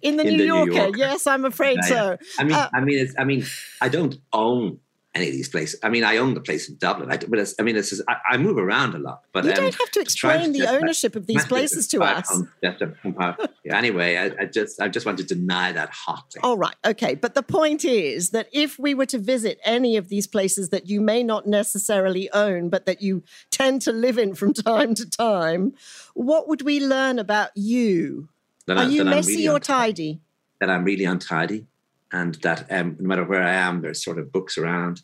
in 0.02 0.16
the, 0.16 0.24
in 0.24 0.28
New, 0.28 0.38
the 0.38 0.44
Yorker. 0.44 0.70
New, 0.70 0.76
Yorker. 0.76 0.98
Yes, 0.98 1.26
I'm 1.26 1.44
afraid 1.44 1.78
yeah, 1.82 1.88
so. 1.88 2.18
I 2.38 2.44
mean, 2.44 2.52
uh, 2.52 2.70
I 2.72 2.80
mean, 2.80 2.98
it's, 2.98 3.14
I 3.18 3.24
mean, 3.24 3.44
I 3.80 3.88
don't 3.88 4.16
own 4.32 4.78
any 5.16 5.28
of 5.28 5.32
these 5.32 5.48
places. 5.48 5.80
I 5.82 5.88
mean, 5.88 6.04
I 6.04 6.18
own 6.18 6.34
the 6.34 6.40
place 6.40 6.68
in 6.68 6.76
Dublin, 6.76 7.10
I, 7.10 7.16
but 7.16 7.54
I 7.58 7.62
mean, 7.62 7.74
this 7.74 7.92
is 7.92 8.02
I, 8.06 8.16
I, 8.32 8.36
move 8.36 8.58
around 8.58 8.94
a 8.94 8.98
lot. 8.98 9.22
But 9.32 9.44
you 9.44 9.50
um, 9.50 9.56
don't 9.56 9.74
have 9.74 9.90
to 9.92 10.00
explain 10.00 10.52
the 10.52 10.66
ownership 10.66 11.16
of 11.16 11.26
these 11.26 11.44
places 11.46 11.88
to 11.88 12.02
us. 12.02 12.42
anyway, 13.70 14.16
I, 14.16 14.42
I, 14.42 14.44
just 14.44 14.80
I 14.80 14.88
just 14.88 15.06
want 15.06 15.18
to 15.18 15.24
deny 15.24 15.72
that 15.72 15.90
hotly. 15.90 16.42
All 16.42 16.58
right, 16.58 16.76
okay, 16.84 17.14
but 17.14 17.34
the 17.34 17.42
point 17.42 17.84
is 17.84 18.30
that 18.30 18.48
if 18.52 18.78
we 18.78 18.94
were 18.94 19.06
to 19.06 19.18
visit 19.18 19.58
any 19.64 19.96
of 19.96 20.08
these 20.08 20.26
places 20.26 20.68
that 20.68 20.86
you 20.88 21.00
may 21.00 21.22
not 21.22 21.46
necessarily 21.46 22.30
own, 22.32 22.68
but 22.68 22.84
that 22.84 23.00
you 23.00 23.24
tend 23.50 23.82
to 23.82 23.92
live 23.92 24.18
in 24.18 24.34
from 24.34 24.52
time 24.54 24.94
to 24.94 25.08
time, 25.08 25.72
what 26.14 26.46
would 26.46 26.62
we 26.62 26.84
learn 26.84 27.18
about 27.18 27.50
you? 27.54 28.28
That 28.66 28.76
Are 28.76 28.84
I, 28.84 28.88
you 28.88 29.04
messy 29.04 29.36
really 29.36 29.48
or 29.48 29.60
tidy? 29.60 30.20
That 30.60 30.70
I'm 30.70 30.84
really 30.84 31.04
untidy 31.04 31.66
and 32.16 32.36
that 32.36 32.66
um, 32.70 32.96
no 32.98 33.06
matter 33.06 33.24
where 33.24 33.42
I 33.42 33.52
am, 33.52 33.82
there's 33.82 34.02
sort 34.02 34.18
of 34.18 34.32
books 34.32 34.56
around. 34.56 35.02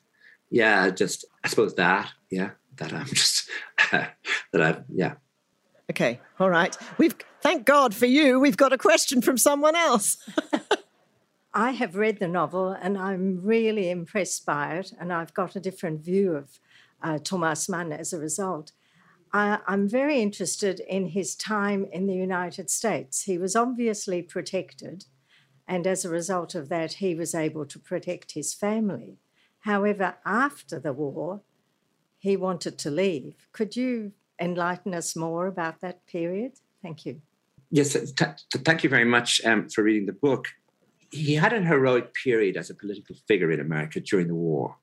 Yeah, 0.50 0.90
just 0.90 1.24
I 1.44 1.48
suppose 1.48 1.74
that. 1.74 2.10
Yeah, 2.30 2.50
that 2.76 2.92
I'm 2.92 3.06
just 3.22 3.48
that 3.92 4.16
I 4.54 4.78
yeah. 4.88 5.14
Okay, 5.90 6.20
all 6.40 6.48
right. 6.48 6.76
We've 6.96 7.14
thank 7.42 7.66
God 7.66 7.94
for 7.94 8.06
you. 8.06 8.40
We've 8.40 8.56
got 8.56 8.72
a 8.72 8.78
question 8.78 9.20
from 9.20 9.36
someone 9.36 9.76
else. 9.76 10.16
I 11.54 11.72
have 11.72 11.96
read 11.96 12.18
the 12.18 12.28
novel 12.28 12.70
and 12.70 12.96
I'm 12.96 13.42
really 13.42 13.90
impressed 13.90 14.46
by 14.46 14.76
it, 14.76 14.92
and 14.98 15.12
I've 15.12 15.34
got 15.34 15.54
a 15.54 15.60
different 15.60 16.02
view 16.02 16.34
of 16.34 16.58
uh, 17.02 17.18
Thomas 17.18 17.68
Mann 17.68 17.92
as 17.92 18.14
a 18.14 18.18
result. 18.18 18.72
I, 19.34 19.58
I'm 19.66 19.86
very 19.86 20.20
interested 20.20 20.80
in 20.80 21.08
his 21.08 21.34
time 21.34 21.86
in 21.92 22.06
the 22.06 22.14
United 22.14 22.70
States. 22.70 23.22
He 23.22 23.36
was 23.36 23.54
obviously 23.54 24.22
protected 24.22 25.04
and 25.66 25.86
as 25.86 26.04
a 26.04 26.10
result 26.10 26.54
of 26.54 26.68
that, 26.68 26.94
he 26.94 27.14
was 27.14 27.34
able 27.34 27.64
to 27.66 27.78
protect 27.78 28.32
his 28.32 28.54
family. 28.54 29.18
However, 29.60 30.16
after 30.26 30.78
the 30.78 30.92
war, 30.92 31.42
he 32.18 32.36
wanted 32.36 32.78
to 32.78 32.90
leave. 32.90 33.34
Could 33.52 33.76
you 33.76 34.12
enlighten 34.40 34.94
us 34.94 35.14
more 35.14 35.46
about 35.46 35.80
that 35.80 36.04
period? 36.06 36.52
Thank 36.82 37.06
you. 37.06 37.20
Yes, 37.70 37.92
t- 37.92 38.24
thank 38.58 38.84
you 38.84 38.90
very 38.90 39.04
much 39.04 39.40
um, 39.44 39.68
for 39.68 39.82
reading 39.82 40.06
the 40.06 40.12
book. 40.12 40.48
He 41.10 41.34
had 41.34 41.52
a 41.52 41.60
heroic 41.62 42.12
period 42.14 42.56
as 42.56 42.70
a 42.70 42.74
political 42.74 43.16
figure 43.28 43.50
in 43.50 43.60
America 43.60 44.00
during 44.00 44.28
the 44.28 44.34
war 44.34 44.76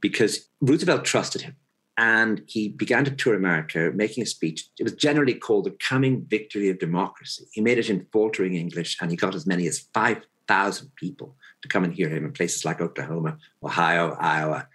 because 0.00 0.48
Roosevelt 0.60 1.04
trusted 1.04 1.42
him 1.42 1.56
and 1.96 2.42
he 2.46 2.68
began 2.68 3.04
to 3.04 3.10
tour 3.10 3.34
America, 3.34 3.92
making 3.94 4.22
a 4.22 4.26
speech. 4.26 4.64
It 4.78 4.82
was 4.82 4.94
generally 4.94 5.34
called 5.34 5.64
the 5.64 5.76
coming 5.88 6.24
victory 6.28 6.68
of 6.68 6.78
democracy. 6.78 7.44
He 7.52 7.60
made 7.60 7.78
it 7.78 7.90
in 7.90 8.06
faltering 8.12 8.54
English, 8.54 8.96
and 9.00 9.10
he 9.10 9.16
got 9.16 9.34
as 9.34 9.46
many 9.46 9.66
as 9.68 9.86
5,000 9.94 10.94
people 10.96 11.36
to 11.62 11.68
come 11.68 11.84
and 11.84 11.94
hear 11.94 12.08
him 12.08 12.24
in 12.24 12.32
places 12.32 12.64
like 12.64 12.80
Oklahoma, 12.80 13.38
Ohio, 13.62 14.16
Iowa. 14.18 14.66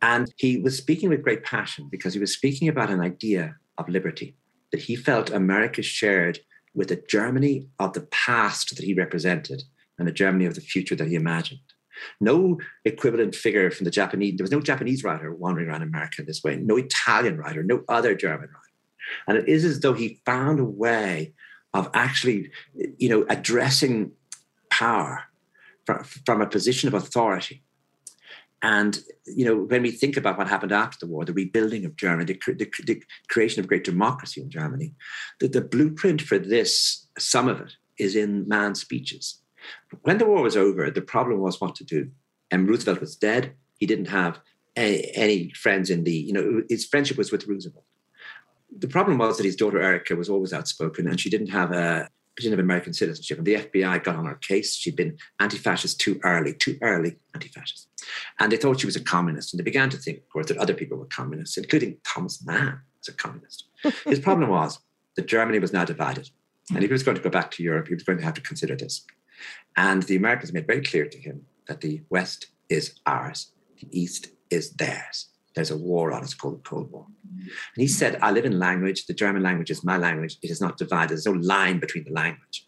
And 0.00 0.32
he 0.36 0.58
was 0.58 0.76
speaking 0.76 1.08
with 1.08 1.22
great 1.22 1.44
passion 1.44 1.88
because 1.90 2.14
he 2.14 2.20
was 2.20 2.32
speaking 2.32 2.68
about 2.68 2.90
an 2.90 3.00
idea 3.00 3.56
of 3.76 3.88
liberty 3.88 4.36
that 4.70 4.82
he 4.82 4.94
felt 4.96 5.30
America 5.30 5.82
shared 5.82 6.38
with 6.74 6.90
a 6.92 7.02
Germany 7.08 7.68
of 7.78 7.92
the 7.92 8.02
past 8.02 8.76
that 8.76 8.84
he 8.84 8.94
represented 8.94 9.64
and 9.98 10.08
a 10.08 10.12
Germany 10.12 10.46
of 10.46 10.54
the 10.54 10.60
future 10.60 10.94
that 10.94 11.08
he 11.08 11.16
imagined. 11.16 11.60
No 12.20 12.58
equivalent 12.84 13.34
figure 13.34 13.70
from 13.70 13.84
the 13.84 13.90
Japanese, 13.90 14.36
there 14.36 14.44
was 14.44 14.50
no 14.50 14.60
Japanese 14.60 15.04
writer 15.04 15.34
wandering 15.34 15.68
around 15.68 15.82
America 15.82 16.16
in 16.20 16.26
this 16.26 16.42
way, 16.42 16.56
no 16.56 16.76
Italian 16.76 17.36
writer, 17.36 17.62
no 17.62 17.82
other 17.88 18.14
German 18.14 18.48
writer. 18.48 18.56
And 19.26 19.38
it 19.38 19.48
is 19.48 19.64
as 19.64 19.80
though 19.80 19.94
he 19.94 20.20
found 20.24 20.60
a 20.60 20.64
way 20.64 21.34
of 21.72 21.90
actually, 21.94 22.50
you 22.98 23.08
know, 23.08 23.26
addressing 23.28 24.12
power 24.70 25.24
from, 25.86 26.04
from 26.26 26.40
a 26.40 26.46
position 26.46 26.88
of 26.88 26.94
authority. 26.94 27.62
And 28.62 29.00
you 29.24 29.44
know, 29.44 29.56
when 29.56 29.82
we 29.82 29.90
think 29.90 30.16
about 30.16 30.36
what 30.36 30.48
happened 30.48 30.72
after 30.72 30.98
the 31.00 31.10
war, 31.10 31.24
the 31.24 31.32
rebuilding 31.32 31.84
of 31.84 31.96
Germany, 31.96 32.24
the, 32.26 32.52
the, 32.52 32.70
the 32.84 33.02
creation 33.28 33.60
of 33.60 33.68
great 33.68 33.84
democracy 33.84 34.40
in 34.40 34.50
Germany, 34.50 34.94
the, 35.38 35.48
the 35.48 35.62
blueprint 35.62 36.20
for 36.20 36.38
this, 36.38 37.06
some 37.18 37.48
of 37.48 37.60
it, 37.60 37.72
is 37.98 38.16
in 38.16 38.46
Mann's 38.48 38.80
speeches. 38.80 39.39
When 40.02 40.18
the 40.18 40.26
war 40.26 40.42
was 40.42 40.56
over, 40.56 40.90
the 40.90 41.02
problem 41.02 41.40
was 41.40 41.60
what 41.60 41.74
to 41.76 41.84
do. 41.84 42.10
And 42.50 42.68
Roosevelt 42.68 43.00
was 43.00 43.16
dead. 43.16 43.54
He 43.78 43.86
didn't 43.86 44.08
have 44.08 44.40
any, 44.76 45.10
any 45.14 45.50
friends 45.50 45.90
in 45.90 46.04
the, 46.04 46.12
you 46.12 46.32
know, 46.32 46.62
his 46.68 46.84
friendship 46.84 47.16
was 47.16 47.32
with 47.32 47.46
Roosevelt. 47.46 47.84
The 48.76 48.88
problem 48.88 49.18
was 49.18 49.36
that 49.36 49.44
his 49.44 49.56
daughter 49.56 49.80
Erika 49.80 50.14
was 50.14 50.28
always 50.28 50.52
outspoken, 50.52 51.08
and 51.08 51.18
she 51.18 51.30
didn't 51.30 51.48
have 51.48 51.72
a 51.72 52.08
she 52.38 52.48
didn't 52.48 52.58
have 52.58 52.64
American 52.64 52.92
citizenship. 52.92 53.38
And 53.38 53.46
the 53.46 53.56
FBI 53.56 54.02
got 54.02 54.16
on 54.16 54.26
her 54.26 54.36
case. 54.36 54.74
She'd 54.74 54.96
been 54.96 55.18
anti-fascist 55.40 56.00
too 56.00 56.20
early, 56.22 56.54
too 56.54 56.78
early 56.80 57.16
anti-fascist. 57.34 57.88
And 58.38 58.50
they 58.50 58.56
thought 58.56 58.80
she 58.80 58.86
was 58.86 58.96
a 58.96 59.02
communist. 59.02 59.52
And 59.52 59.58
they 59.58 59.64
began 59.64 59.90
to 59.90 59.96
think, 59.96 60.18
of 60.18 60.28
course, 60.30 60.46
that 60.46 60.56
other 60.56 60.74
people 60.74 60.96
were 60.96 61.06
communists, 61.06 61.56
including 61.56 61.98
Thomas 62.06 62.44
Mann 62.44 62.80
as 63.02 63.08
a 63.08 63.12
communist. 63.12 63.64
His 64.06 64.20
problem 64.20 64.48
was 64.48 64.78
that 65.16 65.26
Germany 65.26 65.58
was 65.58 65.72
now 65.72 65.84
divided. 65.84 66.30
And 66.70 66.78
if 66.78 66.88
he 66.88 66.92
was 66.92 67.02
going 67.02 67.16
to 67.16 67.22
go 67.22 67.30
back 67.30 67.50
to 67.52 67.62
Europe, 67.62 67.88
he 67.88 67.94
was 67.94 68.04
going 68.04 68.18
to 68.18 68.24
have 68.24 68.34
to 68.34 68.40
consider 68.40 68.76
this. 68.76 69.04
And 69.76 70.02
the 70.04 70.16
Americans 70.16 70.52
made 70.52 70.66
very 70.66 70.82
clear 70.82 71.06
to 71.06 71.18
him 71.18 71.46
that 71.66 71.80
the 71.80 72.02
West 72.10 72.46
is 72.68 72.98
ours, 73.06 73.52
the 73.80 73.88
East 73.90 74.28
is 74.50 74.72
theirs. 74.72 75.28
There's 75.54 75.70
a 75.70 75.76
war 75.76 76.12
on, 76.12 76.22
it's 76.22 76.34
called 76.34 76.58
the 76.58 76.68
Cold 76.68 76.90
War. 76.90 77.06
And 77.32 77.50
he 77.76 77.88
said, 77.88 78.18
I 78.22 78.30
live 78.30 78.44
in 78.44 78.58
language, 78.58 79.06
the 79.06 79.14
German 79.14 79.42
language 79.42 79.70
is 79.70 79.84
my 79.84 79.96
language, 79.96 80.36
it 80.42 80.50
is 80.50 80.60
not 80.60 80.76
divided, 80.76 81.10
there's 81.10 81.26
no 81.26 81.32
line 81.32 81.80
between 81.80 82.04
the 82.04 82.12
language. 82.12 82.66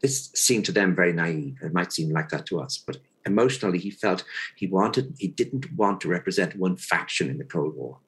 This 0.00 0.30
seemed 0.34 0.64
to 0.66 0.72
them 0.72 0.94
very 0.94 1.12
naive. 1.12 1.58
It 1.62 1.72
might 1.72 1.92
seem 1.92 2.10
like 2.10 2.28
that 2.30 2.44
to 2.46 2.60
us, 2.60 2.82
but 2.84 2.98
emotionally 3.24 3.78
he 3.78 3.90
felt 3.90 4.24
he 4.56 4.66
wanted, 4.66 5.14
he 5.18 5.28
didn't 5.28 5.72
want 5.74 6.00
to 6.00 6.08
represent 6.08 6.56
one 6.56 6.76
faction 6.76 7.30
in 7.30 7.38
the 7.38 7.44
Cold 7.44 7.76
War. 7.76 7.98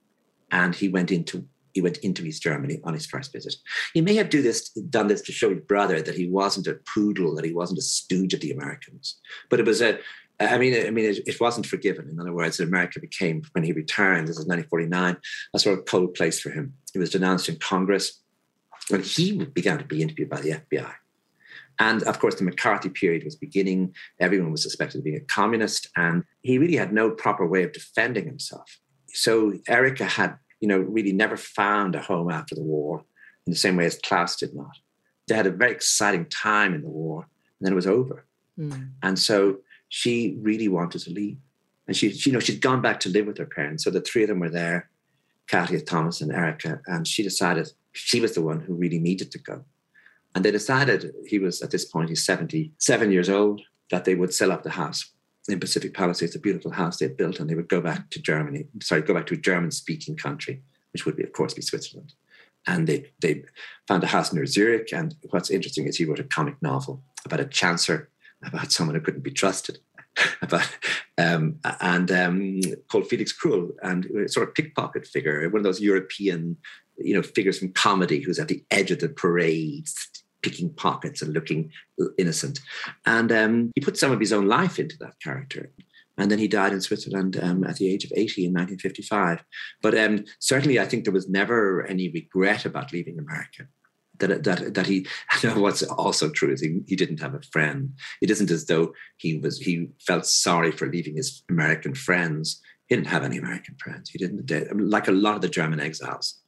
And 0.50 0.74
he 0.74 0.88
went 0.88 1.12
into 1.12 1.46
he 1.74 1.82
went 1.82 1.98
into 1.98 2.24
East 2.24 2.42
Germany 2.42 2.80
on 2.84 2.94
his 2.94 3.04
first 3.04 3.32
visit. 3.32 3.56
He 3.92 4.00
may 4.00 4.14
have 4.14 4.30
do 4.30 4.40
this, 4.40 4.70
done 4.70 5.08
this 5.08 5.20
to 5.22 5.32
show 5.32 5.50
his 5.50 5.60
brother 5.60 6.00
that 6.00 6.14
he 6.14 6.28
wasn't 6.28 6.68
a 6.68 6.78
poodle, 6.94 7.34
that 7.34 7.44
he 7.44 7.52
wasn't 7.52 7.80
a 7.80 7.82
stooge 7.82 8.32
of 8.32 8.40
the 8.40 8.52
Americans. 8.52 9.18
But 9.50 9.60
it 9.60 9.66
was 9.66 9.82
a, 9.82 9.98
I 10.40 10.56
mean, 10.56 10.86
I 10.86 10.90
mean, 10.90 11.10
it, 11.10 11.18
it, 11.26 11.40
wasn't 11.40 11.66
forgiven. 11.66 12.08
In 12.08 12.20
other 12.20 12.32
words, 12.32 12.60
America 12.60 13.00
became, 13.00 13.42
when 13.52 13.64
he 13.64 13.72
returned, 13.72 14.28
this 14.28 14.38
is 14.38 14.46
1949, 14.46 15.16
a 15.52 15.58
sort 15.58 15.78
of 15.78 15.84
cold 15.84 16.14
place 16.14 16.40
for 16.40 16.50
him. 16.50 16.74
He 16.92 16.98
was 16.98 17.10
denounced 17.10 17.48
in 17.48 17.56
Congress, 17.56 18.20
and 18.90 19.04
he 19.04 19.44
began 19.44 19.78
to 19.78 19.84
be 19.84 20.00
interviewed 20.00 20.30
by 20.30 20.40
the 20.40 20.52
FBI. 20.52 20.92
And 21.80 22.04
of 22.04 22.20
course, 22.20 22.36
the 22.36 22.44
McCarthy 22.44 22.88
period 22.88 23.24
was 23.24 23.34
beginning. 23.34 23.94
Everyone 24.20 24.52
was 24.52 24.62
suspected 24.62 24.98
of 24.98 25.04
being 25.04 25.16
a 25.16 25.20
communist, 25.20 25.88
and 25.96 26.22
he 26.42 26.58
really 26.58 26.76
had 26.76 26.92
no 26.92 27.10
proper 27.10 27.46
way 27.46 27.64
of 27.64 27.72
defending 27.72 28.26
himself. 28.26 28.78
So 29.08 29.54
Erika 29.68 30.04
had 30.04 30.36
you 30.64 30.68
know, 30.68 30.78
really 30.78 31.12
never 31.12 31.36
found 31.36 31.94
a 31.94 32.00
home 32.00 32.30
after 32.30 32.54
the 32.54 32.62
war 32.62 33.04
in 33.46 33.52
the 33.52 33.58
same 33.58 33.76
way 33.76 33.84
as 33.84 33.98
Klaus 33.98 34.34
did 34.36 34.54
not. 34.54 34.78
They 35.28 35.34
had 35.34 35.46
a 35.46 35.50
very 35.50 35.72
exciting 35.72 36.24
time 36.30 36.72
in 36.72 36.80
the 36.80 36.88
war, 36.88 37.28
and 37.58 37.66
then 37.66 37.72
it 37.72 37.76
was 37.76 37.86
over. 37.86 38.24
Mm. 38.58 38.92
And 39.02 39.18
so 39.18 39.58
she 39.90 40.38
really 40.40 40.68
wanted 40.68 41.02
to 41.02 41.10
leave. 41.10 41.36
And 41.86 41.94
she, 41.94 42.12
she, 42.12 42.30
you 42.30 42.34
know, 42.34 42.40
she'd 42.40 42.62
gone 42.62 42.80
back 42.80 42.98
to 43.00 43.10
live 43.10 43.26
with 43.26 43.36
her 43.36 43.44
parents. 43.44 43.84
So 43.84 43.90
the 43.90 44.00
three 44.00 44.22
of 44.22 44.30
them 44.30 44.40
were 44.40 44.48
there, 44.48 44.88
Katia, 45.48 45.82
Thomas, 45.82 46.22
and 46.22 46.32
Erika. 46.32 46.80
And 46.86 47.06
she 47.06 47.22
decided 47.22 47.68
she 47.92 48.22
was 48.22 48.32
the 48.34 48.40
one 48.40 48.60
who 48.60 48.72
really 48.72 48.98
needed 48.98 49.30
to 49.32 49.38
go. 49.38 49.66
And 50.34 50.46
they 50.46 50.50
decided 50.50 51.12
he 51.26 51.38
was 51.38 51.60
at 51.60 51.72
this 51.72 51.84
point, 51.84 52.08
he's 52.08 52.24
77 52.24 53.12
years 53.12 53.28
old, 53.28 53.60
that 53.90 54.06
they 54.06 54.14
would 54.14 54.32
sell 54.32 54.50
up 54.50 54.62
the 54.62 54.70
house 54.70 55.12
in 55.48 55.60
Pacific 55.60 55.94
Palace. 55.94 56.22
It's 56.22 56.34
a 56.34 56.40
beautiful 56.40 56.72
house 56.72 56.98
they 56.98 57.08
built, 57.08 57.40
and 57.40 57.48
they 57.48 57.54
would 57.54 57.68
go 57.68 57.80
back 57.80 58.10
to 58.10 58.22
Germany, 58.22 58.66
sorry, 58.82 59.02
go 59.02 59.14
back 59.14 59.26
to 59.26 59.34
a 59.34 59.38
German 59.38 59.70
speaking 59.70 60.16
country, 60.16 60.62
which 60.92 61.04
would 61.04 61.16
be, 61.16 61.22
of 61.22 61.32
course, 61.32 61.54
be 61.54 61.62
Switzerland. 61.62 62.14
And 62.66 62.86
they, 62.86 63.10
they 63.20 63.44
found 63.86 64.02
a 64.04 64.08
house 64.08 64.32
near 64.32 64.46
Zurich. 64.46 64.92
And 64.92 65.14
what's 65.30 65.50
interesting 65.50 65.86
is 65.86 65.96
he 65.96 66.06
wrote 66.06 66.18
a 66.18 66.24
comic 66.24 66.60
novel 66.62 67.02
about 67.24 67.40
a 67.40 67.44
chancer, 67.44 68.06
about 68.42 68.72
someone 68.72 68.94
who 68.94 69.02
couldn't 69.02 69.22
be 69.22 69.30
trusted, 69.30 69.80
about 70.42 70.66
um, 71.18 71.58
and 71.80 72.10
um, 72.10 72.60
called 72.88 73.06
Felix 73.08 73.32
Krull, 73.36 73.72
and 73.82 74.30
sort 74.30 74.48
of 74.48 74.54
pickpocket 74.54 75.06
figure, 75.06 75.48
one 75.50 75.60
of 75.60 75.64
those 75.64 75.80
European, 75.80 76.56
you 76.96 77.14
know, 77.14 77.22
figures 77.22 77.58
from 77.58 77.72
comedy 77.72 78.20
who's 78.20 78.38
at 78.38 78.48
the 78.48 78.64
edge 78.70 78.90
of 78.90 79.00
the 79.00 79.08
parade, 79.08 79.88
picking 80.44 80.68
pockets 80.74 81.22
and 81.22 81.32
looking 81.32 81.72
innocent. 82.18 82.60
And 83.06 83.32
um, 83.32 83.72
he 83.74 83.80
put 83.80 83.96
some 83.96 84.12
of 84.12 84.20
his 84.20 84.32
own 84.32 84.46
life 84.46 84.78
into 84.78 84.96
that 85.00 85.18
character. 85.20 85.72
And 86.18 86.30
then 86.30 86.38
he 86.38 86.46
died 86.46 86.72
in 86.72 86.82
Switzerland 86.82 87.40
um, 87.42 87.64
at 87.64 87.76
the 87.76 87.92
age 87.92 88.04
of 88.04 88.12
80 88.14 88.44
in 88.44 88.52
1955. 88.52 89.42
But 89.82 89.98
um, 89.98 90.24
certainly, 90.38 90.78
I 90.78 90.84
think 90.84 91.04
there 91.04 91.12
was 91.12 91.28
never 91.28 91.84
any 91.86 92.10
regret 92.10 92.66
about 92.66 92.92
leaving 92.92 93.18
America. 93.18 93.66
That, 94.18 94.44
that, 94.44 94.74
that 94.74 94.86
he, 94.86 95.08
what's 95.54 95.82
also 95.82 96.30
true 96.30 96.52
is 96.52 96.60
he, 96.60 96.82
he 96.86 96.94
didn't 96.94 97.20
have 97.20 97.34
a 97.34 97.42
friend. 97.50 97.94
It 98.20 98.30
isn't 98.30 98.50
as 98.50 98.66
though 98.66 98.92
he 99.16 99.38
was, 99.38 99.58
he 99.58 99.88
felt 100.06 100.26
sorry 100.26 100.70
for 100.70 100.88
leaving 100.88 101.16
his 101.16 101.42
American 101.48 101.94
friends. 101.94 102.60
He 102.86 102.94
didn't 102.94 103.08
have 103.08 103.24
any 103.24 103.38
American 103.38 103.76
friends. 103.82 104.10
He 104.10 104.18
didn't, 104.18 104.50
like 104.78 105.08
a 105.08 105.12
lot 105.12 105.34
of 105.34 105.40
the 105.40 105.48
German 105.48 105.80
exiles, 105.80 106.38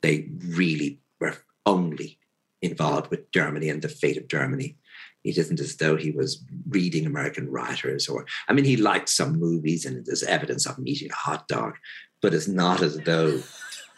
they 0.00 0.30
really 0.38 1.00
were 1.20 1.36
only 1.66 2.19
involved 2.62 3.10
with 3.10 3.30
Germany 3.32 3.68
and 3.68 3.82
the 3.82 3.88
fate 3.88 4.16
of 4.16 4.28
Germany. 4.28 4.76
It 5.24 5.36
isn't 5.36 5.60
as 5.60 5.76
though 5.76 5.96
he 5.96 6.10
was 6.10 6.42
reading 6.68 7.06
American 7.06 7.50
writers 7.50 8.08
or, 8.08 8.26
I 8.48 8.52
mean, 8.52 8.64
he 8.64 8.76
liked 8.76 9.08
some 9.08 9.38
movies 9.38 9.84
and 9.84 10.04
there's 10.06 10.22
evidence 10.22 10.66
of 10.66 10.78
him 10.78 10.88
eating 10.88 11.10
a 11.10 11.14
hot 11.14 11.46
dog, 11.46 11.74
but 12.22 12.32
it's 12.32 12.48
not 12.48 12.82
as 12.82 12.96
though 12.98 13.42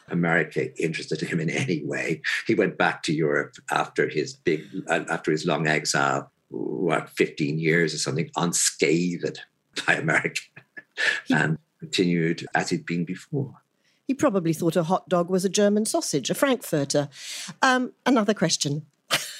America 0.08 0.74
interested 0.82 1.20
him 1.20 1.40
in 1.40 1.48
any 1.50 1.84
way. 1.84 2.22
He 2.46 2.54
went 2.54 2.76
back 2.76 3.02
to 3.04 3.14
Europe 3.14 3.54
after 3.70 4.08
his 4.08 4.34
big, 4.34 4.64
uh, 4.88 5.04
after 5.08 5.30
his 5.30 5.46
long 5.46 5.66
exile, 5.66 6.32
what, 6.48 7.08
15 7.10 7.58
years 7.58 7.94
or 7.94 7.98
something, 7.98 8.30
unscathed 8.36 9.40
by 9.86 9.94
America 9.94 10.40
and 11.30 11.58
continued 11.78 12.46
as 12.54 12.70
he'd 12.70 12.86
been 12.86 13.04
before. 13.04 13.61
He 14.06 14.14
probably 14.14 14.52
thought 14.52 14.76
a 14.76 14.84
hot 14.84 15.08
dog 15.08 15.30
was 15.30 15.44
a 15.44 15.48
German 15.48 15.86
sausage, 15.86 16.30
a 16.30 16.34
Frankfurter. 16.34 17.08
Um, 17.62 17.92
another 18.04 18.34
question. 18.34 18.86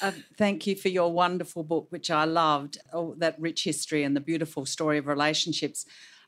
uh, 0.00 0.12
thank 0.38 0.66
you 0.66 0.76
for 0.76 0.88
your 0.88 1.12
wonderful 1.12 1.64
book, 1.64 1.86
which 1.90 2.10
I 2.10 2.24
loved, 2.24 2.78
oh, 2.92 3.14
that 3.18 3.40
rich 3.40 3.64
history 3.64 4.04
and 4.04 4.14
the 4.14 4.20
beautiful 4.20 4.64
story 4.66 4.98
of 4.98 5.06
relationships. 5.06 5.84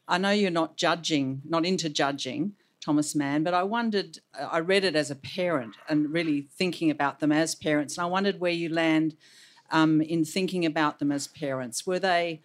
I 0.08 0.18
know 0.18 0.30
you're 0.30 0.50
not 0.50 0.76
judging, 0.76 1.42
not 1.44 1.64
into 1.64 1.88
judging 1.88 2.54
Thomas 2.80 3.14
Mann, 3.14 3.44
but 3.44 3.54
I 3.54 3.62
wondered, 3.62 4.18
I 4.38 4.58
read 4.58 4.84
it 4.84 4.96
as 4.96 5.10
a 5.10 5.16
parent 5.16 5.76
and 5.88 6.12
really 6.12 6.48
thinking 6.52 6.90
about 6.90 7.20
them 7.20 7.32
as 7.32 7.54
parents. 7.54 7.96
And 7.96 8.04
I 8.04 8.08
wondered 8.08 8.40
where 8.40 8.52
you 8.52 8.68
land 8.68 9.16
um, 9.70 10.02
in 10.02 10.24
thinking 10.24 10.66
about 10.66 10.98
them 10.98 11.10
as 11.10 11.26
parents. 11.26 11.86
Were 11.86 11.98
they 11.98 12.42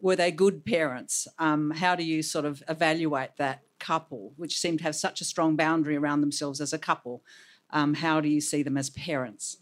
were 0.00 0.16
they 0.16 0.30
good 0.30 0.64
parents? 0.64 1.26
Um, 1.38 1.70
how 1.70 1.94
do 1.94 2.04
you 2.04 2.22
sort 2.22 2.44
of 2.44 2.62
evaluate 2.68 3.36
that 3.38 3.62
couple, 3.78 4.32
which 4.36 4.58
seem 4.58 4.78
to 4.78 4.84
have 4.84 4.94
such 4.94 5.20
a 5.20 5.24
strong 5.24 5.56
boundary 5.56 5.96
around 5.96 6.20
themselves 6.20 6.60
as 6.60 6.72
a 6.72 6.78
couple? 6.78 7.22
Um, 7.70 7.94
how 7.94 8.20
do 8.20 8.28
you 8.28 8.40
see 8.40 8.62
them 8.62 8.76
as 8.76 8.90
parents? 8.90 9.58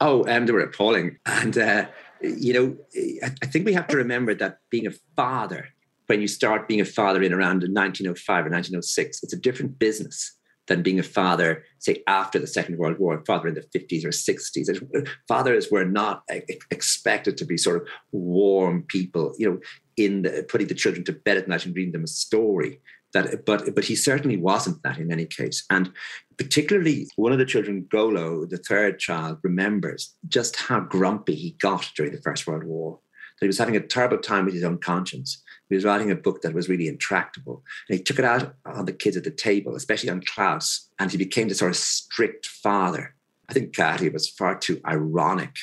Oh, 0.00 0.26
um, 0.28 0.46
they 0.46 0.52
were 0.52 0.60
appalling. 0.60 1.18
And, 1.26 1.56
uh, 1.56 1.86
you 2.20 2.52
know, 2.52 2.76
I 3.22 3.46
think 3.46 3.66
we 3.66 3.72
have 3.74 3.86
to 3.88 3.96
remember 3.96 4.34
that 4.34 4.58
being 4.70 4.86
a 4.86 4.92
father, 5.14 5.68
when 6.06 6.20
you 6.20 6.28
start 6.28 6.68
being 6.68 6.80
a 6.80 6.84
father 6.84 7.22
in 7.22 7.32
around 7.32 7.62
1905 7.62 8.46
or 8.46 8.50
1906, 8.50 9.22
it's 9.22 9.32
a 9.32 9.36
different 9.36 9.78
business 9.78 10.36
than 10.66 10.82
being 10.82 10.98
a 10.98 11.04
father, 11.04 11.64
say, 11.78 12.02
after 12.06 12.38
the 12.38 12.46
Second 12.46 12.78
World 12.78 12.98
War, 12.98 13.22
father 13.26 13.48
in 13.48 13.54
the 13.54 13.78
50s 13.78 14.04
or 14.04 14.08
60s. 14.08 15.08
Fathers 15.28 15.68
were 15.70 15.84
not 15.84 16.22
expected 16.70 17.36
to 17.36 17.44
be 17.44 17.56
sort 17.56 17.82
of 17.82 17.88
warm 18.12 18.82
people, 18.82 19.34
you 19.38 19.48
know, 19.48 19.60
in 19.96 20.22
the, 20.22 20.44
putting 20.48 20.66
the 20.66 20.74
children 20.74 21.04
to 21.04 21.12
bed 21.12 21.36
at 21.36 21.48
night 21.48 21.66
and 21.66 21.74
reading 21.74 21.92
them 21.92 22.04
a 22.04 22.08
story. 22.08 22.80
That, 23.12 23.46
but 23.46 23.74
but 23.74 23.84
he 23.84 23.96
certainly 23.96 24.36
wasn't 24.36 24.82
that 24.82 24.98
in 24.98 25.10
any 25.10 25.26
case. 25.26 25.64
And 25.70 25.92
particularly 26.36 27.08
one 27.16 27.32
of 27.32 27.38
the 27.38 27.46
children, 27.46 27.86
Golo, 27.90 28.44
the 28.44 28.58
third 28.58 28.98
child, 28.98 29.38
remembers 29.42 30.14
just 30.28 30.56
how 30.56 30.80
grumpy 30.80 31.34
he 31.34 31.52
got 31.52 31.90
during 31.96 32.12
the 32.12 32.20
First 32.20 32.46
World 32.46 32.64
War. 32.64 32.98
That 33.38 33.46
he 33.46 33.48
was 33.48 33.58
having 33.58 33.76
a 33.76 33.80
terrible 33.80 34.18
time 34.18 34.44
with 34.44 34.54
his 34.54 34.64
own 34.64 34.78
conscience 34.78 35.42
he 35.68 35.74
was 35.74 35.84
writing 35.84 36.10
a 36.10 36.16
book 36.16 36.42
that 36.42 36.54
was 36.54 36.68
really 36.68 36.88
intractable. 36.88 37.62
And 37.88 37.98
he 37.98 38.02
took 38.02 38.18
it 38.18 38.24
out 38.24 38.54
on 38.64 38.84
the 38.84 38.92
kids 38.92 39.16
at 39.16 39.24
the 39.24 39.30
table, 39.30 39.74
especially 39.74 40.10
on 40.10 40.22
Klaus, 40.22 40.88
and 40.98 41.10
he 41.10 41.18
became 41.18 41.48
the 41.48 41.54
sort 41.54 41.70
of 41.70 41.76
strict 41.76 42.46
father. 42.46 43.14
I 43.48 43.52
think 43.52 43.74
Katia 43.74 44.10
was 44.10 44.28
far 44.28 44.56
too 44.56 44.80
ironic 44.86 45.54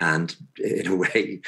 and 0.00 0.36
in 0.58 0.86
a 0.86 0.96
way 0.96 1.40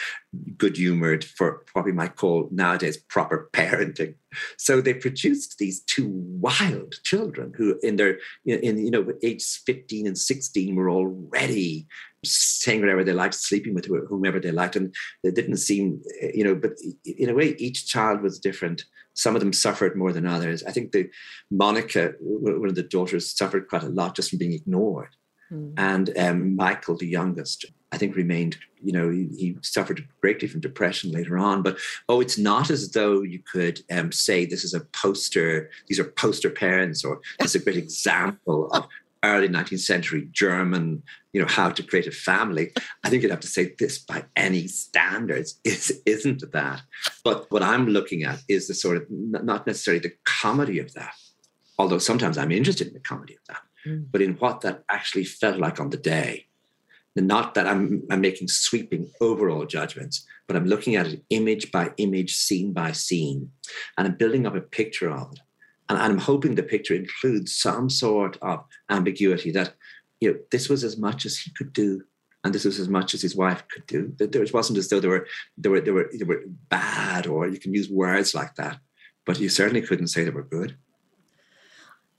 good 0.56 0.76
humored 0.76 1.24
for 1.24 1.64
what 1.72 1.84
we 1.84 1.92
might 1.92 2.16
call 2.16 2.48
nowadays 2.50 2.96
proper 2.96 3.48
parenting 3.52 4.14
so 4.56 4.80
they 4.80 4.94
produced 4.94 5.58
these 5.58 5.80
two 5.80 6.08
wild 6.08 6.94
children 7.02 7.52
who 7.56 7.78
in 7.82 7.96
their 7.96 8.18
in 8.46 8.78
you 8.78 8.90
know 8.90 9.06
age 9.22 9.44
15 9.44 10.06
and 10.06 10.16
16 10.16 10.74
were 10.74 10.90
already 10.90 11.86
saying 12.24 12.80
whatever 12.80 13.04
they 13.04 13.12
liked 13.12 13.34
sleeping 13.34 13.74
with 13.74 13.86
whomever 13.86 14.40
they 14.40 14.50
liked 14.50 14.76
and 14.76 14.94
they 15.22 15.30
didn't 15.30 15.56
seem 15.56 16.02
you 16.34 16.44
know 16.44 16.54
but 16.54 16.72
in 17.04 17.28
a 17.28 17.34
way 17.34 17.54
each 17.58 17.86
child 17.86 18.20
was 18.20 18.38
different 18.38 18.84
some 19.14 19.34
of 19.34 19.40
them 19.40 19.52
suffered 19.52 19.96
more 19.96 20.12
than 20.12 20.26
others 20.26 20.62
i 20.64 20.72
think 20.72 20.92
the 20.92 21.08
Monika 21.52 22.14
one 22.20 22.68
of 22.68 22.74
the 22.74 22.82
daughters 22.82 23.36
suffered 23.36 23.68
quite 23.68 23.82
a 23.82 23.88
lot 23.88 24.16
just 24.16 24.30
from 24.30 24.38
being 24.38 24.52
ignored 24.52 25.14
Mm. 25.52 25.74
And 25.76 26.18
um, 26.18 26.56
Michael, 26.56 26.96
the 26.96 27.06
youngest, 27.06 27.64
I 27.92 27.98
think 27.98 28.16
remained, 28.16 28.58
you 28.82 28.92
know, 28.92 29.08
he, 29.08 29.28
he, 29.36 29.56
suffered 29.62 30.06
greatly 30.20 30.46
from 30.46 30.60
depression 30.60 31.10
later 31.10 31.38
on. 31.38 31.62
But 31.62 31.78
oh, 32.08 32.20
it's 32.20 32.38
not 32.38 32.70
as 32.70 32.90
though 32.90 33.22
you 33.22 33.40
could 33.50 33.80
um, 33.90 34.12
say 34.12 34.44
this 34.44 34.64
is 34.64 34.74
a 34.74 34.80
poster, 34.80 35.70
these 35.88 35.98
are 35.98 36.04
poster 36.04 36.50
parents, 36.50 37.04
or 37.04 37.20
this 37.38 37.54
is 37.54 37.62
a 37.62 37.64
great 37.64 37.76
example 37.76 38.70
of 38.72 38.86
early 39.24 39.48
19th 39.48 39.80
century 39.80 40.28
German, 40.32 41.02
you 41.32 41.40
know, 41.40 41.48
how 41.48 41.70
to 41.70 41.82
create 41.82 42.06
a 42.06 42.12
family. 42.12 42.72
I 43.04 43.10
think 43.10 43.22
you'd 43.22 43.30
have 43.30 43.40
to 43.40 43.48
say 43.48 43.74
this 43.78 43.98
by 43.98 44.24
any 44.36 44.66
standards 44.66 45.60
is, 45.64 46.00
isn't 46.06 46.50
that. 46.52 46.82
But 47.24 47.50
what 47.50 47.62
I'm 47.62 47.88
looking 47.88 48.24
at 48.24 48.40
is 48.48 48.68
the 48.68 48.74
sort 48.74 48.96
of 48.96 49.06
not 49.10 49.66
necessarily 49.66 50.00
the 50.00 50.14
comedy 50.24 50.78
of 50.78 50.94
that, 50.94 51.14
although 51.78 51.98
sometimes 51.98 52.38
I'm 52.38 52.52
interested 52.52 52.88
in 52.88 52.94
the 52.94 53.00
comedy 53.00 53.34
of 53.34 53.40
that 53.48 53.62
mm. 53.86 54.06
but 54.10 54.22
in 54.22 54.34
what 54.34 54.60
that 54.62 54.84
actually 54.90 55.24
felt 55.24 55.58
like 55.58 55.80
on 55.80 55.90
the 55.90 55.96
day. 55.96 56.46
And 57.16 57.26
not 57.26 57.54
that 57.54 57.66
I'm, 57.66 58.04
I'm 58.10 58.20
making 58.20 58.46
sweeping 58.46 59.10
overall 59.20 59.66
judgments, 59.66 60.24
but 60.46 60.56
I'm 60.56 60.66
looking 60.66 60.94
at 60.94 61.06
it 61.08 61.24
image 61.30 61.72
by 61.72 61.90
image, 61.96 62.36
scene 62.36 62.72
by 62.72 62.92
scene, 62.92 63.50
and 63.96 64.06
I'm 64.06 64.14
building 64.14 64.46
up 64.46 64.54
a 64.54 64.60
picture 64.60 65.10
of 65.10 65.32
it. 65.32 65.40
And, 65.88 65.98
I'm 65.98 66.18
hoping 66.18 66.54
the 66.54 66.62
picture 66.62 66.94
includes 66.94 67.56
some 67.56 67.88
sort 67.88 68.36
of 68.42 68.64
ambiguity 68.90 69.50
that, 69.52 69.74
you 70.20 70.32
know, 70.32 70.38
this 70.50 70.68
was 70.68 70.84
as 70.84 70.98
much 70.98 71.24
as 71.26 71.38
he 71.38 71.50
could 71.56 71.72
do 71.72 72.02
and 72.44 72.54
this 72.54 72.64
was 72.64 72.78
as 72.78 72.88
much 72.88 73.14
as 73.14 73.22
his 73.22 73.36
wife 73.36 73.64
could 73.68 73.86
do. 73.86 74.14
That 74.18 74.32
There 74.32 74.44
wasn't 74.52 74.78
as 74.78 74.88
though 74.88 75.00
they 75.00 75.08
were 75.08 75.26
they 75.56 75.68
were 75.68 75.80
they 75.80 75.90
were 75.90 76.10
they 76.16 76.24
were 76.24 76.44
bad, 76.68 77.26
or 77.26 77.48
you 77.48 77.58
can 77.58 77.74
use 77.74 77.90
words 77.90 78.34
like 78.34 78.54
that, 78.56 78.78
but 79.26 79.40
you 79.40 79.48
certainly 79.48 79.82
couldn't 79.82 80.08
say 80.08 80.24
they 80.24 80.30
were 80.30 80.42
good. 80.42 80.76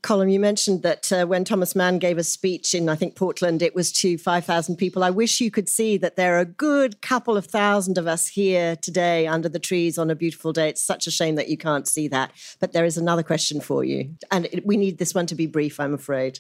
Colm, 0.02 0.32
you 0.32 0.40
mentioned 0.40 0.82
that 0.84 1.12
uh, 1.12 1.26
when 1.26 1.44
Thomas 1.44 1.76
Mann 1.76 2.00
gave 2.00 2.18
a 2.18 2.24
speech 2.24 2.74
in, 2.74 2.88
I 2.88 2.96
think, 2.96 3.16
Portland, 3.16 3.62
it 3.62 3.76
was 3.76 3.92
to 3.94 4.18
5,000 4.18 4.78
people. 4.78 5.04
I 5.04 5.10
wish 5.10 5.42
you 5.42 5.52
could 5.52 5.68
see 5.68 5.98
that 5.98 6.16
there 6.16 6.38
are 6.38 6.40
a 6.40 6.46
good 6.46 7.02
couple 7.02 7.36
of 7.36 7.46
thousand 7.46 7.98
of 7.98 8.08
us 8.08 8.28
here 8.28 8.78
today 8.78 9.28
under 9.28 9.50
the 9.50 9.60
trees 9.60 9.98
on 9.98 10.10
a 10.10 10.16
beautiful 10.16 10.54
day. 10.54 10.70
It's 10.70 10.82
such 10.82 11.06
a 11.06 11.12
shame 11.12 11.36
that 11.36 11.50
you 11.50 11.58
can't 11.58 11.88
see 11.88 12.08
that. 12.08 12.32
But 12.60 12.72
there 12.72 12.86
is 12.86 12.98
another 12.98 13.24
question 13.24 13.60
for 13.60 13.84
you. 13.84 14.16
And 14.32 14.46
it, 14.46 14.66
we 14.66 14.78
need 14.78 15.00
this 15.00 15.14
one 15.14 15.26
to 15.28 15.36
be 15.36 15.48
brief, 15.48 15.80
I'm 15.80 15.94
afraid. 15.94 16.40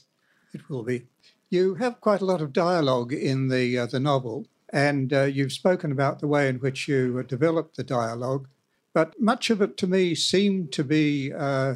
It 0.53 0.69
will 0.69 0.83
be. 0.83 1.03
You 1.49 1.75
have 1.75 1.99
quite 1.99 2.21
a 2.21 2.25
lot 2.25 2.41
of 2.41 2.53
dialogue 2.53 3.11
in 3.11 3.49
the, 3.49 3.77
uh, 3.77 3.85
the 3.87 3.99
novel, 3.99 4.45
and 4.71 5.11
uh, 5.11 5.23
you've 5.23 5.51
spoken 5.51 5.91
about 5.91 6.19
the 6.19 6.27
way 6.27 6.47
in 6.47 6.57
which 6.57 6.87
you 6.87 7.23
developed 7.23 7.75
the 7.75 7.83
dialogue. 7.83 8.47
But 8.93 9.19
much 9.19 9.49
of 9.49 9.61
it 9.61 9.75
to 9.77 9.87
me 9.87 10.15
seemed 10.15 10.71
to 10.73 10.83
be 10.83 11.33
uh, 11.33 11.75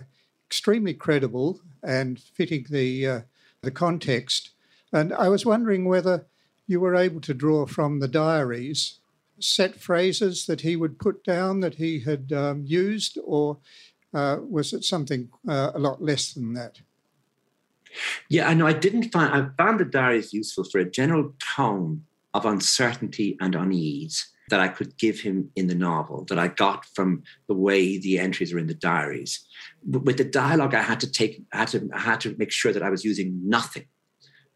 extremely 0.54 0.94
credible 0.94 1.60
and 1.82 2.20
fitting 2.20 2.64
the 2.70 3.08
uh, 3.08 3.22
the 3.64 3.72
context. 3.72 4.52
And 4.92 5.12
I 5.12 5.28
was 5.28 5.48
wondering 5.48 5.86
whether 5.86 6.28
you 6.68 6.80
were 6.80 6.96
able 6.96 7.22
to 7.22 7.34
draw 7.34 7.66
from 7.66 8.00
the 8.00 8.08
diaries 8.08 9.00
set 9.40 9.76
phrases 9.82 10.46
that 10.46 10.62
he 10.62 10.76
would 10.76 11.00
put 11.00 11.24
down 11.24 11.62
that 11.62 11.76
he 11.76 12.02
had 12.02 12.32
um, 12.32 12.64
used, 12.68 13.18
or 13.26 13.58
uh, 14.14 14.38
was 14.48 14.74
it 14.74 14.84
something 14.84 15.28
uh, 15.48 15.72
a 15.74 15.80
lot 15.80 16.04
less 16.04 16.34
than 16.34 16.54
that? 16.54 16.82
Yeah, 18.30 18.48
I 18.48 18.54
know. 18.54 18.68
I 18.68 18.74
didn't 18.74 19.12
find. 19.12 19.34
I 19.34 19.64
found 19.64 19.80
the 19.80 19.86
diaries 19.86 20.34
useful 20.34 20.66
for 20.66 20.78
a 20.78 20.90
general 21.00 21.34
tone 21.56 22.04
of 22.36 22.46
uncertainty 22.46 23.38
and 23.42 23.56
unease 23.56 24.34
that 24.50 24.60
I 24.60 24.68
could 24.68 24.98
give 24.98 25.20
him 25.20 25.50
in 25.56 25.68
the 25.68 25.76
novel 25.76 26.26
that 26.26 26.38
I 26.38 26.50
got 26.50 26.86
from 26.86 27.24
the 27.48 27.54
way 27.54 27.98
the 27.98 28.20
entries 28.20 28.54
are 28.54 28.60
in 28.60 28.68
the 28.68 28.74
diaries. 28.74 29.46
With 29.86 30.18
the 30.18 30.24
dialogue, 30.24 30.74
I 30.74 30.82
had 30.82 31.00
to 31.02 31.12
take, 31.12 31.44
I 31.52 31.58
had 31.58 31.68
to, 31.70 31.90
I 31.94 32.00
had 32.00 32.22
to 32.22 32.36
make 32.38 32.52
sure 32.52 32.72
that 32.72 32.84
I 32.84 32.90
was 32.90 33.04
using 33.04 33.40
nothing 33.44 33.86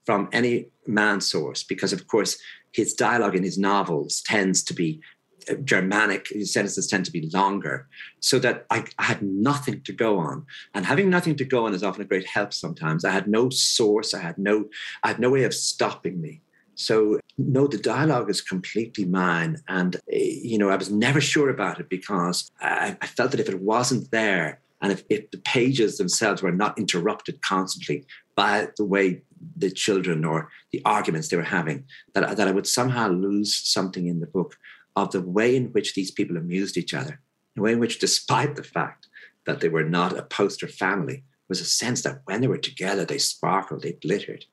from 0.05 0.29
any 0.31 0.67
Mann 0.85 1.19
source 1.19 1.63
because, 1.63 1.91
of 1.91 2.07
course, 2.07 2.37
his 2.71 2.93
dialogue 2.93 3.35
in 3.35 3.43
his 3.43 3.57
novels 3.57 4.21
tends 4.25 4.63
to 4.63 4.73
be 4.73 5.01
uh, 5.49 5.55
Germanic, 5.63 6.27
his 6.29 6.53
sentences 6.53 6.87
tend 6.87 7.05
to 7.05 7.11
be 7.11 7.29
longer, 7.33 7.87
so 8.19 8.39
that 8.39 8.65
I, 8.69 8.85
I, 8.97 9.03
had 9.03 9.21
nothing 9.21 9.81
to 9.81 9.93
go 9.93 10.17
on. 10.17 10.45
And 10.73 10.85
having 10.85 11.09
nothing 11.09 11.35
to 11.37 11.45
go 11.45 11.65
on 11.65 11.73
is 11.73 11.83
often 11.83 12.03
a 12.03 12.05
great 12.05 12.25
help 12.25 12.53
sometimes. 12.53 13.03
I 13.03 13.11
had 13.11 13.27
no 13.27 13.49
source, 13.49 14.13
I 14.13 14.21
had 14.21 14.37
no, 14.37 14.65
I 15.03 15.09
had 15.09 15.19
no 15.19 15.29
way 15.29 15.43
of 15.43 15.53
stopping 15.53 16.21
me. 16.21 16.41
So, 16.75 17.19
no, 17.37 17.67
the 17.67 17.77
dialogue 17.77 18.29
is 18.29 18.41
completely 18.41 19.05
mine. 19.05 19.57
And, 19.67 19.95
eh, 20.11 20.39
you 20.43 20.57
know, 20.57 20.69
I 20.69 20.75
was 20.75 20.91
never 20.91 21.19
sure 21.19 21.49
about 21.49 21.79
it 21.79 21.89
because 21.89 22.49
I, 22.61 22.95
I 23.01 23.07
felt 23.07 23.31
that 23.31 23.39
if 23.39 23.49
it 23.49 23.61
wasn't 23.61 24.11
there, 24.11 24.61
and 24.81 24.91
if, 24.91 25.03
if 25.09 25.31
the 25.31 25.39
pages 25.39 25.97
themselves 25.97 26.41
were 26.41 26.51
not 26.51 26.77
interrupted 26.77 27.41
constantly 27.41 28.05
by 28.35 28.67
the 28.77 28.85
way 28.85 29.21
the 29.55 29.71
children 29.71 30.23
or 30.23 30.49
the 30.71 30.81
arguments 30.85 31.27
they 31.27 31.37
were 31.37 31.43
having, 31.43 31.85
that, 32.13 32.37
that 32.37 32.47
I 32.47 32.51
would 32.51 32.67
somehow 32.67 33.09
lose 33.09 33.55
something 33.55 34.07
in 34.07 34.19
the 34.19 34.27
book 34.27 34.57
of 34.95 35.11
the 35.11 35.21
way 35.21 35.55
in 35.55 35.67
which 35.67 35.93
these 35.93 36.11
people 36.11 36.37
amused 36.37 36.77
each 36.77 36.93
other, 36.93 37.19
the 37.55 37.61
way 37.61 37.73
in 37.73 37.79
which, 37.79 37.99
despite 37.99 38.55
the 38.55 38.63
fact 38.63 39.07
that 39.45 39.61
they 39.61 39.69
were 39.69 39.83
not 39.83 40.17
a 40.17 40.23
poster 40.23 40.67
family, 40.67 41.23
was 41.49 41.61
a 41.61 41.65
sense 41.65 42.01
that 42.01 42.21
when 42.25 42.41
they 42.41 42.47
were 42.47 42.57
together, 42.57 43.05
they 43.05 43.17
sparkled, 43.17 43.81
they 43.81 43.93
glittered 43.93 44.45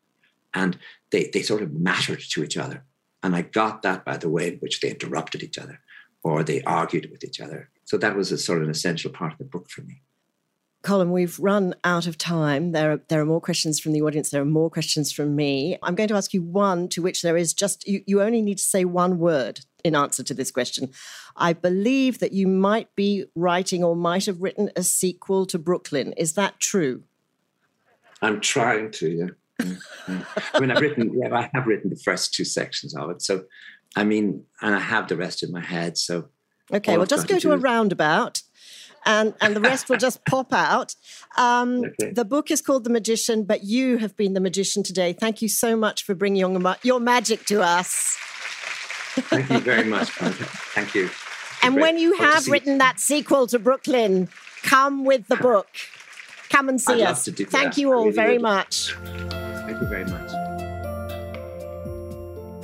and 0.54 0.78
they, 1.10 1.30
they 1.32 1.42
sort 1.42 1.62
of 1.62 1.72
mattered 1.72 2.20
to 2.30 2.44
each 2.44 2.56
other. 2.56 2.84
And 3.22 3.34
I 3.34 3.42
got 3.42 3.82
that 3.82 4.04
by 4.04 4.16
the 4.16 4.28
way 4.28 4.48
in 4.48 4.58
which 4.58 4.80
they 4.80 4.90
interrupted 4.90 5.42
each 5.42 5.58
other 5.58 5.80
or 6.22 6.42
they 6.42 6.62
argued 6.62 7.10
with 7.10 7.24
each 7.24 7.40
other. 7.40 7.70
So 7.84 7.96
that 7.98 8.16
was 8.16 8.32
a 8.32 8.38
sort 8.38 8.58
of 8.58 8.64
an 8.64 8.70
essential 8.70 9.10
part 9.10 9.32
of 9.32 9.38
the 9.38 9.44
book 9.44 9.68
for 9.68 9.82
me. 9.82 10.02
Colm, 10.84 11.08
we've 11.08 11.38
run 11.40 11.74
out 11.82 12.06
of 12.06 12.18
time. 12.18 12.72
There 12.72 12.92
are, 12.92 13.00
there 13.08 13.20
are 13.20 13.24
more 13.24 13.40
questions 13.40 13.80
from 13.80 13.92
the 13.92 14.02
audience. 14.02 14.30
There 14.30 14.42
are 14.42 14.44
more 14.44 14.70
questions 14.70 15.10
from 15.10 15.34
me. 15.34 15.78
I'm 15.82 15.94
going 15.94 16.10
to 16.10 16.14
ask 16.14 16.34
you 16.34 16.42
one 16.42 16.88
to 16.90 17.00
which 17.00 17.22
there 17.22 17.38
is 17.38 17.54
just, 17.54 17.88
you, 17.88 18.02
you 18.06 18.20
only 18.20 18.42
need 18.42 18.58
to 18.58 18.64
say 18.64 18.84
one 18.84 19.18
word 19.18 19.60
in 19.82 19.96
answer 19.96 20.22
to 20.22 20.34
this 20.34 20.50
question. 20.50 20.90
I 21.36 21.54
believe 21.54 22.18
that 22.18 22.32
you 22.32 22.46
might 22.46 22.94
be 22.94 23.24
writing 23.34 23.82
or 23.82 23.96
might 23.96 24.26
have 24.26 24.42
written 24.42 24.70
a 24.76 24.82
sequel 24.82 25.46
to 25.46 25.58
Brooklyn. 25.58 26.12
Is 26.18 26.34
that 26.34 26.60
true? 26.60 27.02
I'm 28.20 28.40
trying 28.40 28.90
to, 28.92 29.08
yeah. 29.08 29.74
I 30.06 30.60
mean, 30.60 30.70
I've 30.70 30.80
written, 30.80 31.18
yeah, 31.18 31.34
I 31.34 31.50
have 31.54 31.66
written 31.66 31.88
the 31.90 31.96
first 31.96 32.34
two 32.34 32.44
sections 32.44 32.94
of 32.94 33.08
it. 33.10 33.22
So, 33.22 33.44
I 33.96 34.04
mean, 34.04 34.44
and 34.60 34.74
I 34.74 34.80
have 34.80 35.08
the 35.08 35.16
rest 35.16 35.42
in 35.42 35.50
my 35.50 35.60
head. 35.60 35.96
So, 35.96 36.28
okay, 36.72 36.98
well, 36.98 37.06
just 37.06 37.26
go 37.28 37.36
to, 37.36 37.40
to 37.40 37.52
a 37.52 37.56
roundabout. 37.56 38.42
And, 39.06 39.34
and 39.40 39.54
the 39.54 39.60
rest 39.60 39.88
will 39.88 39.98
just 39.98 40.24
pop 40.24 40.52
out. 40.52 40.94
Um, 41.36 41.84
okay. 41.84 42.12
The 42.12 42.24
book 42.24 42.50
is 42.50 42.62
called 42.62 42.84
The 42.84 42.90
Magician, 42.90 43.44
but 43.44 43.64
you 43.64 43.98
have 43.98 44.16
been 44.16 44.32
the 44.32 44.40
magician 44.40 44.82
today. 44.82 45.12
Thank 45.12 45.42
you 45.42 45.48
so 45.48 45.76
much 45.76 46.04
for 46.04 46.14
bringing 46.14 46.40
your, 46.40 46.76
your 46.82 47.00
magic 47.00 47.44
to 47.46 47.62
us. 47.62 48.16
Thank 49.16 49.50
you 49.50 49.58
very 49.60 49.84
much, 49.84 50.10
Thank 50.10 50.94
you. 50.94 51.10
And 51.62 51.76
when 51.76 51.98
you 51.98 52.14
have 52.14 52.46
written 52.48 52.78
that 52.78 52.98
sequel 53.00 53.46
to 53.46 53.58
Brooklyn, 53.58 54.28
come 54.62 55.04
with 55.04 55.28
the 55.28 55.36
book. 55.36 55.68
Come 56.50 56.68
and 56.68 56.80
see 56.80 57.02
I'd 57.02 57.08
us. 57.08 57.26
Thank 57.26 57.50
that. 57.50 57.78
you 57.78 57.92
all 57.92 58.04
really 58.04 58.12
very 58.12 58.32
would. 58.34 58.42
much. 58.42 58.94
Thank 58.94 59.80
you 59.80 59.86
very 59.86 60.04
much. 60.04 60.30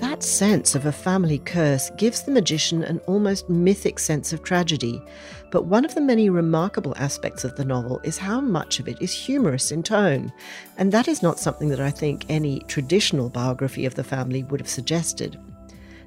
That 0.01 0.23
sense 0.23 0.75
of 0.75 0.87
a 0.87 0.93
family 0.93 1.39
curse 1.39 1.91
gives 1.97 2.23
the 2.23 2.31
magician 2.31 2.83
an 2.85 2.99
almost 3.07 3.49
mythic 3.49 3.99
sense 3.99 4.33
of 4.33 4.43
tragedy. 4.43 5.03
But 5.51 5.65
one 5.65 5.85
of 5.85 5.95
the 5.95 6.01
many 6.01 6.31
remarkable 6.31 6.95
aspects 6.97 7.45
of 7.45 7.57
the 7.57 7.65
novel 7.65 8.01
is 8.05 8.19
how 8.19 8.41
much 8.41 8.79
of 8.79 8.89
it 8.89 9.01
is 9.03 9.13
humorous 9.13 9.73
in 9.73 9.83
tone. 9.83 10.33
And 10.79 10.93
that 10.93 11.09
is 11.09 11.23
not 11.23 11.41
something 11.41 11.69
that 11.71 11.81
I 11.81 11.91
think 11.91 12.25
any 12.29 12.61
traditional 12.61 13.29
biography 13.29 13.85
of 13.85 13.95
the 13.95 14.05
family 14.05 14.45
would 14.45 14.61
have 14.61 14.69
suggested. 14.69 15.39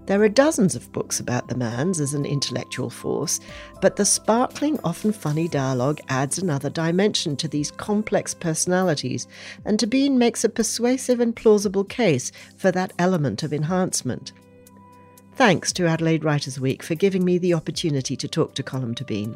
There 0.06 0.22
are 0.22 0.30
dozens 0.30 0.76
of 0.76 0.92
books 0.92 1.22
about 1.22 1.48
the 1.48 1.56
Manns 1.56 2.02
as 2.02 2.14
an 2.14 2.26
intellectual 2.26 2.90
force, 2.90 3.40
but 3.82 3.96
the 3.96 4.04
sparkling, 4.04 4.78
often 4.84 5.14
funny 5.14 5.48
dialogue 5.48 6.02
adds 6.10 6.38
another 6.38 6.70
dimension 6.70 7.38
to 7.38 7.48
these 7.48 7.72
complex 7.72 8.34
personalities, 8.34 9.28
and 9.64 9.80
Tóibín 9.80 10.18
makes 10.18 10.44
a 10.44 10.50
persuasive 10.50 11.22
and 11.22 11.34
plausible 11.34 11.86
case 11.86 12.34
for 12.58 12.70
that 12.72 12.92
element 13.00 13.44
of 13.44 13.54
enhancement. 13.54 14.34
Thanks 15.36 15.74
to 15.74 15.88
Adelaide 15.88 16.24
Writers 16.24 16.60
Week 16.60 16.84
for 16.84 16.94
giving 16.94 17.26
me 17.26 17.40
the 17.40 17.56
opportunity 17.56 18.16
to 18.16 18.28
talk 18.28 18.54
to 18.54 18.62
Colm 18.62 18.94
Tóibín. 18.94 19.36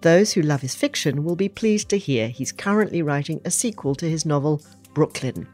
Those 0.00 0.32
who 0.32 0.42
love 0.42 0.60
his 0.60 0.76
fiction 0.76 1.24
will 1.24 1.34
be 1.34 1.48
pleased 1.48 1.88
to 1.88 1.98
hear 1.98 2.28
he's 2.28 2.52
currently 2.52 3.02
writing 3.02 3.40
a 3.44 3.50
sequel 3.50 3.96
to 3.96 4.08
his 4.08 4.24
novel, 4.24 4.62
Brooklyn. 4.94 5.48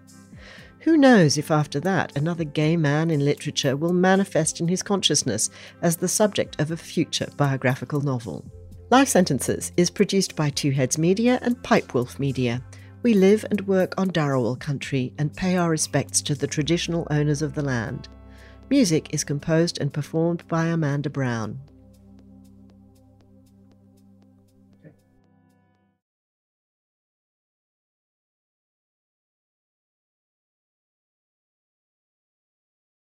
Who 0.80 0.98
knows 0.98 1.38
if 1.38 1.50
after 1.50 1.80
that 1.80 2.14
another 2.14 2.44
gay 2.44 2.76
man 2.76 3.10
in 3.10 3.24
literature 3.24 3.74
will 3.74 3.94
manifest 3.94 4.60
in 4.60 4.68
his 4.68 4.82
consciousness 4.82 5.48
as 5.80 5.96
the 5.96 6.08
subject 6.08 6.60
of 6.60 6.70
a 6.70 6.76
future 6.76 7.28
biographical 7.38 8.02
novel? 8.02 8.44
Life 8.90 9.08
Sentences 9.08 9.72
is 9.78 9.88
produced 9.88 10.36
by 10.36 10.50
Two 10.50 10.72
Heads 10.72 10.98
Media 10.98 11.38
and 11.40 11.56
Pipewolf 11.62 12.18
Media. 12.18 12.62
We 13.02 13.14
live 13.14 13.46
and 13.50 13.66
work 13.66 13.94
on 13.96 14.10
Dharawal 14.10 14.60
country 14.60 15.14
and 15.16 15.34
pay 15.34 15.56
our 15.56 15.70
respects 15.70 16.20
to 16.22 16.34
the 16.34 16.46
traditional 16.46 17.06
owners 17.10 17.40
of 17.40 17.54
the 17.54 17.62
land. 17.62 18.08
Music 18.70 19.12
is 19.12 19.24
composed 19.24 19.78
and 19.80 19.92
performed 19.92 20.46
by 20.46 20.66
Amanda 20.66 21.10
Brown. 21.10 21.58